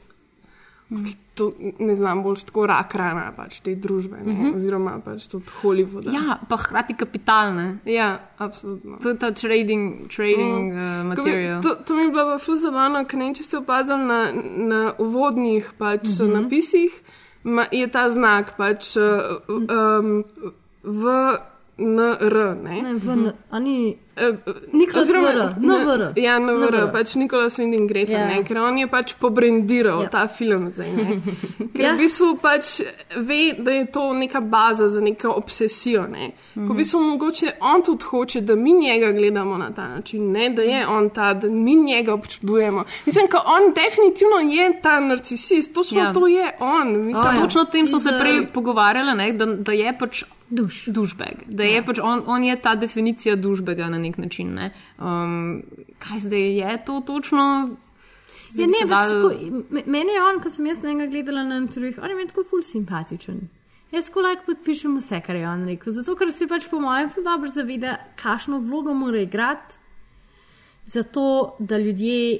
[0.93, 4.33] okay, to, ne znam, bolj tako rak rana pač te družbe, ne?
[4.33, 4.57] mm -hmm.
[4.57, 6.13] oziroma pač tudi Hollywooda.
[6.13, 7.79] Ja, pa hkrati kapitalne.
[7.85, 8.97] ja absolutno.
[9.03, 11.01] To je ta trading, trading mm.
[11.01, 11.63] uh, material.
[11.63, 14.93] To, to mi je bilo pa ful zabavno, ker ne če ste opazili na, na
[14.99, 16.33] uvodnih pač, mm Mhm.
[16.33, 16.43] -hmm.
[16.43, 16.93] napisih,
[17.45, 20.25] ma, je ta znak pač um,
[20.83, 21.03] v
[21.83, 22.57] NR.
[22.63, 22.83] Ne?
[22.83, 24.33] Ne, v, ani, Eh,
[24.73, 26.13] Niklas oziroma, NVR.
[26.21, 28.29] Ja, NVR, pač Nikolaus Winding Grefen, Ja.
[28.29, 28.45] yeah.
[28.45, 30.09] ker on je pač pobrendiral Ja.
[30.09, 30.11] yeah.
[30.13, 30.91] ta film zdaj.
[30.93, 31.05] Ne?
[31.73, 31.89] Ker Ja.
[31.89, 31.97] yeah.
[31.97, 32.83] v bistvu pač
[33.17, 36.05] ve, da je to neka baza za neko obsesijo.
[36.13, 36.29] Ne?
[36.29, 36.67] Mm -hmm.
[36.69, 40.51] Ko v bistvu mogoče on tudi hoče, da mi njega gledamo na ta način, ne?
[40.51, 42.85] da je on ta, da mi njega občudujemo.
[43.07, 46.05] Mislim, da on definitivno je ta narcisist, točno Ja.
[46.07, 46.15] yeah.
[46.15, 46.89] to je on.
[47.07, 47.43] Mislim, Oh, ja.
[47.43, 50.85] Točno o tem smo se prej eh, pogovarjali, ne, da, da je pač duš.
[50.93, 51.47] dušbeg.
[51.49, 54.53] Da je pač on, on je ta definicija dušbega na nek način.
[54.55, 54.71] Ne.
[54.99, 55.63] Um,
[55.99, 57.47] kaj zdaj je to točno?
[58.57, 59.33] Ja, ne, pač, dal- tako,
[59.71, 62.45] me- meni je on, ko sem jaz njega gledala na intervjujih, on je meni tako
[62.51, 63.41] ful simpatičen.
[63.93, 65.93] Jaz ko lahko podpišem vse, kar je on rekel.
[65.93, 69.77] Zato, ker se pač po mojem ful dobro zaveda, kakšno vlogo mora igrati,
[70.87, 72.39] zato da ljudje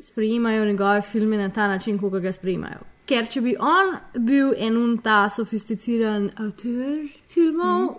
[0.00, 2.82] sprejemajo njegove filme na ta način, kot ga sprejemajo.
[3.08, 3.94] Ker če bi on
[4.26, 7.94] bil en ta sofisticiran avtor filmov, mm.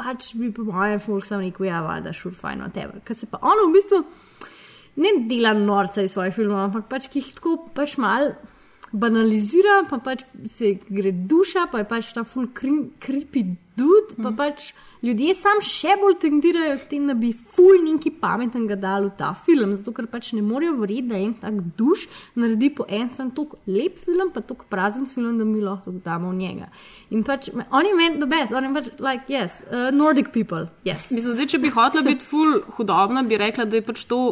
[0.00, 3.02] pač bi po mojem folk sam rekel, ja, valjda, šur, fajn, whatever.
[3.04, 4.00] Ker se pa on v bistvu
[5.04, 8.32] ne dela norca iz svojih filmov, ampak pač ki jih tako pač mal
[8.94, 13.44] banalizira, pa pač se gre duša, pa je pač ta full creepy
[13.76, 14.70] dude, pa pač
[15.04, 19.34] ljudje sam še bolj tendirajo k temu, da bi full neki pametnega dal v ta
[19.36, 23.28] film, zato ker pač ne morejo verjeti, da en tak duš naredi po en sam
[23.30, 26.70] tako lep film, pa tako prazen film, da mi lahko tako damo v njega.
[27.10, 30.32] In pač me- on je meni the best, on je pač like, yes, uh, Nordic
[30.32, 31.10] people, yes.
[31.10, 34.22] Mislim, zdaj, če bi hotela biti ful hudobna, bi rekla, da je pač to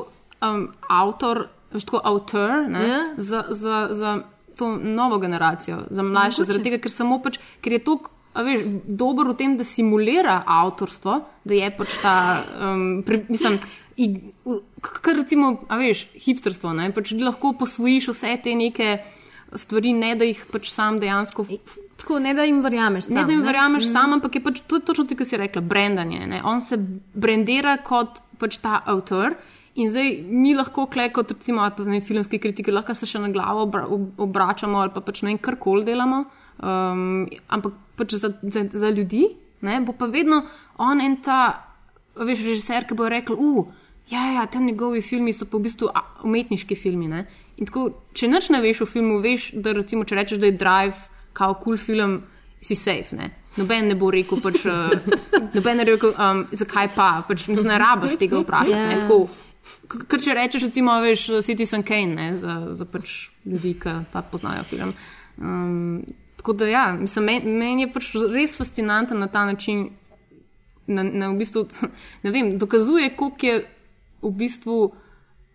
[0.41, 3.03] um, avtor, veš, tako avtor ne, Ja.
[3.19, 4.17] za, za, za
[4.57, 8.01] to novo generacijo, za mlajše, zaradi tega, ker samo pač, ker je to.
[8.33, 12.15] A veš, dober v tem, da simulira avtorstvo, da je pač ta,
[12.65, 13.59] um, pre, mislim,
[14.81, 18.95] kar recimo, a veš, hipsterstvo, ne, pač lahko posvojiš vse te neke
[19.53, 21.45] stvari, ne da jih pač sam dejansko
[22.03, 23.07] Tako, ne da jim verjameš.
[23.13, 23.47] Ne, sam, da jim ne?
[23.47, 23.93] verjameš Mm.
[23.93, 26.27] sam, ampak je pač to je točno to, kar si rekla, brandanje.
[26.27, 26.41] Ne?
[26.45, 26.75] On se
[27.15, 29.37] brandira kot pač ta avtor.
[29.79, 33.23] In zdaj mi lahko, kle, kot recimo ali pa, ne, filmski kritiki, lahko se še
[33.23, 36.25] na glavo obra, ob- obračamo ali pa pač ne vem, karkoli delamo.
[36.59, 37.73] Um, ampak
[38.03, 39.29] pač za, za, za ljudi
[39.63, 40.43] ne, bo pa vedno
[40.83, 41.39] on en ta,
[42.19, 43.71] veš, režiser, ki bo rekel, uh,
[44.11, 47.09] ja, ja, te njegovi filmi so pa v bistvu a, umetniški filmi.
[47.09, 47.25] Ne?
[47.61, 50.59] In tako, če nič ne veš o filmu, veš, da recimo, če rečeš, da je
[50.59, 50.99] Drive
[51.37, 52.19] kao kul cool film,
[52.63, 53.17] si safe.
[53.17, 53.31] Ne?
[53.57, 54.91] Noben ne bo rekel, pač, uh,
[55.57, 58.77] noben ne bo rekel, um, zakaj pa, pač mislim, ne rabiš tega vprašati.
[58.77, 58.91] Ja.
[58.91, 59.27] ne, tako.
[59.87, 64.25] K- Ker če rečeš, recimo, veš, Citizen Kane, ne, za, za pač ljudi, ki pa
[64.27, 64.95] poznajo film.
[65.39, 66.03] Um,
[66.43, 69.91] tako da, ja, mislim, meni, meni je pač res fascinanten na ta način,
[70.91, 71.69] na, na v bistvu,
[72.27, 73.61] ne vem, dokazuje, koliko je
[74.23, 74.79] v bistvu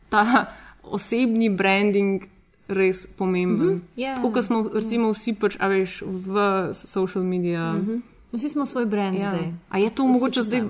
[0.09, 0.45] ta
[0.83, 2.23] osebni branding
[2.71, 3.67] res pomemben.
[3.67, 4.15] Mhm, ja.
[4.15, 7.73] Tako kot smo, recimo, vsi pač, a veš, v social medija.
[7.75, 7.99] Mhm.
[8.31, 9.31] Vsi smo svoj brand Ja.
[9.31, 9.53] zdaj.
[9.69, 10.61] A je to Vsi mogoče zdaj,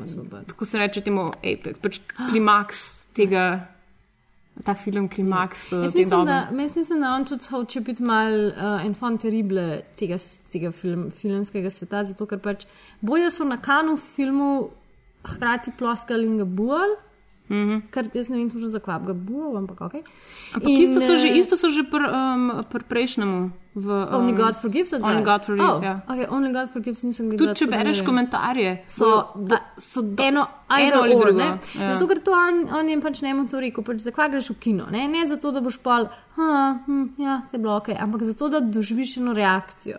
[0.47, 3.67] tako se reče, temu apex, pač klimaks tega,
[4.63, 5.71] ta film klimaks.
[5.71, 9.81] eh, Jaz mislim, da, jaz mislim, da on tudi hoče biti mal uh, enfant terrible
[9.95, 10.15] tega,
[10.51, 12.65] tega film, filmskega sveta, zato ker pač
[13.01, 14.69] boje so na kanu filmu
[15.27, 16.95] hkrati ploskali in ga buali.
[17.49, 17.81] Mm -hmm.
[17.89, 19.93] Kar jaz ne vem, točno zakaj ga bual, ampak ok.
[20.53, 23.51] Ampak isto so že, isto so že pri um, pr prejšnjemu.
[23.75, 24.93] V, um, Only God forgives.
[24.93, 25.23] Only?
[25.23, 26.01] God forgives, oh, ja.
[26.07, 27.53] Okay, only God forgives nisem gledala.
[27.53, 31.37] Tudi če da ne bereš komentarje, so, do, so do, eno, eno ali drugo.
[31.37, 31.45] ne.
[31.79, 31.89] Ja.
[31.89, 34.85] Zato, ker to on, on je pač njemu to rekel, pač, zakaj greš v kino.
[34.91, 35.79] Ne, ne zato, da boš
[36.35, 39.97] ha, hm, ja, te bilo ok, ampak zato, da doživiš eno reakcijo.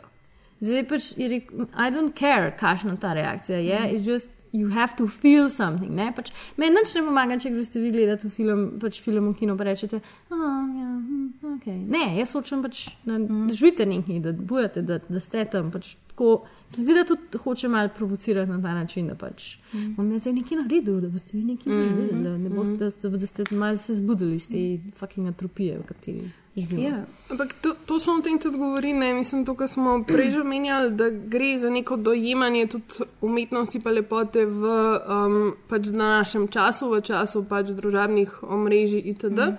[0.60, 3.96] Zdaj pač je rekel, I don't care, kakšna ta reakcija je, mm.
[3.96, 4.37] it's just.
[4.52, 5.92] You have to feel something.
[5.96, 6.08] Ne?
[6.16, 9.68] Pač, meni nič ne pomaga, če greste vi gledati film, pač film v kino, pa
[9.68, 10.00] rečete,
[10.32, 10.38] oh,
[10.72, 11.76] ja, hm, okay.
[11.76, 13.50] ne, jaz hočem pač, da, mm.
[13.52, 15.68] živite nekaj, da bojate, da, da ste tam.
[15.74, 16.40] Pač, tako,
[16.70, 19.94] se zdi, da tudi hoče malo provocirati na ta način, da pač mm.
[19.96, 23.08] bom jaz zdaj nekaj naredil, da boste vi nekaj naredili, da, ne boste, da, ste-
[23.08, 26.88] da ste malo se zbudili iz te fucking atropije, v kateri živimo.
[26.88, 27.04] Ja.
[27.30, 29.14] Ampak to, to smo o tem tudi govorili, ne?
[29.14, 32.84] mislim, to, kar smo prej že omenjali, da gre za neko dojemanje tudi
[33.20, 34.62] umetnosti pa lepote v
[35.08, 39.38] um, pač na našem času, v času pač družabnih omrežij itd.
[39.38, 39.56] Mm.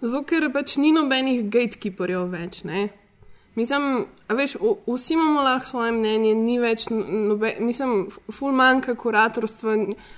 [0.00, 2.64] Zato, ker pač ni nobenih gatekeeperjev več.
[2.64, 2.88] Ne?
[3.56, 9.76] Mislim, veš, o- vsi imamo lahko svoje mnenje, ni več, nobe, mislim, ful manjka kuratorstva,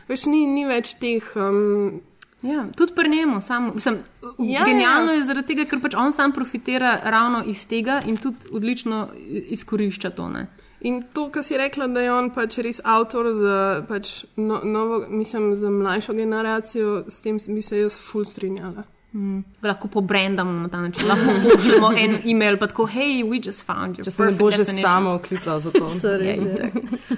[0.08, 1.32] več ni, ni več teh.
[1.36, 2.00] Um,
[2.42, 3.40] Ja, tudi pri njemu.
[3.42, 3.96] Sam, mislim,
[4.38, 5.16] ja, genialno ja.
[5.18, 9.08] je zaradi tega, ker pač on sam profitira ravno iz tega in tudi odlično
[9.50, 10.28] izkorišča to.
[10.28, 10.44] Ne?
[10.80, 13.56] In to, kar si rekla, da je on pač res avtor za,
[13.88, 18.86] pač no, novo, mislim, za mlajšo generacijo, s tem bi se jaz ful strinjala.
[19.12, 19.40] Mm.
[19.62, 23.96] Lahko pobrendamo na ta način, lahko pošljemo en e-mail, pa tako, hej, we just found
[23.96, 24.04] you.
[24.04, 25.88] Če se ne bo že samo oklical za to.
[26.28, 26.72] Ja, itak.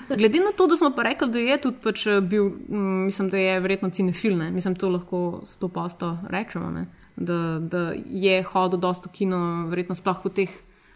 [0.08, 3.28] Glede na to, da smo pa rekli, da je tudi pač eh, bil, mm, mislim,
[3.30, 4.50] da je verjetno cinefil, ne?
[4.50, 6.86] mislim, to lahko sto posto rečemo, ne?
[7.16, 10.50] da, da je hodil dosto kino, verjetno sploh v teh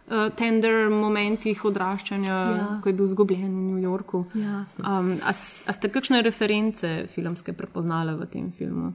[0.09, 2.69] uh, tender momentih odraščanja, Ja.
[2.83, 4.25] ko je bil zgubljen v New Yorku.
[4.35, 4.65] Ja.
[4.79, 5.35] Um, a,
[5.67, 8.95] a ste kakšne reference filmske prepoznali v tem filmu?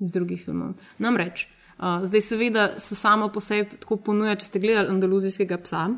[0.00, 0.74] Iz drugih filmov.
[0.98, 1.46] Namreč,
[1.78, 5.88] uh, zdaj seveda se samo po sebi tako ponuja, če ste gledali andaluzijskega psa.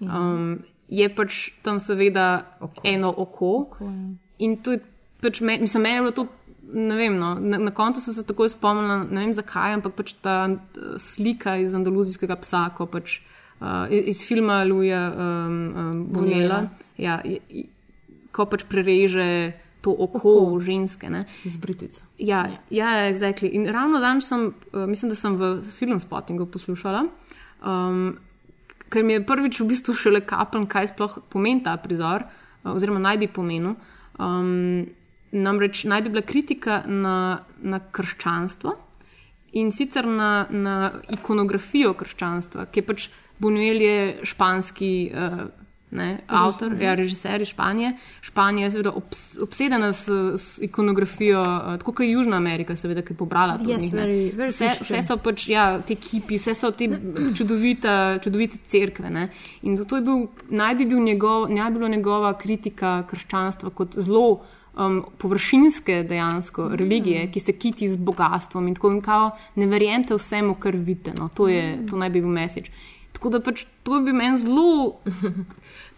[0.00, 2.84] Um, je pač tam seveda oko.
[2.84, 3.52] eno oko.
[3.70, 4.02] Tako je.
[4.44, 4.82] In to je
[5.22, 6.26] pač, me, mislim, meni je bilo to
[6.72, 10.14] ne vem, no, na, na koncu sem se takoj spomnila, ne vem zakaj, ampak pač
[10.22, 10.48] ta
[10.98, 13.20] slika iz andaluzijskega psa, ko pač
[13.60, 16.64] uh, iz filma Luja um, um, Bonela,
[16.98, 17.20] ja,
[18.34, 19.28] ko pač prereže
[19.86, 20.60] to oko, oko.
[20.60, 21.10] ženske.
[21.10, 21.24] Ne.
[21.46, 22.02] Z Britica.
[22.18, 23.52] Ja, ja, exactly.
[23.54, 27.04] In ravno danes sem, uh, mislim, da sem v film spottingu poslušala,
[27.62, 28.16] um,
[28.90, 33.02] ker mi je prvič v bistvu šele kapen, kaj sploh pomeni ta prizor, uh, oziroma
[33.02, 33.76] naj bi pomenil.
[34.18, 34.88] Um,
[35.36, 38.72] namreč naj bi bila kritika na, na krščanstvo
[39.56, 44.90] in sicer na, na ikonografijo krščanstva, ki je pač Bonuel je španski.
[45.12, 45.46] Uh,
[45.96, 47.94] Ne, avtor, ja, režiser iz Španije.
[48.20, 53.02] Španija je seveda obs obsedena s, s ikonografijo, uh, tako kot je Južna Amerika, seveda,
[53.02, 53.64] ki je pobrala to.
[53.70, 56.90] Yes, njih, very- very vse, vse so pač ja, te kipi, vse so te
[57.36, 59.10] čudovita, čudovite cerkve.
[59.10, 59.28] Ne.
[59.62, 63.96] In to je bil, naj bi, bil njegov, naj bi bila njegova kritika krščanstva kot
[63.96, 64.42] zelo
[64.76, 70.14] um, površinske dejansko religije, ki se kiti z bogatstvom in tako in kao, ne verjemite
[70.14, 71.14] vsemu, kar vidite.
[71.18, 71.28] No.
[71.34, 72.70] To, je, to naj bi bil mesič.
[73.16, 75.00] Tako da pač to bi meni zelo,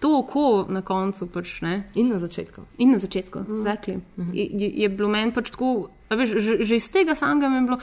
[0.01, 1.27] to oko na koncu.
[1.33, 1.91] Pač, ne.
[1.95, 2.65] In na začetku.
[2.79, 3.59] In na začetku, mm.
[3.61, 4.01] exactly.
[4.33, 7.63] je, je, je bilo meni pač tako, a veš, že, že iz tega samega mi
[7.63, 7.81] je bilo.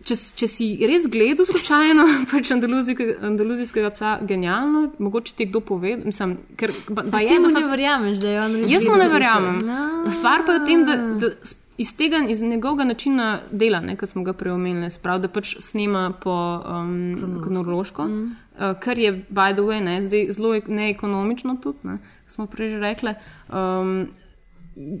[0.00, 5.98] Če, če si res gledal slučajno pač andaluzijskega, andaluzijskega psa, genialno, mogoče ti kdo pove.
[6.00, 8.70] Mislim, ker, ba, ba je, so, ne verjameš, da je on res.
[8.72, 9.60] jaz mu ne verjamem.
[9.60, 10.14] tukaj.
[10.16, 11.34] Stvar pa je v tem, da, da
[11.80, 16.34] iz tega, iz njegovega načina dela, kot smo ga preomenili, sprav, da pač snema po
[16.60, 18.36] um, kronološko, mm.
[18.60, 22.70] Uh, kar je, by the way, ne, zdaj zelo ek- neekonomično tudi, ne, smo prej
[22.70, 23.14] že rekli.
[23.48, 24.08] Um,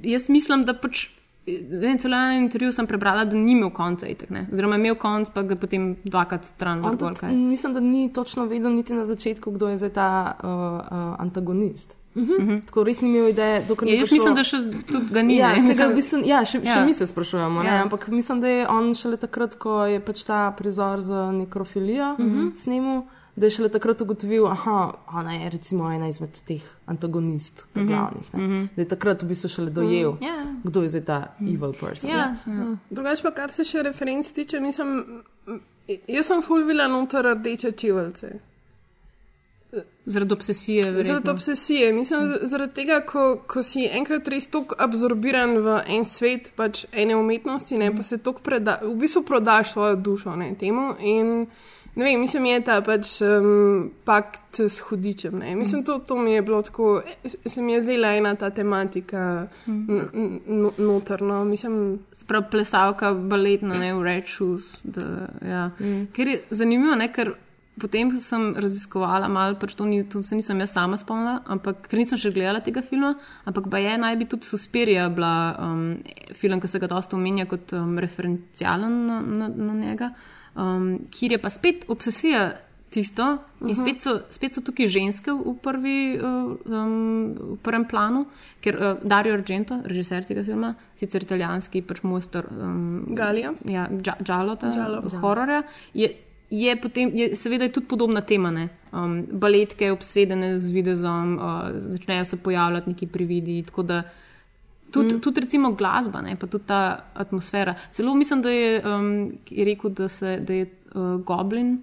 [0.02, 1.08] jaz mislim, da pač.
[1.70, 4.46] Ne, celo na intervjuju sem prebrala, da ni imel konca, itek, ne.
[4.52, 7.14] oziroma imel konc, pa ga potem dvakrat stran vrgel.
[7.32, 11.96] mislim, da ni točno vedel niti na začetku, kdo je zdaj ta uh, uh, antagonist.
[12.14, 12.60] Uh -huh.
[12.66, 14.56] Tako res ni imel ideje, dokler Ja, ni jaz prišlo- mislim, da še
[15.12, 15.36] ga ni.
[15.36, 15.62] Ja, ne.
[15.62, 16.74] Mislim- v bistvu, ja, še, ja.
[16.74, 17.74] še mi se sprašujemo, ja.
[17.74, 17.82] Ja.
[17.82, 22.18] ampak mislim, da je on šele takrat, ko je pač ta prizor za nekrofilijo uh
[22.18, 22.56] -huh.
[22.56, 23.02] snimal,
[23.40, 27.86] da je šele takrat ugotovil, da ona je recimo ena izmed teh antagonist, uh -huh.
[27.86, 28.34] glavnih.
[28.34, 28.44] Ne?
[28.44, 28.68] Uh -huh.
[28.76, 30.26] Da je takrat v bistvu šele dojel, uh -huh.
[30.26, 30.54] Ja.
[30.64, 32.10] kdo je zdaj ta evil person.
[32.10, 32.34] Ja,
[32.90, 35.22] Drugač pa, kar se še referenc tiče, nisem,
[36.08, 38.32] jaz sem full vila noter rdeče čevelce.
[40.06, 41.04] Zaradi obsesije, verjetno.
[41.04, 41.92] Zaradi obsesije.
[41.92, 47.16] Mislim, zaradi tega, ko, ko si enkrat res tako absorbiran v en svet, pač ene
[47.16, 50.94] umetnosti, ne, pa se tako preda, v bistvu prodaš svojo dušo ne, temu.
[51.00, 51.46] In,
[51.94, 55.38] ne vem, mislim, je ta pač um, pakt s hudičem.
[55.38, 55.54] Ne.
[55.56, 57.02] Mislim, to, to mi je bilo tako,
[57.46, 61.44] se mi je zdela ena ta tematika n- n- n- notrno.
[61.44, 64.80] Mislim, Sprav plesalka, baletna, ne v Red Shoes.
[64.84, 65.70] Da, ja.
[65.80, 66.10] mm.
[66.12, 67.34] Ker je zanimivo, ne, ker
[67.80, 72.00] potem sem raziskovala malo, pač to, ni, to se nisem jaz sama spomnila, ampak ker
[72.00, 73.14] nisem še gledala tega filma,
[73.48, 75.86] ampak pa je naj bi tudi Suspirija bila um,
[76.36, 80.10] film, ki se ga dosta omenja kot um, referencialen na, na, na njega,
[80.56, 82.50] um, kjer je pa spet obsesija.
[82.90, 83.38] Tisto.
[83.62, 88.24] In spet so, spet so tukaj ženske v, prvi, uh, um, v prvem planu,
[88.58, 93.52] ker uh, Dario Argento, režiser tega filma, sicer italijanski pač mojster um, Galija.
[93.70, 95.04] ja, Dža- Džalo, ta Giallo.
[95.22, 95.62] hororja,
[95.94, 96.10] je,
[96.50, 98.50] je potem, je, seveda je tudi podobna tema.
[98.50, 98.66] ne.
[98.90, 103.62] Um, baletke obsedene z videzom, uh, začnejo se pojavljati neki prividi.
[103.62, 104.02] tako da
[104.90, 105.20] Tudi, mm.
[105.20, 106.80] tudi recimo glasba, ne, pa tudi ta
[107.14, 107.74] atmosfera.
[107.90, 111.82] Celo mislim, da je, um, je rekel, da, se, da je uh, Goblin,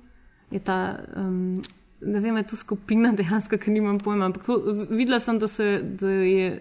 [0.52, 1.62] je ta, um,
[2.02, 4.58] ne vem, je to skupina dejansko, ki nimam pojma, ampak to,
[4.90, 6.58] videla sem, da, se, da je.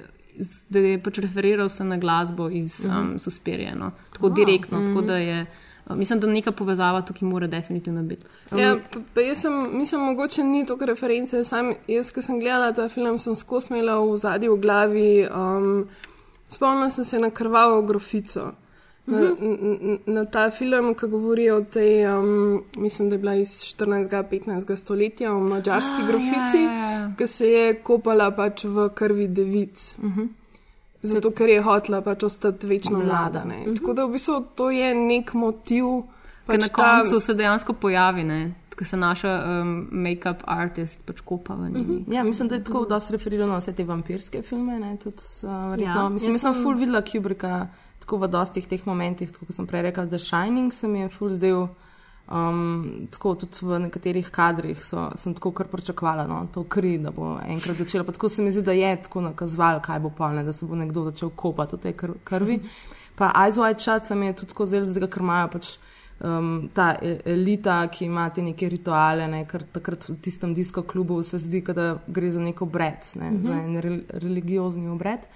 [0.68, 3.86] Da je pač referiral se na glasbo iz um, Suspirije, no?
[4.12, 4.82] tako direktno.
[4.84, 8.26] Tako da je, uh, mislim, da neka povezava tukaj mora definitivno biti.
[8.50, 11.44] Um, Ja, pa, pa jaz sem, mislim, mogoče ni to reference.
[11.44, 15.26] Sam, jaz, ki sem gledala ta film, sem skozi imela v zadnji v glavi.
[15.30, 15.88] Um,
[16.48, 18.52] spomnila sem se na krvavo grofico.
[19.06, 19.30] Na, na,
[20.06, 22.28] na ta film, ki govori o tej, um,
[22.76, 27.12] mislim, da je bila iz 14-15 stoletja, o mačarski Ah, grofici, ja, ja, ja.
[27.18, 29.94] ki se je kopala pač v krvi devic.
[31.02, 33.44] Zato, ker je hotela pač ostati večno mlada.
[33.44, 33.64] ne.
[33.76, 35.84] Tako da v bistvu to je nek motiv.
[36.46, 38.40] Ker Pač na koncu se dejansko pojavi, ne?
[38.78, 42.04] Ko se naša um, make-up artist pač kopa v njej.
[42.12, 44.78] Ja, mislim, da je tako dosti referirano na vse te vampirske filme.
[44.80, 45.94] Ne, tudi, uh, verjetno.
[45.94, 47.66] Ja, mislim, da sem full videla Kubricka
[48.04, 51.08] tako v dostih teh momentih, tako kot sem prej rekla, The Shining se mi je
[51.08, 51.68] full zdel.
[52.26, 57.12] Um, tako tudi v nekaterih kadrih so, sem tako kar pričakovala, no, to kri, da
[57.14, 58.04] bo enkrat začela.
[58.04, 60.74] Pa tako se mi zdi, da je tako nakazoval, kaj bo polne, da se bo
[60.74, 62.58] nekdo začel kopati v tej kr krvi.
[63.16, 65.76] Pa Eyes Wide Shut se mi je tudi tako zdelo, zato ker imajo pač
[66.20, 70.82] um, ta e- elita, ki ima te neke rituale, ne, ker takrat v tistem disko
[70.82, 73.42] klubu se zdi, da gre za neko obred, ne, uh -huh.
[73.42, 75.28] za en re, religiozni obred.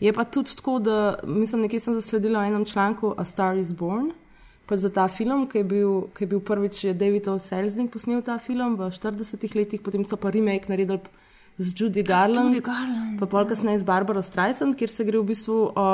[0.00, 3.72] Je pa tudi tako, da mislim, nekje sem zasledila v enem članku A Star is
[3.72, 4.12] Born.
[4.66, 7.38] Pač za ta film, ki je bil, ki je bil prvič je David O.
[7.38, 11.00] Selznick posnel ta film v 40 letih, potem so pa remake naredili
[11.58, 15.28] z Judy Garland, Judy Garland, pa pol kasneje z Barbara Streisand, kjer se gre v
[15.28, 15.86] bistvu o,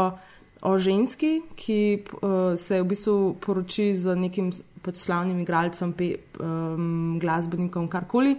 [0.63, 4.51] o ženski, ki uh, se v bistvu poroči z nekim
[4.83, 8.37] pač slavnim igralcem, pe, um, glasbenikom, karkoli.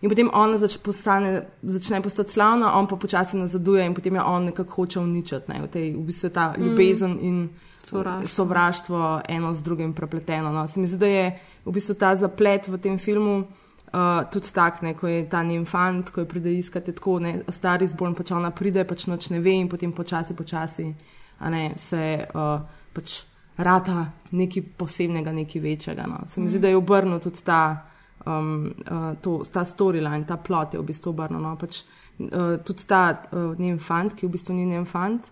[0.00, 4.24] In potem ona zač, postane, začne postati slavna, on pa počasi nazaduje in potem jo
[4.24, 5.50] on nekako hoče uničiti.
[5.52, 7.42] Ne, v tej v bistvu je ta ljubezen in
[7.84, 8.28] Sovraštvo.
[8.28, 10.52] sovraštvo eno z drugim prepleteno.
[10.52, 10.66] No.
[10.68, 11.26] Se mi zdi, da je
[11.64, 15.68] v bistvu ta zaplet v tem filmu uh, tudi tak, ne, ko je ta njen
[15.68, 19.40] fant, ko jo pride iskati tako, ne, stari zborn, pač ona pride, pač noč ne
[19.40, 22.60] ve in potem počasi, počasi a ne, se uh,
[22.92, 23.22] pač
[23.56, 26.06] rata nekaj posebnega, nekaj večjega.
[26.06, 26.20] No.
[26.26, 27.86] Se mi zdi, da je obrnil tudi ta,
[28.26, 31.40] um, uh, to, ta storyline, ta plot je v bistvu obrnil.
[31.40, 31.56] No.
[31.56, 31.82] Pač,
[32.18, 35.30] uh, tudi ta uh, njen fant, ki v bistvu ni njen fant,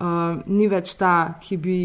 [0.00, 1.78] uh, ni več ta, ki bi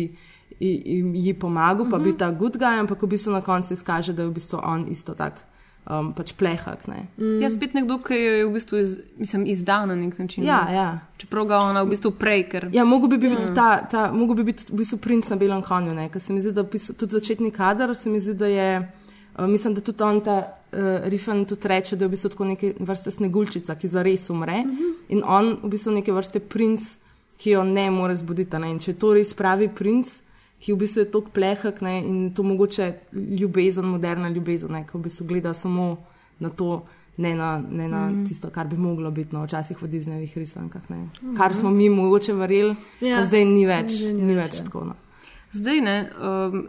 [0.59, 2.11] ji, ji- ji pomagal, pa mm -hmm.
[2.13, 4.59] bi ta good guy, ampak v bistvu na koncu se izkaže, da je v bistvu
[4.63, 5.41] on isto tak
[5.89, 6.87] um, pač plehak.
[6.87, 7.05] Ne.
[7.17, 7.39] Mm.
[7.43, 10.45] Ja, spet nekdo, ki je v bistvu iz, mislim, izdal na nek način.
[10.45, 10.87] Ja, ja.
[11.21, 12.67] Čeprav ga ona v bistvu prej, ker.
[12.73, 15.93] Ja, mogo bi biti ta, ta, mogo bi biti v bistvu princ na belem konju,
[15.95, 19.47] ne, ker se mi zdi, da tudi začetni kader, se mi zdi, da je, uh,
[19.47, 22.73] mislim, da tudi on ta uh, Rifen tudi reče, da je v bistvu tako neke
[22.79, 24.93] vrste sneguljčica, ki zares umre mm -hmm.
[25.09, 26.81] in on v bistvu neke vrste princ,
[27.37, 28.57] ki jo ne more zbuditi.
[28.59, 30.21] Ne, in če je to res pravi princ,
[30.65, 34.97] ki v bistvu je tako plehak ne, in to mogoče ljubezen, moderna ljubezen, ne, ki
[34.97, 35.95] v bistvu gleda samo
[36.39, 36.83] na to.
[37.17, 38.25] Ne na, ne na mm.
[38.27, 40.89] tisto, kar bi moglo biti, no, včasih v Disneyjevih risankah.
[40.89, 41.35] Mm.
[41.37, 43.21] Kar smo mi mogoče verjeli, Ja.
[43.23, 44.65] zdaj ni več, ni ni več, več ja.
[44.65, 44.81] tako.
[44.89, 44.97] No.
[45.55, 45.95] Zdaj ne.
[46.19, 46.65] Um,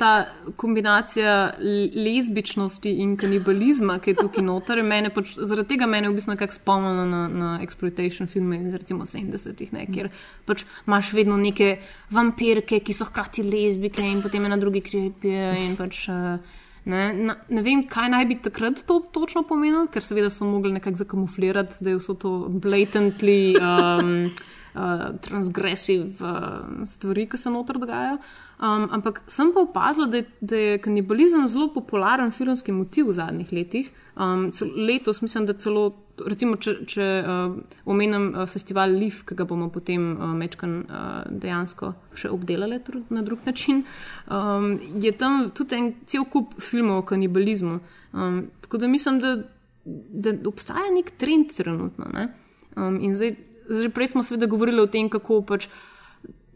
[0.00, 0.10] Ta
[0.56, 6.32] kombinacija lezbičnosti in kanibalizma, ki je tukaj noter, mene pač, zaradi tega mene v bistvu
[6.32, 10.08] nekako spomnilo na, na exploitation filme iz recimo 70-ih, ne, kjer
[10.48, 11.74] pač imaš vedno neke
[12.16, 16.06] vampirke, ki so hkrati lezbike in potem ena drugi krepijo in pač.
[16.08, 20.46] uh, Ne, na, ne vem, kaj naj bi takrat to točno pomenilo, ker seveda so
[20.48, 24.30] mogli nekako zakamuflirati, da je vse to blatantly um,
[24.74, 28.16] uh, transgressive uh, stvari, ki se noter dogajajo.
[28.60, 33.12] Um, ampak sem pa opazila, da, je- da je kanibalizem zelo popularen filmski motiv v
[33.12, 33.86] zadnjih letih.
[34.16, 35.94] Um, cel, letos mislim, da celo,
[36.26, 37.54] recimo, če, če uh,
[37.88, 43.22] omenim uh, festival Liv, ki ga bomo potem uh, mečkan uh, dejansko še obdelali na
[43.24, 43.80] drug način,
[44.28, 47.78] um, je tam tudi en cel kup filmov o kanibalizmu.
[48.12, 49.38] Um, tako da mislim, da,
[49.86, 52.12] da obstaja nek trend trenutno.
[52.12, 52.28] Ne?
[52.76, 53.38] Um, in zdaj,
[53.70, 55.70] že prej smo seveda govorili o tem, kako pač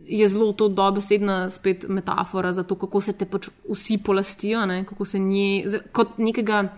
[0.06, 4.84] je zelo to dobesedna spet metafora za to, kako se te pač vsi polastijo, ne?
[4.84, 6.68] kako se nje, kot nekega,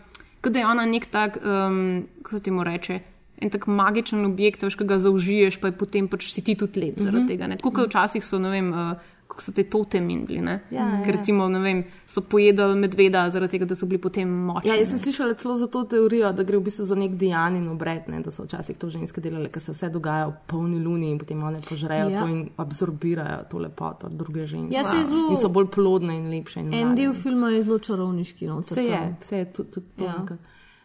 [0.40, 1.80] kot da je ona nek tak, um,
[2.18, 3.00] kako se temu reče.
[3.36, 6.80] En tak magičen objekt, veš, ki ga zaužiješ, pa je potem pač si ti tudi
[6.80, 7.28] lep zaradi Mhm.
[7.28, 7.46] tega.
[7.46, 7.56] ne.
[7.56, 8.96] Tako kot včasih so, ne vem, uh,
[9.36, 10.40] kako so te totemi bili.
[10.40, 10.60] ne.
[10.70, 11.02] Ja, ja.
[11.04, 14.70] Ker recimo, ne vem, so pojedali medveda zaradi tega, da so bili potem močni.
[14.70, 17.68] Ja, jaz sem slišala celo za to teorijo, da gre v bistvu za nek dejanj
[17.68, 21.10] obred, ne, da so včasih to ženske delale, ker se vse dogaja v polni luni
[21.10, 22.10] in potem one požrejo Ja.
[22.10, 22.20] ja.
[22.20, 24.72] to in absorbirajo to lepoto druge ženske.
[24.72, 26.60] Ja, je zelo- In so bolj plodne in lepše.
[26.60, 28.46] In En del filma je zelo čarovniški.
[28.46, 30.04] No, Vse je, vse je tudi, tudi to.
[30.04, 30.14] Ja.
[30.24, 30.36] Ja.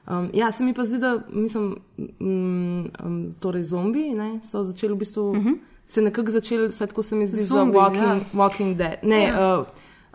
[0.10, 1.76] Um, ja, se mi pa zdi, da mislim,
[2.20, 5.58] um, um, torej zombi ne, so začeli v bistvu, uh -huh.
[5.92, 8.14] Se nekako začeli, vse tako se mi zdi, za Walking, ja.
[8.14, 8.20] ja.
[8.34, 9.04] walking Dead.
[9.04, 9.60] Ne, Ja.
[9.60, 9.66] uh,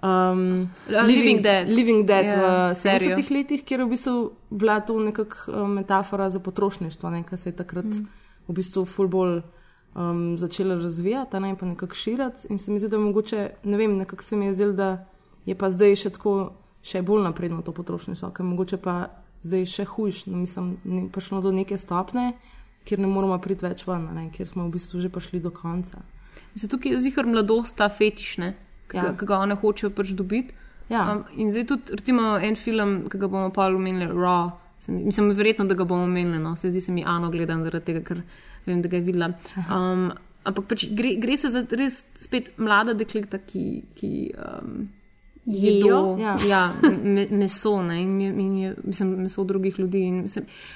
[0.03, 1.68] um, Uh, Living Dead.
[1.68, 3.16] Living Dead Ja, v serijo.
[3.16, 4.14] 70-ih letih, kjer je v bistvu
[4.51, 8.07] bila to nekakšna uh, metafora za potrošništvo, ne, kar se je takrat mm.
[8.49, 9.43] v bistvu ful bolj
[9.95, 12.49] um, začela razvijati, ne pa nekako širiti.
[12.49, 15.07] In se mi zdi, da je mogoče, ne vem, nekako se mi je zdelo, da
[15.47, 16.53] je pa zdaj še tako,
[16.83, 19.07] še bolj napredno to potrošništvo, ker mogoče pa
[19.43, 22.33] zdaj še hujš, no, mislim, ne, prišlo do neke stopne,
[22.87, 26.01] kjer ne moramo priti več ven, ne, kjer smo v bistvu že prišli do konca.
[26.55, 28.55] Mislim, tukaj je zihar mladost, ta fetišne,
[28.89, 29.11] ki, ja.
[29.18, 30.55] Ga one hočejo pač dobiti.
[30.89, 31.03] Ja.
[31.12, 34.53] Um, in zdaj tudi, recimo, en film, ki ga bomo pa omenili, Raw.
[34.78, 37.64] Se mi- Mislim, verjetno, da ga bomo omenili, no, se zdi se mi Ano gledam
[37.64, 38.22] zaradi tega, ker
[38.66, 39.32] vem, da ga je videla.
[39.66, 40.12] Um,
[40.47, 43.82] ampak pač gre, gre se za res spet mlada dekleta, ki.
[43.97, 44.87] ki um,
[45.47, 46.16] Jejo.
[46.20, 46.72] Ja, Ja.
[47.03, 50.24] me, meso ne, in, je, in je, mislim, meso drugih ljudi.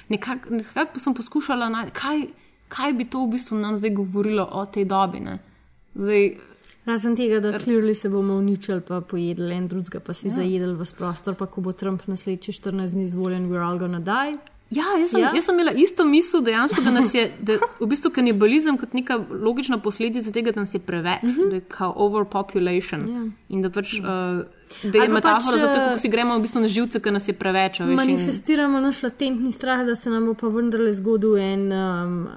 [0.08, 2.26] Nekako nekak sem poskušala najti, kaj,
[2.68, 5.20] kaj bi to v bistvu nam zdaj govorilo o tej dobi.
[5.20, 5.38] Ne.
[5.94, 6.30] Zdaj,
[6.86, 10.34] Razen tega, da klirli se bomo uničili, pa pojedli en drugega, pa si ja.
[10.34, 14.38] zajedli v prostor, pa ko bo Trump naslednji 14 dni izvoljen, we're all gonna die.
[14.70, 15.26] Ja, jaz sem, ja?
[15.26, 15.34] Ja?
[15.34, 19.16] jaz sem imela isto misel, dejansko, da nas je da v bistvu kanibalizem kot neka
[19.40, 21.32] logična posledica tega, da nas je preveč, Mhm.
[21.32, 21.48] -huh.
[21.48, 23.00] da je kao overpopulation.
[23.08, 23.24] Ja.
[23.48, 24.04] In da, pač, uh,
[24.84, 27.00] da je pa metafora pač, za to, eh, kako si gremo v bistvu na živce,
[27.00, 27.80] ker nas je preveč.
[27.80, 32.28] veš, in- Manifestiramo naš latentni strah, da se nam bo pa vendarle zgodil en, um,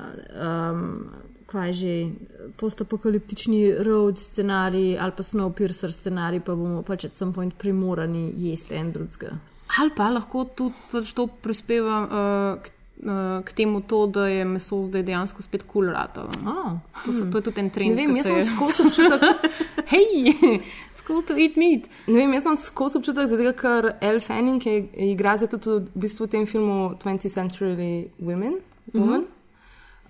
[0.41, 1.05] um,
[1.45, 2.09] kaj že,
[2.57, 8.75] postapokaliptični road scenarij ali pa Snowpiercer scenarij, pa bomo pač at some point primorani jesti
[8.75, 9.37] en drugega.
[9.79, 12.69] Ali pa lahko tudi pač to prispeva uh, k,
[13.05, 16.29] uh, k temu, to, da je meso zdaj dejansko spet kul cool ratalo.
[16.45, 17.97] Oh, to, so, to je tudi en trend.
[17.97, 19.47] Ne vem, ki jaz se sem skozi občutek,
[19.93, 20.33] Hej,
[20.93, 21.89] it's cool to eat meat.
[22.05, 26.03] ne vem, jaz sem skozi občutek, zato ker Elle Fanning je, igra zdaj tudi v,
[26.05, 28.61] bistvu v tem filmu 20th Century Women.
[28.93, 29.25] Woman.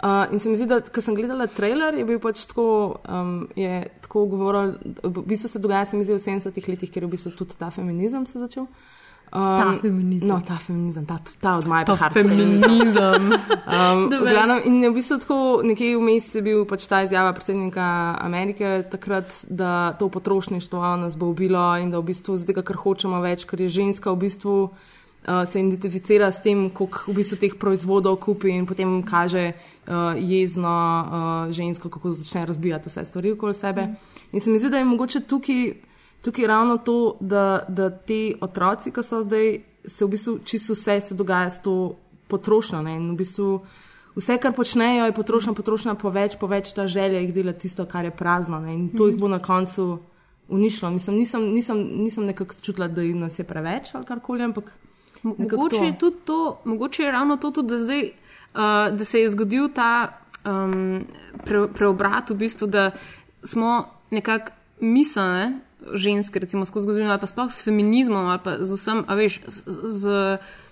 [0.03, 2.65] Uh, in se mi zdi, da ko sem gledala trailer, je bil pač tako,
[3.07, 7.05] um, je tako govoril, v bistvu se dogaja, se mi zdi, v 70-ih letih, ker
[7.05, 8.67] je v bistvu tudi ta feminizem se začel.
[9.33, 10.27] Um, Ta feminizem.
[10.27, 12.13] No, ta feminizem, ta, ta od Maja Ta Park.
[12.13, 13.33] feminizem.
[13.73, 18.83] Um, glavnem, in v bistvu tako, nekje vmes je bil pač ta izjava predsednika Amerike
[18.91, 23.47] takrat, da to potrošništvo nas bo ubilo in da v bistvu zdaj, ker hočemo več,
[23.49, 28.19] ker je ženska v bistvu uh, se identificira s tem, koliko v bistvu teh proizvodov
[28.21, 33.87] kupi in potem kaže uh, jezno uh, žensko, kako začne razbijati vse stvari okoli sebe.
[34.31, 35.73] In se mi zdi, da je mogoče tukaj,
[36.23, 41.01] tukaj ravno to, da, da ti otroci, ki so zdaj, se v bistvu čisto vse
[41.01, 41.95] se dogaja s to
[42.27, 42.81] potrošnjo.
[42.81, 42.95] Ne?
[42.95, 43.49] In v bistvu
[44.15, 47.85] vse, kar počnejo, je potrošnja, potrošnja po več, po več ta želja jih dela tisto,
[47.85, 48.61] kar je prazno.
[48.63, 48.73] Ne?
[48.73, 49.99] In to jih bo na koncu
[50.47, 50.91] uničilo.
[50.95, 54.71] Mislim, nisem, nisem, nisem nekako čutila, da nas je preveč ali karkoli, ampak.
[55.23, 55.83] Mogoče to.
[55.83, 59.69] je tudi to, mogoče je ravno to, tudi, da, zdaj, uh, da se je zgodil
[59.75, 61.05] ta um,
[61.45, 62.91] pre, preobrat, v bistvu, da
[63.43, 65.59] smo nekako miselne
[65.93, 69.39] ženske, recimo skozi zgodovino, ali pa sploh s feminizmom, ali pa z vsem, a veš,
[69.47, 70.03] z, z,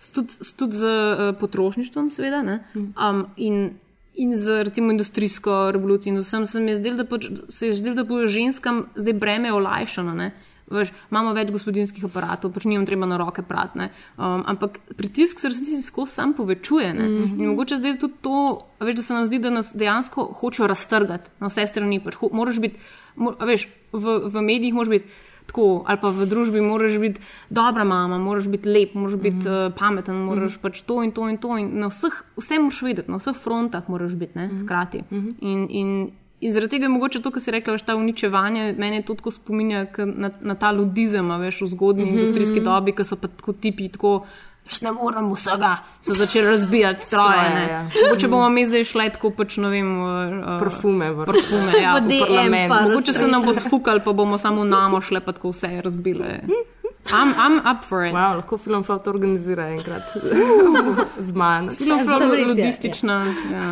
[0.02, 3.74] z, tudi, tudi z uh, potrošništvom, seveda, ne, um, in,
[4.14, 7.76] in z recimo industrijsko revolucijo in vsem, se mi je zdelo, da, pač, se je
[7.76, 10.16] zdelo, da bo ženskam zdaj breme olajšano.
[10.16, 10.32] Ne.
[10.72, 13.90] Veš, imamo več gospodinjskih aparatov, pač njim treba na roke pratne.
[14.18, 16.94] Um, ampak pritisk se resnici skozi sam povečuje.
[16.94, 17.42] Mm -hmm.
[17.42, 21.30] In mogoče zdaj tudi to, veš, da se nam zdi, da nas dejansko hočejo raztrgati
[21.40, 22.00] na vse strani.
[22.00, 22.80] Pač, ho, moraš biti,
[23.16, 25.06] mo, a veš, v, v medijih moraš biti.
[25.46, 29.52] Tako, ali pa v družbi moraš biti dobra mama, moraš biti lep, moraš biti mm
[29.52, 29.68] -hmm.
[29.68, 30.62] uh, pameten, moraš mm -hmm.
[30.62, 31.58] pač to in to in to.
[31.58, 35.04] In na vseh, vse moraš vedeti, na vseh frontah moraš biti, ne, hkrati.
[35.12, 35.34] Mm -hmm.
[35.40, 36.12] in, in,
[36.42, 39.32] in zaradi tega je mogoče to, kar si rekla, veš, ta uničevanje, mene to tako
[39.32, 42.20] spominja na, na ta ludizem, veš, v zgodnji mm -hmm.
[42.20, 44.26] industrijski dobi, ki so pa tako tipi, tako.
[44.72, 47.40] Jaz ne morem vsega, so začeli razbijati stroje.
[47.46, 47.90] Stroje, ja.
[48.06, 52.08] Mogoče bomo mi zdaj šli tako, pač, ne vem, uh, Parfume, v- parfume ja, V
[52.08, 52.70] DM parlament.
[52.70, 56.40] pa Mogoče se nam bo sfukal, pa bomo samo namo šle, pa tako vse razbile.
[57.08, 58.14] I'm, I'm up for it.
[58.14, 60.04] Wow, lahko film Flot organizira enkrat
[61.28, 61.72] z mano.
[61.72, 63.18] Film Sem Flop res, ja, ludistična.
[63.52, 63.72] Ja.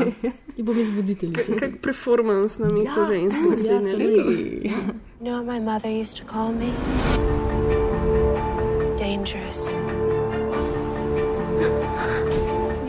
[0.57, 1.55] In bom izvoditeljica.
[1.59, 4.30] Kak performance na mesto ja, ženske ja, naslednje sem leto.
[5.19, 6.73] You know what my mother used to call me?
[8.97, 9.67] Dangerous.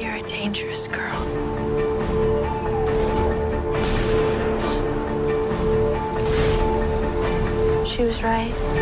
[0.00, 1.20] You're a dangerous girl.
[7.86, 8.79] She was right.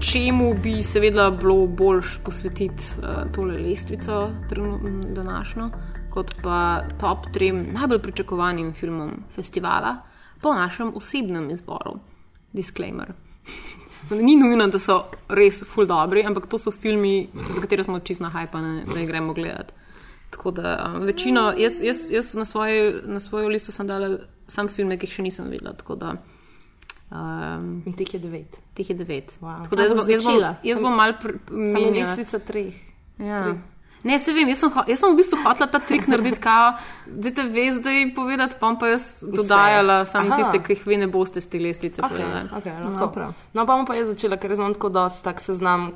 [0.00, 4.30] Čemu bi seveda bilo boljš posvetiti uh, tole lestvico,
[5.14, 5.70] današnjo,
[6.10, 9.96] kot pa top trem najbolj pričakovanim filmom festivala,
[10.40, 11.98] po našem osebnem izboru.
[12.52, 13.12] Disclaimer.
[14.10, 18.24] Ni nujno, da so res full dobri, ampak to so filmi, za katere smo čisto
[18.24, 19.72] nahajpani, da jih gremo gledati.
[20.30, 24.68] Tako da um, večino, jaz, jaz, jaz na, svoji, na svojo listo sem dala sam
[24.68, 25.72] filme, ki jih še nisem videla.
[25.72, 26.14] Tako da,
[27.10, 28.60] um, In teh je devet.
[28.74, 29.32] teh je devet.
[29.40, 29.62] Wow.
[29.64, 32.74] Tako da jaz, boš jaz bom, jaz bom mal pr- Samo lestvica treh.
[33.18, 33.54] Ja.
[34.04, 36.76] Ne, se vem, jaz sem, jaz sem v bistvu hotela ta trik narediti, kao,
[37.08, 41.08] zdaj ve zdaj povedati, pa bom pa jaz dodajala samo tiste, ki jih vi ne
[41.10, 42.48] boste z te lestvice Okay, povedali.
[42.54, 43.08] okay, No, lahko.
[43.10, 43.32] prav.
[43.52, 45.90] no, pa bom pa jaz začela, ker imam tako dosti tak seznam,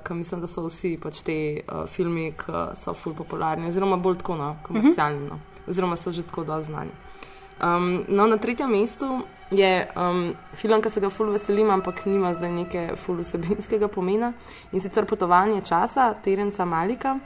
[0.00, 4.16] ki mislim, da so vsi pač te uh, filmi, ki so ful popularni, oziroma bolj
[4.24, 5.36] tako no, komercialni, no,
[5.68, 6.90] oziroma so že tako dosti znani.
[7.62, 9.20] Um, no, na tretjem mestu
[9.52, 14.32] je um, film, ki se ga ful veselim, ampak nima zdaj neke ful vsebinskega pomena
[14.72, 17.18] in sicer Potovanje časa Terenca Malika.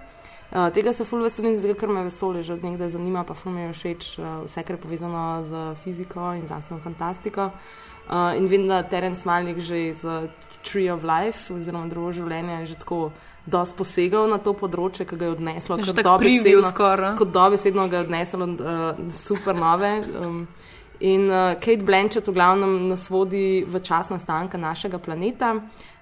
[0.52, 3.52] Uh, tega se ful veselim, zato ker me vesolje že od nekdaj zanima, pa ful
[3.52, 7.50] mi je všeč uh, vse, kar je povezano z fiziko in znanstveno fantastiko.
[8.06, 10.28] Uh, in vem, da Terence Malik že z
[10.62, 13.10] Tree of Life oziroma drugo življenje je že tako
[13.46, 15.78] dosti posegal na to področje, ki ga je odneslo.
[15.78, 17.10] Tako preview dobesedno- skoraj.
[17.14, 19.92] Tako dobesedno ga je odneslo uh, super nove.
[20.18, 20.48] Um,
[21.00, 25.54] in uh, Kate Blanchett v glavnem nas vodi v čas nastanka našega planeta,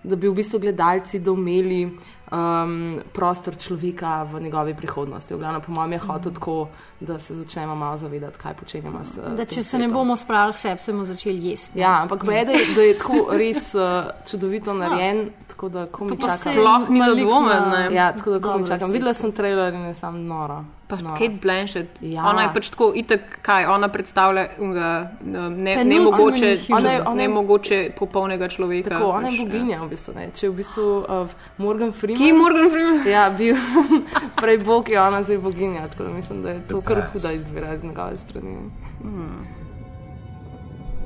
[0.02, 1.88] da bi v bistvu gledalci domeli,
[2.30, 2.74] um,
[3.10, 5.34] prostor človeka v njegovi prihodnosti.
[5.34, 6.34] V glavnem, po mojem, je hotel Mhm.
[6.34, 6.68] tako,
[7.00, 9.00] da se začnemo malo zavedati, kaj počenjamo.
[9.02, 9.92] S, Da tem če se ne svetom.
[9.92, 11.78] bomo spravili k sebi, se bomo začeli jesti.
[11.78, 13.80] Ja, ampak ve, da, je- da je tako res uh,
[14.24, 15.18] čudovito narejen,
[15.48, 16.52] tako da ko mi To pa čakam.
[16.52, 17.88] sploh ni dvomen, ne.
[17.92, 18.90] Ja, tako da ko mi Dobro čakam.
[18.90, 20.64] Videla sem trailer in je sam noro.
[20.96, 21.16] Pa noro.
[21.16, 21.98] Kate Blanchett.
[22.02, 22.24] Ja.
[22.24, 24.88] Ona je pač tako, itek, kaj ona predstavlja, unga,
[25.22, 26.80] ne, ne, nemogoče, human.
[26.80, 28.90] Ona je- ona je- nemogoče popolnega človeka.
[28.90, 30.14] Tako, ona je pač, boginja v bistvu.
[30.14, 30.30] Ne.
[30.30, 31.28] Če je v bistvu uh,
[31.58, 32.18] Morgan Freeman.
[32.18, 33.06] Ki je Morgan Freeman?
[33.06, 33.56] Ja, bil
[34.36, 35.88] prej bog, je ona zdaj boginja.
[35.88, 38.56] Tako da mislim, da je to kar huda izbira iz njegove strani.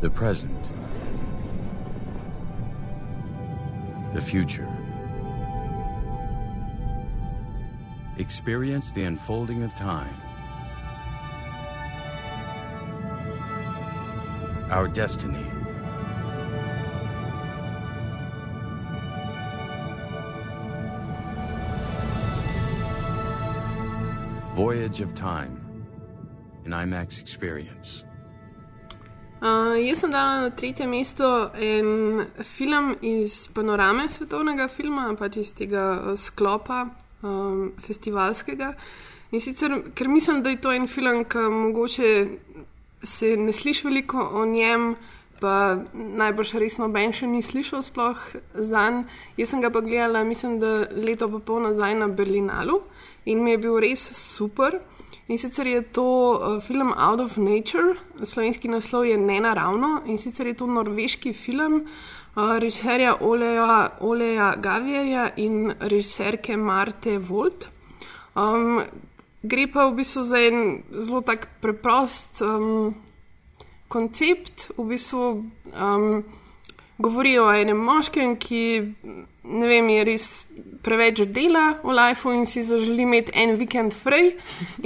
[0.00, 0.68] The present.
[4.10, 4.66] The future.
[8.18, 10.12] Experience the unfolding of time.
[14.70, 15.46] Our destiny.
[24.54, 25.86] Voyage of Time,
[26.64, 28.02] an IMAX experience.
[29.40, 35.52] Uh, jaz sem dala na tretje mesto en film iz panorame svetovnega filma, pač iz
[35.54, 36.88] tega uh, sklopa
[37.22, 38.74] um, festivalskega.
[39.30, 42.10] In sicer, ker mislim, da je to en film, ki mogoče
[43.02, 44.94] se ne sliši veliko o njem,
[45.40, 48.18] pa najbrž res noben še ni slišal sploh
[48.54, 49.04] za njim.
[49.38, 52.80] Jaz sem ga pa gledala, mislim, da leto pa pol nazaj na Berlinalu
[53.28, 54.80] in mi je bil res super.
[55.28, 60.48] In sicer je to uh, film Out of Nature, slovenski naslov je Nenaravno in sicer
[60.48, 67.68] je to norveški film uh, režiserja Oleja, Oleja Gavierja in režiserke Marte Volt.
[68.36, 68.82] Um,
[69.42, 72.94] gre pa v bistvu za en zelo tak preprost um,
[73.88, 75.24] koncept, v bistvu
[75.74, 76.22] um,
[76.98, 78.62] govori o enem moškem, ki
[79.48, 80.24] ne vem, je res
[80.84, 84.30] preveč dela v lifeu in si zaželi imeti en vikend fraj,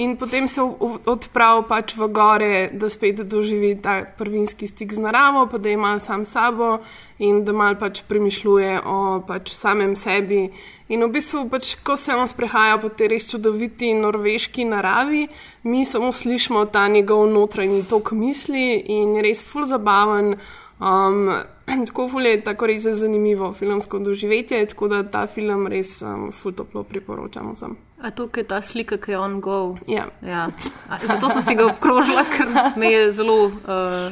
[0.01, 5.47] in potem se odpravi pač v gore, da spet doživi ta prvinski stik z naravo,
[5.51, 6.79] pa da je mal sam sabo
[7.19, 10.49] in da mal pač premišljuje o pač samem sebi.
[10.93, 15.29] In v bistvu, pač, ko se on sprehaja po tej res čudoviti norveški naravi,
[15.65, 20.37] mi samo slišimo ta njegov notranji tok misli in je res full zabaven.
[20.83, 21.31] Um,
[21.87, 26.53] tako ful je tako res zanimivo filmsko doživetje, tako da ta film res um, ful
[26.53, 27.77] toplo priporočam vsem.
[28.03, 29.77] A to je ta slika, ki je on go.
[29.87, 30.09] Ja.
[30.27, 30.49] ja.
[30.89, 33.55] A, zato sem si ga obkrožila, ker me je zelo uh,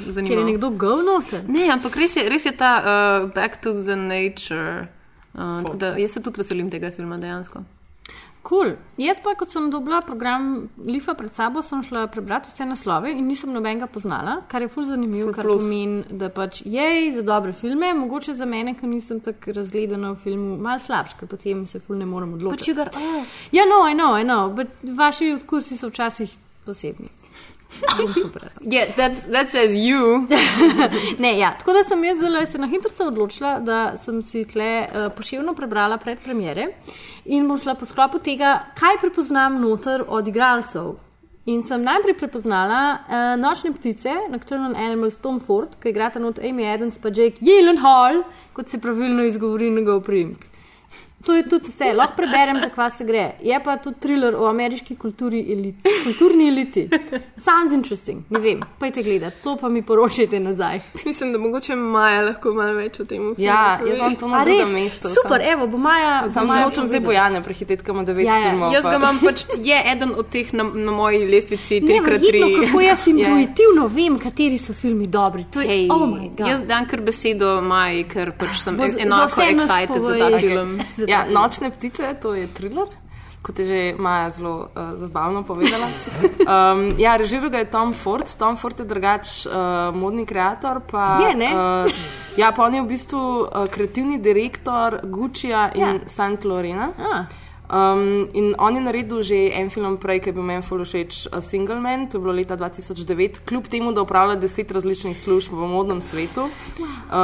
[0.06, 0.36] zanimivo.
[0.36, 1.42] Ker je nekdo go noter.
[1.48, 4.86] Ne, ampak res je, res je ta uh, Back to the Nature.
[5.34, 7.64] Uh, da, jaz se tudi veselim tega filma dejansko.
[8.42, 8.72] Cool.
[8.96, 13.26] Jaz pa, kot sem dobila program Lifa pred sabo, sem šla prebrati vse naslove in
[13.28, 15.62] nisem nobenega poznala, kar je ful zanimivo, Ful kar plus.
[15.62, 20.22] pomeni, da pač je za dobre filme, mogoče za mene, ki nisem tako razgledana v
[20.24, 22.74] filmu, malo slabš, ker potem se ful ne morem odločiti.
[22.80, 23.36] Got us.
[23.52, 26.32] Ja, no, I know, I know, but vaši odkusi so včasih
[26.64, 27.12] posebni.
[28.60, 30.26] Yeah, that's, that says you.
[31.18, 31.54] ne, ja.
[31.58, 35.54] Tako da sem jaz zdaj se na hitro odločila, da sem si tle uh, poševno
[35.54, 36.66] prebrala pred premiere
[37.24, 40.96] in bom šla po sklopu tega, kaj prepoznam noter od igralcev.
[41.46, 46.68] In sem najprej prepoznala uh, Nočne ptice, Nocturnal Animals Tom Ford, ki igrata not Amy
[46.68, 50.49] Adams pa Jake Gyllenhaal, kot se pravilno izgovori njegov priimek.
[51.26, 53.30] To je tudi vse, lahko preberem, za kva se gre.
[53.42, 56.86] Je pa to thriller o ameriški kulturi eliti, kulturni eliti.
[57.36, 60.80] Sounds interesting, ne vem, pojte gledati, to pa mi poročajte nazaj.
[61.06, 63.34] Mislim, da mogoče Maja lahko malo več o tem filmu.
[63.38, 65.08] Ja, jaz imam to na drugem mestu.
[65.08, 66.28] Super, evo, bo Maja.
[66.32, 68.72] Sam Maja nočem zdaj bojane prehiteti, kam ima devet Ja, ja, filmov.
[68.74, 72.64] Jaz ga imam pač, je eden od teh na, na moji lestvici Neverjetno, 3x3.
[72.66, 75.44] kako jaz intuitivno vem, kateri so filmi dobri.
[75.52, 80.02] To je, Hey, oh jaz dam kar besedo Maji, ker pač sem Bo enako excited
[80.06, 80.40] za ta Okej.
[80.40, 80.80] film.
[81.10, 82.86] Ja, Nočne ptice, to je thriller,
[83.42, 85.88] kot je že Maja zelo uh, zabavno povedala.
[86.40, 88.28] Um, ja, režiral ga je Tom Ford.
[88.38, 91.20] Tom Ford je drugač uh, modni ustvarjalec.
[91.26, 91.50] Je, ne?
[91.50, 91.90] Uh,
[92.36, 95.94] ja, pa on je v bistvu uh, kreativni direktor Guccija in ja.
[96.06, 96.44] St.
[96.44, 96.92] Lorena.
[96.98, 97.26] Ah.
[97.70, 101.28] Um, in on je naredil že en film prej, ki je bil meni fully všeč,
[101.40, 103.38] Single Man, to je bilo leta 2009.
[103.44, 106.50] Kljub temu, da upravlja deset različnih služb v modnem svetu, uh,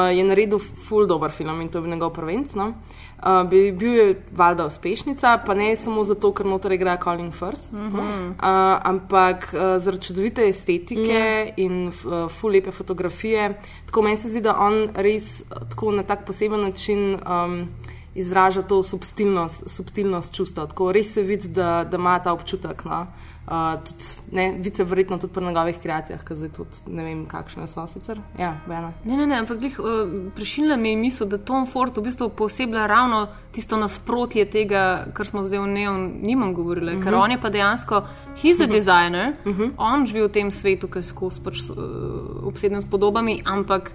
[0.09, 2.55] je naredil full dober film in to je bil njegov prvenc.
[2.55, 2.75] No?
[3.19, 7.73] Uh, bi- bil je valjda uspešnica, pa ne samo zato, ker noter igra Colin Firth,
[7.73, 7.97] uh Mhm.
[7.97, 8.29] -huh.
[8.31, 11.53] uh, ampak uh, zaradi čudovite estetike Ja.
[11.57, 11.93] in uh,
[12.31, 13.55] full lepe fotografije.
[13.87, 17.19] Tako meni se zdi, da on res uh, tako na tak poseben način.
[17.27, 17.69] Um,
[18.17, 20.67] Izraža to subtilnost, subtilnost čustva.
[20.67, 22.85] Tako res se vidi, da, da ima ta občutek.
[22.85, 23.07] No?
[23.47, 23.53] Uh,
[23.85, 27.85] tudi, ne, vice verjetno tudi pri njegovih kreacijah, ki zdaj tudi ne vem, kakšne so
[27.87, 28.19] sicer.
[28.39, 28.89] Ja, Bena.
[29.05, 32.29] Ne, ne, ne, ampak glih, uh, prešilna mi je misel, da Tom Ford v bistvu
[32.29, 35.67] posebej ravno tisto nasprotje tega, kar smo zdaj v
[36.23, 37.05] Neon govorili, uh -huh.
[37.05, 37.23] ker Mhm.
[37.23, 38.03] on je pa dejansko,
[38.43, 38.73] he's a Mhm.
[38.73, 39.63] designer, uh Mhm.
[39.63, 39.71] -huh.
[39.79, 41.77] on živi v tem svetu, ki je skozi pač uh,
[42.47, 43.91] obseden s podobami, ampak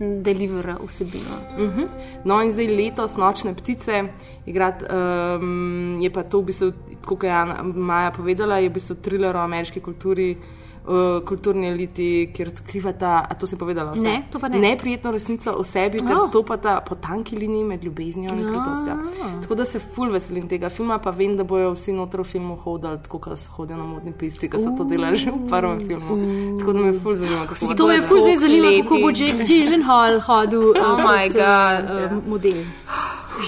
[0.00, 1.36] delivera vsebino.
[1.58, 1.88] Uh -huh.
[2.24, 4.04] No, in zdaj letos nočne ptice,
[4.46, 6.72] igrat, um, je pa to v bistvu,
[7.04, 7.30] kot je
[7.74, 10.36] Maja povedala, je v bistvu thriller o ameriški kulturi.
[10.80, 14.02] Uh, kulturni eliti, kjer odkrivata, a to se je povedala, vse?
[14.02, 14.58] Ne, to ne.
[14.58, 16.28] neprijetno resnico o sebi, ter Oh.
[16.28, 18.92] stopata po tanki liniji med ljubeznijo in kritostjo.
[18.92, 19.40] Ah.
[19.42, 22.56] Tako da se ful veselim tega filma, pa vem, da bojo vsi noter v filmu
[22.56, 26.16] hodili, tako kot hodijo na modni pisti, ki so to delali že v prvem filmu.
[26.58, 29.20] Tako da me ful zanima, kako bo To je ful zdaj zanimivo, kako bo lepi.
[29.24, 32.64] Jake Gyllenhaal hodil uh, Oh my kot, uh, God, uh, model.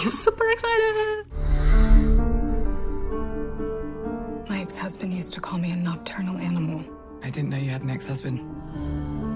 [0.04, 1.26] You're super excited!
[4.48, 6.80] My ex husband used to call me a nocturnal animal.
[7.24, 8.40] I didn't know you had an ex husband.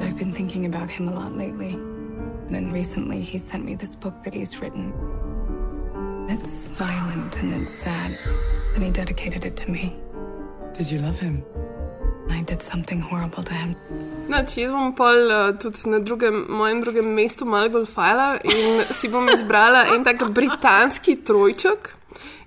[0.03, 1.71] I've been thinking about him a lot lately.
[1.71, 4.93] And then recently, he sent me this book that he's written.
[6.29, 8.19] It's violent and it's sad.
[8.75, 9.97] And he dedicated it to me.
[10.75, 11.45] Did you love him?
[12.31, 13.75] I did something horrible to him.
[14.29, 19.09] Noč, jaz bom pol uh, tudi na drugem, mojem drugem mestu malo golfala in si
[19.09, 21.93] bom izbrala en tak britanski trojček.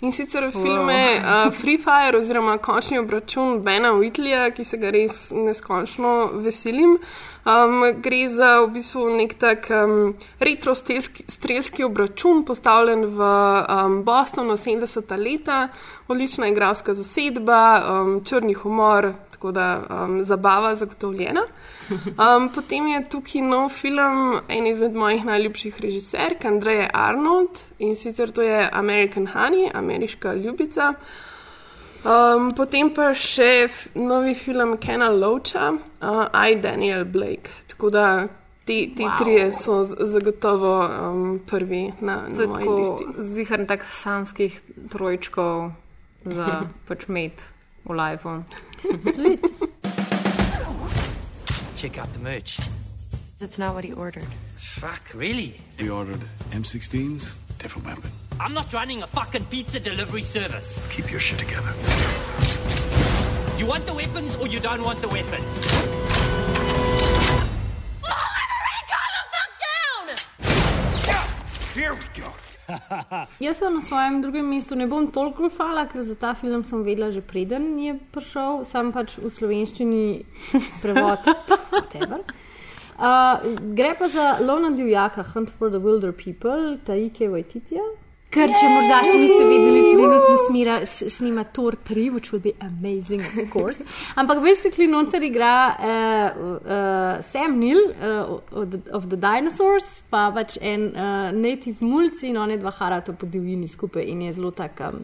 [0.01, 5.27] In sicer filme uh, Free Fire oziroma Končni obračun Bena Whitleya, ki se ga res
[5.35, 6.13] neskončno
[6.45, 6.95] veselim.
[7.43, 13.99] Um, gre za v bistvu nek tak um, retro strelski, strelski obračun, postavljen v um,
[14.07, 15.11] Bostonu 70.
[15.19, 15.67] leta,
[16.07, 21.41] odlična igralska zasedba, um, črni humor, tako da um, zabava zagotovljena.
[21.89, 28.31] Um, potem je tukaj nov film, en izmed mojih najljubših režiserk, Andreja Arnold in sicer
[28.31, 30.93] to je American Honey, ameriška ljubica.
[32.03, 37.51] Um, potem pa še novi film Kena Loacha, uh, I Daniel Blake.
[37.67, 38.27] Tako da
[38.65, 39.23] ti, ti Wow.
[39.23, 43.31] trije so zagotovo um, prvi na, na moji listi.
[43.33, 44.61] Zihar tak sanskih
[44.91, 45.71] trojčkov
[46.25, 47.31] za pač med
[47.85, 48.21] v live.
[49.13, 49.43] Sweet.
[51.75, 52.57] Check out the merch.
[53.39, 54.27] That's not what he ordered.
[54.57, 55.55] Fuck, really?
[55.79, 56.19] We ordered
[56.51, 58.11] M16s, different weapon.
[58.39, 60.85] I'm not running a fucking pizza delivery service.
[60.91, 61.73] Keep your shit together.
[63.57, 65.65] You want the weapons or you don't want the weapons?
[68.03, 69.51] Oh, I've already calmed the fuck
[71.05, 71.73] down.
[71.73, 72.31] Here we go.
[73.45, 76.83] Jaz pa na svojem drugem mestu ne bom toliko grofala, ker za ta film sem
[76.83, 80.03] vedela že preden je prišel, sam pač v slovenščini
[80.83, 81.31] prevod.
[81.71, 82.23] whatever.
[82.99, 83.39] Uh,
[83.75, 87.85] gre pa za Lona Divjaka, Hunt for the Wilder People, Taike Waititija.
[88.29, 93.23] Ker, če morda še niste vedeli, trenutno smira, snima Thor 3, which will be amazing,
[93.25, 93.81] of course.
[94.21, 100.27] Ampak basically noter igra uh, uh, Sam Neill uh, of, the, of the Dinosaurs, pa
[100.35, 104.53] pač en uh, native mulci in one dva harata po divjini skupaj in je zelo
[104.53, 104.77] tak.
[104.85, 105.01] Um,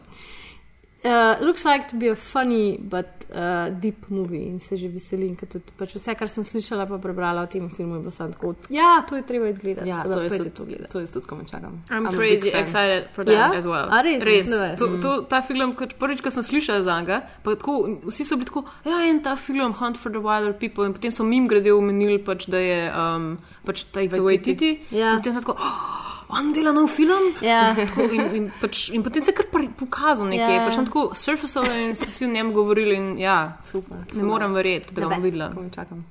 [1.06, 5.36] Uh, looks like to be a funny but uh, deep movie in se že veselim,
[5.38, 8.32] ker tudi pač vse, kar sem slišala pa prebrala o tem filmu, je bilo samo
[8.34, 8.54] tako.
[8.74, 9.86] Ja, to je treba gledati.
[9.88, 10.90] Ja, to je tudi- to gledati.
[10.90, 11.78] To je tudi, ko me čakam.
[11.90, 13.54] I'm, I'm crazy excited for that Ja?
[13.54, 13.86] as well.
[13.86, 14.22] A res?
[14.24, 14.48] res.
[14.50, 17.76] No, To, to, ta film, kot prvič, ko sem slišala za njega, pa tako,
[18.10, 21.12] vsi so bili tako, ja, en ta film, Hunt for the Wilder People, in potem
[21.12, 24.80] so mim grede omenili, pač, da je um, pač Taika Waititi.
[24.90, 25.14] Ja.
[25.14, 27.34] In potem sem tako, oh, on dela nov film.
[27.40, 27.74] Ja.
[27.78, 29.46] Tako, in, in, pač, in potem se je kar
[29.78, 30.54] pokazal nekje.
[30.56, 30.64] Ja.
[30.66, 32.96] Pač tako surfaceal in so vsi o njem govorili.
[32.96, 34.04] In, ja, Super.
[34.12, 35.50] ne morem verjeti, da bom videla.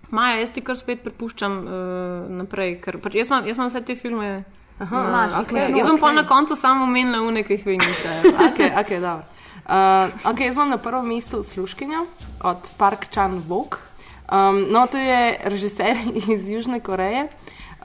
[0.09, 3.83] Maja, jaz ti kar spet prepuščam uh, naprej, ker pač jaz, imam, jaz imam vse
[3.85, 4.43] te filme.
[4.79, 6.15] Aha, na- imaš, okej, jaz bom pa okej.
[6.19, 8.15] na koncu samo omenila une, ki jih vi niste.
[8.49, 9.23] okay, okay, dobro.
[9.67, 12.05] uh, okay, jaz imam na prvem mestu sluškinjo
[12.43, 13.79] od Park Chan Vok.
[14.25, 15.95] Um, no, to je režiser
[16.35, 17.27] iz Južne Koreje.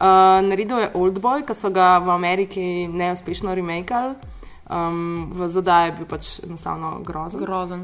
[0.01, 4.17] Uh, naredil je Oldboy, ki so ga v Ameriki neuspešno remakali.
[4.71, 7.41] Um, v ZDA je bil pač enostavno grozen.
[7.45, 7.83] Grozen.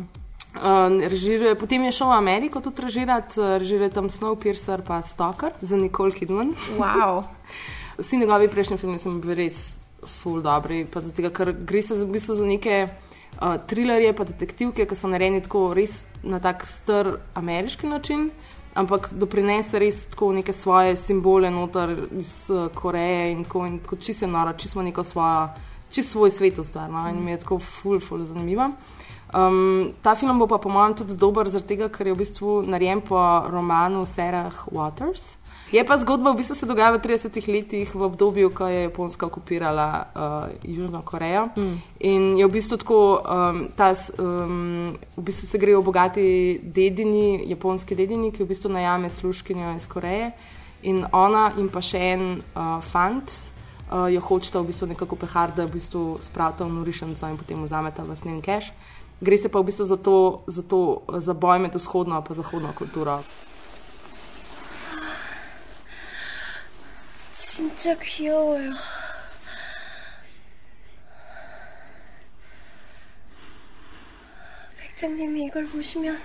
[0.56, 5.52] Uh, režiruje, potem je šel v Ameriko tudi režirati, uh, režiruje tam Snowpiercer pa Stalker
[5.60, 6.56] za Nicole Kidman.
[6.80, 7.28] Wow.
[8.00, 12.40] Vsi njegovi prejšnji filmi so bili res full dobri, zato, ker gre se v bistvu
[12.40, 17.92] za neke uh, trilerje, pa detektivke, ki so narejeni tako res na tak star ameriški
[17.92, 18.30] način,
[18.76, 23.96] ampak doprinese res tako neke svoje simbole noter iz uh, Koreje in tako, in tako
[23.96, 25.48] čisto noro, čisto neko svojo,
[25.90, 28.70] čisto svoj svet ustvarjeno in mi je tako full, full zanimivo.
[29.34, 32.60] Um, ta film bo pa po mojem tudi dober, zaradi tega, ker je v bistvu
[32.62, 33.18] narejen po
[33.50, 35.34] romanu Sarah Waters.
[35.72, 39.26] Je pa zgodba v bistvu se dogaja v 30 letih, v obdobju, ko je Japonska
[39.26, 40.22] okupirala uh,
[40.62, 41.50] Južno Korejo.
[41.58, 41.82] Mm.
[42.00, 43.90] In je v bistvu tako, um, ta,
[44.22, 49.86] um, v bistvu se grejo bogati dedini, japonski dedini, ki v bistvu najame služkinjo iz
[49.90, 50.30] Koreje.
[50.86, 55.50] In ona in pa še en uh, fant uh, jo hočeta v bistvu nekako pehar,
[55.50, 58.70] da v bistvu spravita v norišnico in potem vzameta v snen cash.
[59.18, 62.70] Gre se pa v bistvu za, to, za, to, za boj med vzhodno in zahodno
[62.70, 63.18] kulturo.
[67.55, 68.71] 진짜 귀여워요.
[74.77, 76.17] 백장님이 이걸 보시면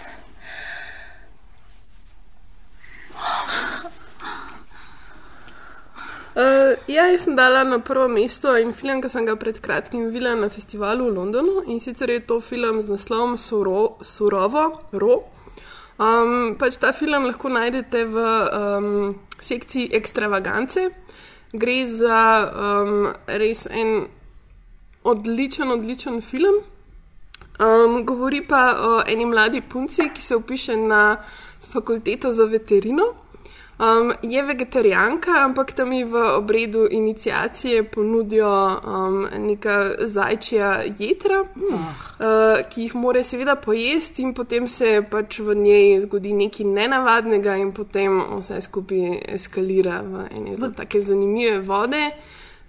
[6.36, 10.10] Uh, ja, jaz sem dala na prvo mesto in film, ki sem ga pred kratkim
[10.12, 15.24] videla na festivalu v Londonu in sicer je to film z naslovom Suro, Surovo, Ro.
[15.96, 18.16] Um, pač ta film lahko najdete v
[18.52, 20.92] um, sekciji Extravagance.
[21.53, 22.17] Gre za
[22.47, 24.07] um, res en
[25.03, 26.61] odličen, odličen film.
[27.59, 31.17] Um, govori pa o eni mladi punci, ki se upiše na
[31.73, 33.03] fakulteto za veterino.
[33.81, 41.73] Um, je vegetarijanka, ampak tam ji v obredu inicijacije ponudijo um, neka zajčja jedra, uh.
[41.73, 47.55] Uh, ki jih mora seveda pojesti, in potem se pač v njej zgodi nekaj nenavadnega,
[47.57, 52.11] in potem vse skupaj eskalira v ene zelo tako zanimive vode.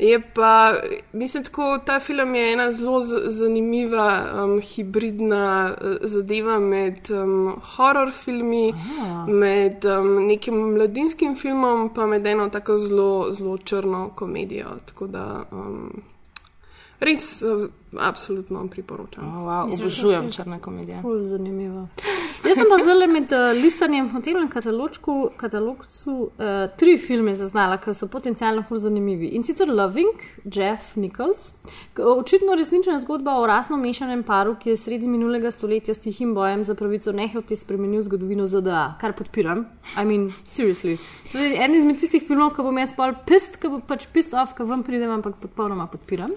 [0.02, 0.74] Je pa,
[1.12, 8.10] mislim, da ta film je ena zelo zanimiva, um, hibridna uh, zadeva med um, horor
[8.10, 9.26] filmi, Aha.
[9.28, 14.68] med um, nekim mladinskim filmom, pa med eno tako zelo, zelo črno komedijo.
[14.86, 16.02] Tako da um,
[17.00, 17.68] res, uh,
[18.00, 19.28] absolutno priporočam.
[19.28, 19.74] Oh, wow.
[19.74, 21.00] Obožujem črne komedije.
[21.02, 21.88] Ful, zanimivo.
[22.48, 24.48] Jaz sem pa zelo med uh, listanjem v tem
[25.38, 26.48] katalogcu uh,
[26.78, 29.30] tri filme zaznala, ki so potencialno ful zanimivi.
[29.36, 31.52] In sicer Loving, Jeff Nichols,
[31.98, 36.64] očitno resnična zgodba o rasno mešanem paru, ki je sredi minulega stoletja s tihim bojem
[36.64, 39.66] za pravico nehote spremenil zgodovino ZDA, kar podpiram.
[39.94, 40.98] I mean, seriously.
[41.32, 44.34] To je en izmed tistih filmov, ki bom jaz pol pist, ki bo pač pist
[44.34, 46.34] off, ki vam pridem, ampak popolnoma podpiram.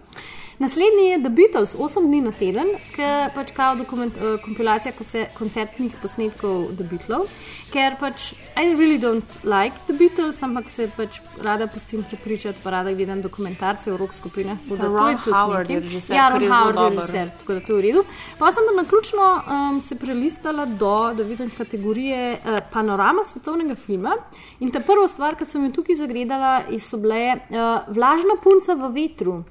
[0.60, 2.68] Naslednji je The Beatles, 8 dni na teden,
[2.98, 4.94] je pač kao dokument, uh, kompilacija
[5.38, 7.30] koncertnih posnetkov The Beatles,
[7.74, 12.74] ker pač I really don't like The Beatles, ampak se pač rada pustim prepričati, pa
[12.78, 14.58] rada gledam dokumentarce o rock skupinah.
[14.70, 16.16] Ron Howard je že vse.
[16.16, 18.06] Ja, Ron Howard je vse, tako da to je v redu.
[18.40, 24.16] Pa sem na ključno um, se prelistala do, da vidim kategorije uh, panorama svetovnega filma
[24.60, 28.92] in ta prva stvar, ki sem jo tukaj zagledala, so bile uh, Vlažna punca v
[28.96, 29.44] vetru.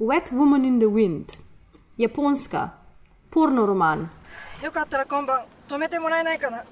[0.00, 1.36] Wet Woman in the Wind,
[1.98, 2.70] japonska,
[3.30, 4.10] porno roman.
[4.62, 6.64] よかったら今晩泊めてもらえないかな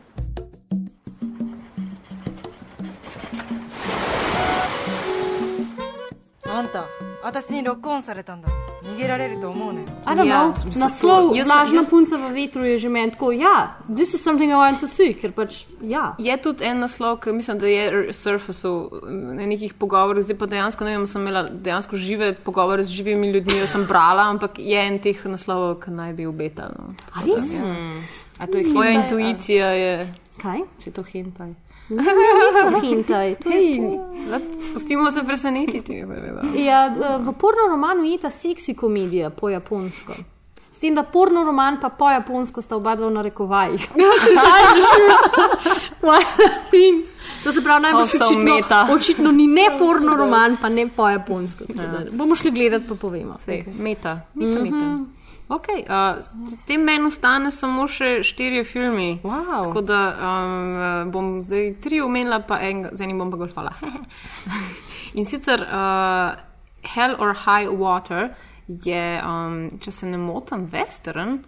[6.46, 6.84] あんた
[7.22, 8.48] 私にロックオンされたんだ
[8.82, 13.10] 逃げられると思うのよ I don't Ja, know, mislim, naslov jaz- Vlažna jaz- punca v vetru je že meni
[13.12, 16.14] tako, ja, this is something I want to see, ker pač, ja.
[16.18, 20.84] Je tudi en naslov, ki mislim, da je surfacev na nekih pogovorih, zdaj pa dejansko
[20.84, 24.76] ne vem, sem imela dejansko žive pogovore z živimi ljudmi, jaz sem brala, ampak je
[24.78, 26.76] en teh naslovov, ki naj bi obetal.
[26.76, 26.92] No.
[27.16, 27.62] A res?
[28.38, 30.12] A to je Moja hentai, intuicija je.
[30.42, 30.60] Kaj?
[30.78, 31.54] Če je to hentai.
[31.89, 33.99] To hentai, to je
[34.73, 36.03] Pustimo se presenetiti.
[36.55, 40.13] Ja, v porno romanu je ta seksi komedija po japonsko.
[40.71, 43.87] S tem, da porno roman pa po japonsko sta oba dva v narekovajih.
[47.43, 48.87] to se pravi, najbolj očitno, meta.
[48.93, 51.63] očitno ni ne porno roman, pa ne po japonsko.
[51.73, 53.37] Da Bomo šli gledati, pa povemo.
[53.45, 55.18] Sej, meta, meta, meta.
[55.49, 59.07] Okay, uh, s, tem meni ostane samo še štirje filmi.
[59.25, 59.71] Wow.
[59.71, 63.73] Tako da um, bom zdaj tri omenila, pa en, z enim bom pa golfala.
[65.17, 66.37] In sicer uh,
[66.85, 68.29] Hell or High Water
[68.69, 71.39] je, um, če se ne motim, western.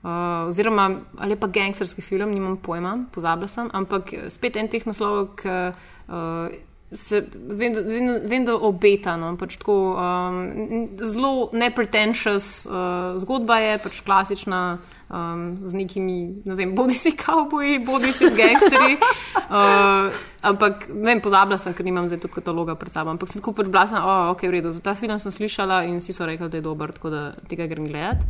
[0.00, 0.88] Uh, oziroma,
[1.20, 6.60] ali pa gangsterski film, nimam pojma, pozabila sem, ampak spet en teh naslovov, ki uh,
[6.92, 9.16] se vem, da- vem, vem, da obeta.
[9.16, 14.78] No, pač tako, um, zelo nepretentious uh, zgodba je, pač klasična.
[15.10, 18.98] Um, z nekimi, ne vem, bodi si kavboji, bodi si z gangsterji.
[19.50, 20.14] Uh,
[20.46, 23.10] ampak, ne vem, pozabila sem, ker nimam zdaj tudi kataloga pred sabo.
[23.10, 24.70] Ampak sem tako pač bila, sem, oh, ok, v redu.
[24.70, 27.66] Za ta film sem slišala in vsi so rekli, da je dober, tako da tega
[27.66, 28.22] grem gledati.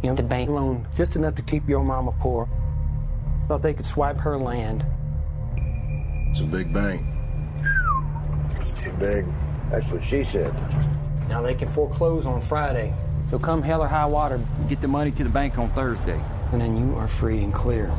[0.00, 2.48] You know, the bank loan just enough to keep your mama poor.
[3.48, 4.88] Thought they could swipe her land.
[6.34, 7.00] It's a big bank.
[8.58, 9.24] It's too big.
[9.70, 10.52] That's what she said.
[11.28, 12.92] Now they can foreclose on Friday.
[13.30, 16.20] So So come hell or high water, Get the money to the bank on Thursday.
[16.50, 17.94] and then you are free and clear.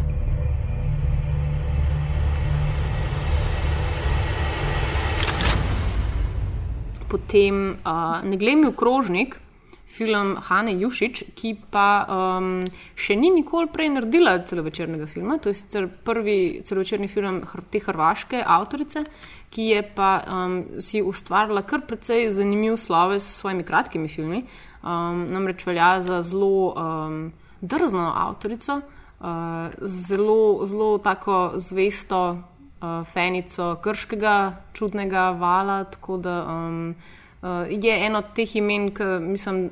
[7.07, 9.39] Potem uh, Ne glej mi v krožnik,
[9.95, 12.65] film Hane Jušič, ki pa um,
[12.99, 15.37] še ni nikoli prej naredila celovečernega filma.
[15.39, 17.41] To je sicer prvi celovečerni film
[17.71, 19.05] te hrvaške avtorice,
[19.55, 24.43] ki je pa um, si ustvarila kar precej zanimiv sloves s svojimi kratkimi filmi.
[24.83, 27.31] Um, namreč velja za zelo um,
[27.61, 28.81] drzno avtorico,
[29.19, 29.27] uh,
[29.81, 34.35] zelo, zelo tako zvesto uh, fenico krškega
[34.73, 35.83] čudnega vala.
[35.83, 36.91] Tako da um,
[37.45, 39.69] uh, je eno od teh imen, ki mislim,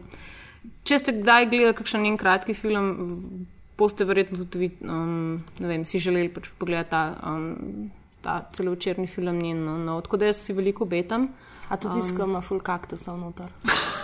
[0.83, 3.45] če ste kdaj gledali kakšen njen kratki film, v-
[3.77, 7.89] boste verjetno tudi vi, um, ne vem, si želeli pač pogledati ta, um,
[8.21, 9.63] ta celovečerni film njen.
[9.65, 9.97] No, no.
[10.01, 11.27] Tako da jaz si veliko obetam.
[11.69, 13.49] A tudi Um, skama full kaktusov noter.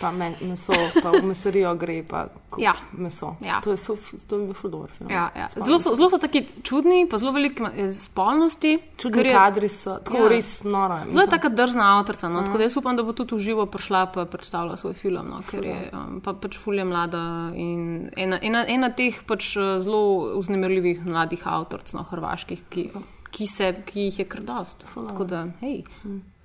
[0.00, 0.72] pa me, meso,
[1.02, 2.72] pa v mesarijo gre, pa kup Ja.
[2.92, 3.36] meso.
[3.40, 3.60] Ja.
[3.60, 3.96] To je, so,
[4.26, 5.10] to je bil dobro film.
[5.10, 5.48] Ja, ja.
[5.56, 8.78] Zelo, so, zelo so taki čudni, pa zelo veliko ima- spolnosti.
[8.96, 12.36] Čudni je- kadri so, tako res noro je, Zelo je taka drzna avtorica, no?
[12.36, 12.46] Mhm.
[12.46, 15.40] tako da jaz upam, da bo tudi v živo prišla pa predstavila svoj film, no?
[15.42, 17.20] ker je um, pa, pač fulje mlada
[17.54, 17.82] in
[18.16, 20.00] ena, ena, ena teh pač eh, zelo
[20.36, 22.90] vznemirljivih mladih avtoric, no, hrvaških, ki,
[23.30, 24.84] ki, se, ki jih je kar dost.
[24.94, 25.84] Tako da, hej,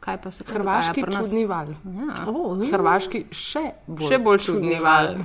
[0.06, 1.30] kaj pa se kaj Hrvaški dogaja nas?
[1.30, 1.72] čudni val.
[1.84, 2.18] Ja.
[2.30, 5.16] Oh, Hrvaški še bolj, Še bolj čudni val.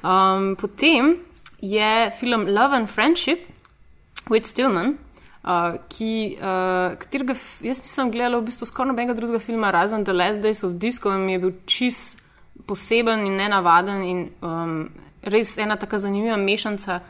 [0.00, 1.18] Um, potem
[1.60, 3.44] je film Love and Friendship
[4.32, 4.94] with Stillman,
[5.44, 10.16] uh, ki, uh, katerega jaz nisem gledala v bistvu skoraj nobenega drugega filma, razen The
[10.16, 12.16] Last Days of Disco, in mi je bil čist
[12.66, 14.74] poseben in nenavaden in um,
[15.22, 17.00] res ena tako zanimiva mešanca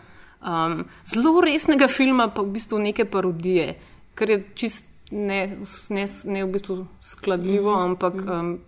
[0.43, 3.75] um, zelo resnega filma, pa v bistvu neke parodije,
[4.19, 5.57] kar je čist ne,
[5.89, 8.59] ne, ne v bistvu skladljivo, Mhm, ampak um,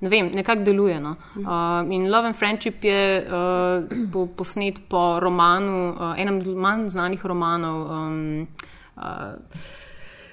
[0.00, 1.00] ne vem, nekako deluje.
[1.00, 1.16] No.
[1.36, 7.24] Uh, in Love and Friendship je uh, po, posnet po romanu, uh, enem manj znanih
[7.26, 7.90] romanov.
[7.90, 8.46] Um,
[8.96, 9.02] uh,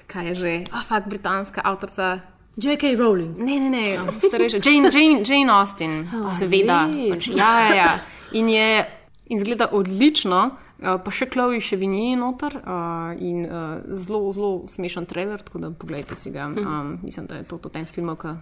[0.06, 2.20] kaj je že, ah, fakt, britanska avtorica.
[2.58, 2.96] J.K.
[2.98, 3.38] Rowling.
[3.38, 3.98] Ne, ne, ne,
[4.28, 4.58] starejša.
[4.64, 6.88] Jane, Jane, Jane Austen, A, seveda.
[6.90, 7.92] Pač, ja, ja, ja.
[8.32, 8.82] In je
[9.30, 15.06] in zgleda odlično, pa še Chloe še vinije noter uh, in uh, zelo, zelo smešen
[15.10, 16.46] trailer, tako da pogledajte si ga.
[16.46, 18.34] Um, mislim, da je to tudi en film, ki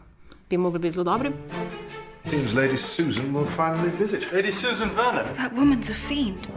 [0.50, 1.32] bi mogli biti zelo dobri.
[2.26, 4.26] Seems Lady Susan will finally visit.
[4.32, 5.24] Lady Susan Vernon.
[5.36, 6.48] That woman's a fiend.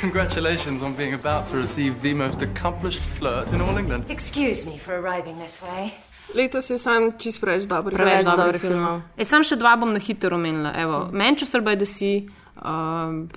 [0.00, 4.04] Congratulations on being about to receive the most accomplished flirt in all England.
[4.08, 5.92] Excuse me for arriving this way.
[6.34, 8.36] Letos je sam čist preveč dobrih Preveč filmov.
[8.36, 9.00] dobrih filmov.
[9.16, 10.72] E, sam še dva bom na hitro omenila.
[10.76, 12.26] Evo, Manchester by the Sea.
[12.56, 13.28] Uh,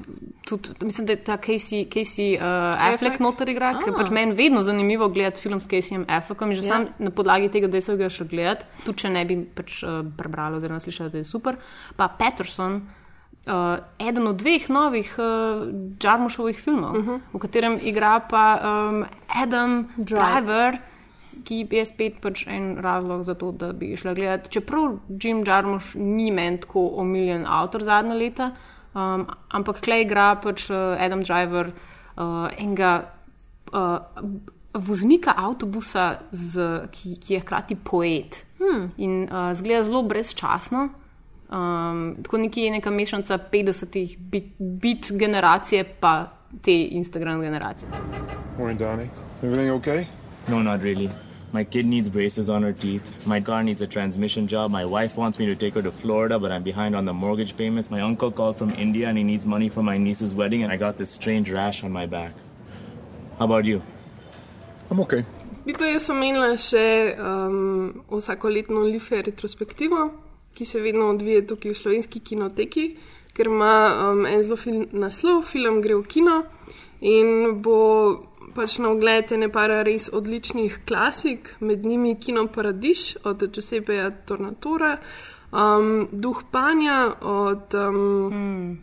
[0.45, 3.19] tudi, mislim, da je ta Casey, Casey uh, Affleck Affleck?
[3.19, 3.97] noter igra, ker Ah.
[3.97, 6.67] pač meni vedno zanimivo gledati film s Caseyjem Affleckom in že Ja.
[6.73, 10.03] sam na podlagi tega, da sem ga še gledati, tudi če ne bi pač uh,
[10.17, 11.55] prebrala oziroma slišala, da je super.
[11.95, 12.81] Pa Patterson,
[13.47, 15.67] uh, eden od dveh novih uh,
[16.03, 17.19] Jarmušovih filmov, uh -huh.
[17.33, 20.79] v katerem igra pa um, Adam Driver
[21.45, 24.49] ki je spet pač en razlog za to, da bi šla gledati.
[24.49, 28.51] Čeprav Jim Jarmusch ni meni tako omiljen avtor zadnja leta,
[28.93, 33.05] um, ampak klej igra pač uh, Adam Driver uh, enega
[33.73, 33.99] uh,
[34.73, 38.91] voznika avtobusa, z, ki, ki je hkrati poet Hmm.
[38.97, 40.89] in uh, zgleda zelo brezčasno.
[41.49, 46.27] Um, tako nekje je neka mešanica 50-ih bit, bit generacije pa
[46.61, 47.89] te Instagram generacije.
[48.57, 49.09] Morning, Donnie.
[49.43, 50.05] Everything okay?
[50.47, 51.09] No, not really.
[51.51, 53.25] My kid needs braces on her teeth.
[53.25, 54.69] My car needs a transmission job.
[54.69, 57.57] My wife wants me to take her to Florida, but I'm behind on the mortgage
[57.57, 57.89] payments.
[57.89, 60.77] My uncle called from India and he needs money for my niece's wedding, and I
[60.77, 62.33] got this strange rash on my back.
[63.39, 63.81] How about you?
[64.91, 65.25] I'm okay.
[65.65, 66.85] Bi pa jaz omenila še
[67.17, 70.05] um, vsakoletno Life retrospektivo,
[70.53, 72.85] ki se vedno odvija tukaj v slovenski kinoteki,
[73.33, 73.73] ker ima
[74.05, 76.39] um, en zelo film naslov, film gre v kino
[77.01, 78.28] in bo
[78.59, 84.97] pač na ogled ene para res odličnih klasik, med njimi Kino Paradiž od Giuseppeja Tornatora,
[85.51, 87.73] um, Duh Panja od.
[87.73, 88.77] Um, mm.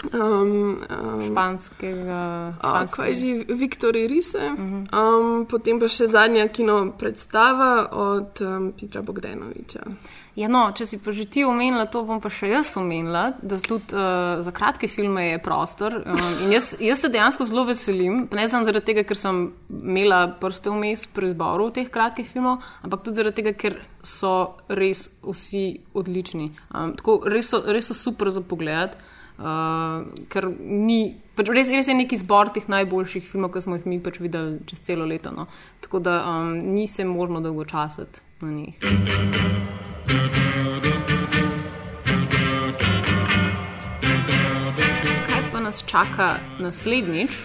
[0.00, 2.20] Um, um, španskega.
[2.64, 4.84] A, kaj že, Viktor Irise, uh Mhm.
[4.84, 4.96] -huh.
[4.96, 9.80] um, potem pa še zadnja kino predstava od um, Petra Bogdanoviča.
[10.40, 13.58] Ja, no, če si pa že ti omenila, to bom pa še jaz omenila, da
[13.60, 15.98] tudi uh, za kratke filme je prostor.
[16.00, 20.22] Um, in jaz, jaz se dejansko zelo veselim, ne samo zaradi tega, ker sem imela
[20.40, 24.34] prste vmes pri izboru teh kratkih filmov, ampak tudi zaradi tega, ker so
[24.72, 26.52] res vsi odlični.
[26.72, 28.96] Um, tako, res, so, res so super za pogled.
[28.96, 33.78] Uh, Uh, ker ni, pač res, res je neki zbor teh najboljših filmov, ki smo
[33.78, 35.32] jih mi pač videli čez celo leto.
[35.32, 35.46] No.
[35.80, 38.76] Tako da um, ni se možno dolgočasiti na njih.
[45.30, 47.40] Kaj pa nas čaka naslednjič?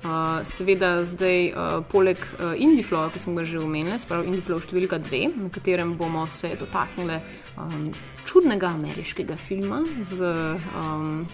[0.00, 4.96] Uh, seveda, zdaj, uh, poleg uh, Indiflow, ki smo ga že omenili, spravo Indiflow številka
[4.96, 7.18] dve, na katerem bomo se dotaknili
[7.60, 7.90] um,
[8.24, 10.24] čudnega ameriškega filma z
[10.72, 11.26] um,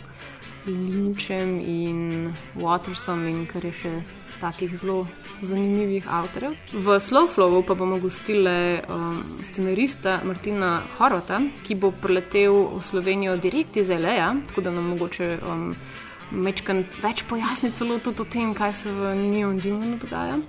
[0.66, 3.92] Lynchem in Watersom in kar je še
[4.40, 5.04] takih zelo
[5.46, 6.56] zanimivih avtorjev.
[6.74, 13.78] V Slowflowu pa bomo gostili um, scenarista Martina Horvata, ki bo priletel v Slovenijo direkt
[13.78, 15.30] iz L.A., tako da nam mogoče.
[15.46, 15.70] Um,
[16.30, 20.40] Mečkan več pojasni celo tudi o tem, kaj se v Neon Demonu dogaja.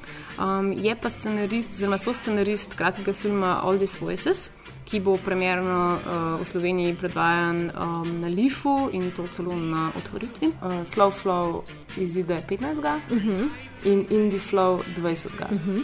[0.41, 4.47] Um, je pa scenarist, oziroma so scenarist kratkega filma All These Voices,
[4.87, 10.47] ki bo premjerno uh, v Sloveniji predvajan um, na Lifu in to celo na otvoritvi.
[10.47, 11.63] Uh, Slow Flow
[11.97, 12.79] izide 15.
[13.11, 13.49] Uh -huh.
[13.83, 15.27] in Indie Flow 20.
[15.51, 15.83] Uh -huh.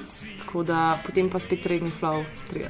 [0.54, 2.24] Tako da potem pa spet redni flow
[2.54, 2.70] 30.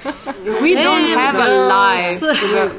[0.64, 2.26] We don't have a life.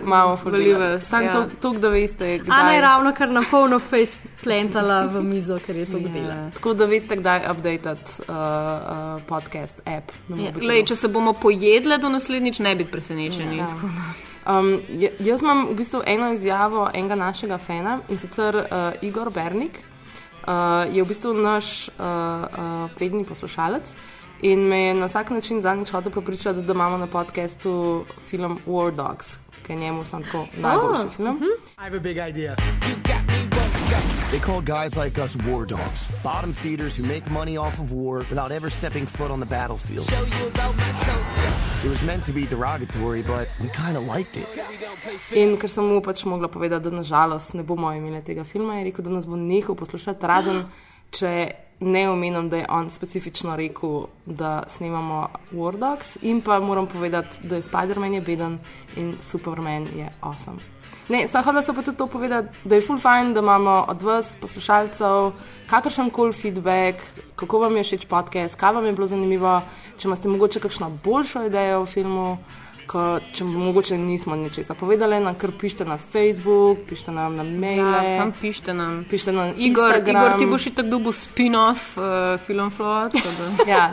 [0.03, 1.01] Imamo fulvive.
[1.09, 2.37] Sam to, to, da veste.
[2.37, 2.59] Kdaj...
[2.59, 6.13] Ana je ravno kar na polno face plantala v mizo, ker je to yeah.
[6.13, 6.35] dela.
[6.53, 10.11] Tako da veste, kdaj updatati uh, uh, podcast app.
[10.29, 10.61] Yeah.
[10.61, 13.57] Lej, če se bomo pojedli do naslednjič, ne biti presenečeni.
[13.57, 14.23] Yeah.
[14.45, 14.81] Um,
[15.19, 19.79] jaz imam v bistvu eno izjavo enega našega fana in sicer uh, Igor Bernik.
[20.45, 23.89] Uh, je v bistvu naš uh, uh, prednji poslušalec.
[24.41, 28.95] In me je na vsak način zadnjič hotel prepričati, da imamo na podkastu film War
[28.95, 31.29] Dogs, ki je njemu sam tako najboljši oh, film.
[31.29, 31.57] Mm -hmm.
[31.77, 32.55] I have a big idea.
[34.31, 38.25] They call guys like us war dogs, bottom feeders who make money off of war
[38.29, 40.07] without ever stepping foot on the battlefield.
[41.83, 44.47] It was meant to be derogatory, but we kind of liked it.
[45.31, 48.89] In ker sem mu pač mogla povedati, da nažalost ne bomo imeli tega filma, je
[48.89, 50.65] rekel, da nas bo nehal poslušati, razen
[51.11, 56.87] če ne omenim, da je on specifično rekel, da snemamo War Dogs, in pa moram
[56.87, 58.59] povedati, da je Spider-Man je beden
[58.97, 60.74] in Superman je awesome.
[61.09, 64.35] Ne, sem hodila pa tudi to povedati, da je full fine, da imamo od vas,
[64.41, 65.31] poslušalcev,
[65.69, 67.03] kakršen koli feedback,
[67.35, 69.61] kako vam je všeč podcast, kaj vam je bilo zanimivo,
[69.97, 72.37] če imate mogoče kakšno boljšo idejo o filmu
[72.87, 73.03] ko,
[73.33, 77.85] če mogoče nismo ničesar povedali, nam kar pišete na Facebook, pišete nam na maile.
[77.85, 79.01] Ja, tam pišete nam.
[79.09, 83.17] Pišete nam Igor, Igor, ti boš tako dobil spin-off uh, film Flood.
[83.73, 83.91] ja.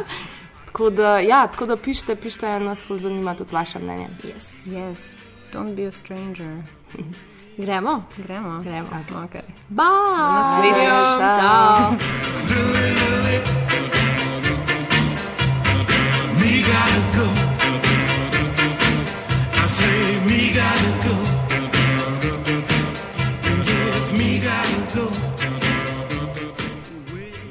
[0.66, 4.08] Tako da, ja, tako da pišete, pišete, nas ful zanima tudi vaše mnenje.
[4.24, 5.12] Yes, yes.
[5.52, 6.81] Don't be a stranger.
[7.56, 8.04] Gremo?
[8.16, 8.60] Gremo.
[8.62, 8.88] Gremo.
[9.00, 9.24] Okay.
[9.24, 9.42] Okay.
[9.68, 9.84] Bye.
[10.34, 10.98] Naslednjo.
[11.36, 11.96] Ciao.
[24.12, 25.04] Me gotta go.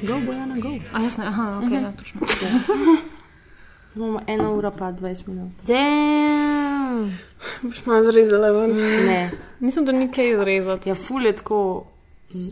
[0.06, 0.78] Go, Bojana, go.
[0.92, 2.20] A jaz ne, aha, ok, ja, točno.
[3.96, 5.52] Imamo eno uro pa 20 minut.
[5.66, 7.18] Damn.
[7.62, 8.76] Boš malo zrezala ven?
[9.06, 9.30] Ne.
[9.60, 10.88] Mislim, da ni kaj zrezati.
[10.88, 11.84] Ja, ful je tako.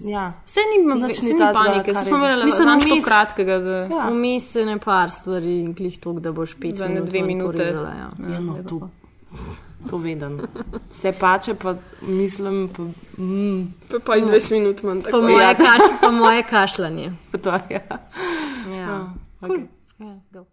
[0.04, 0.32] Ja.
[0.46, 3.58] Vse ni, Nič ni, panike, kar se smo imeli Mislim, samo vmes- kratkega.
[3.58, 3.70] Da...
[3.70, 4.08] Ja.
[4.08, 7.46] Vmes je ne par stvari, glih to, da boš pet Za minut dve minute.
[7.48, 8.10] porezala, Ja.
[8.28, 8.88] Ja, no, to,
[9.90, 10.40] to vedem.
[10.90, 12.82] Vse pače, pa mislim, pa,
[13.18, 15.54] mm, Pa pa 20 minut manj Po moje, Ja.
[15.54, 17.12] kaš, po moje kašljanje.
[17.32, 17.50] pa to.
[17.50, 17.60] Ja.
[17.70, 18.76] Ja.
[18.76, 19.50] Ja, Cool.
[19.50, 19.66] okej.
[19.98, 20.44] Ja, go.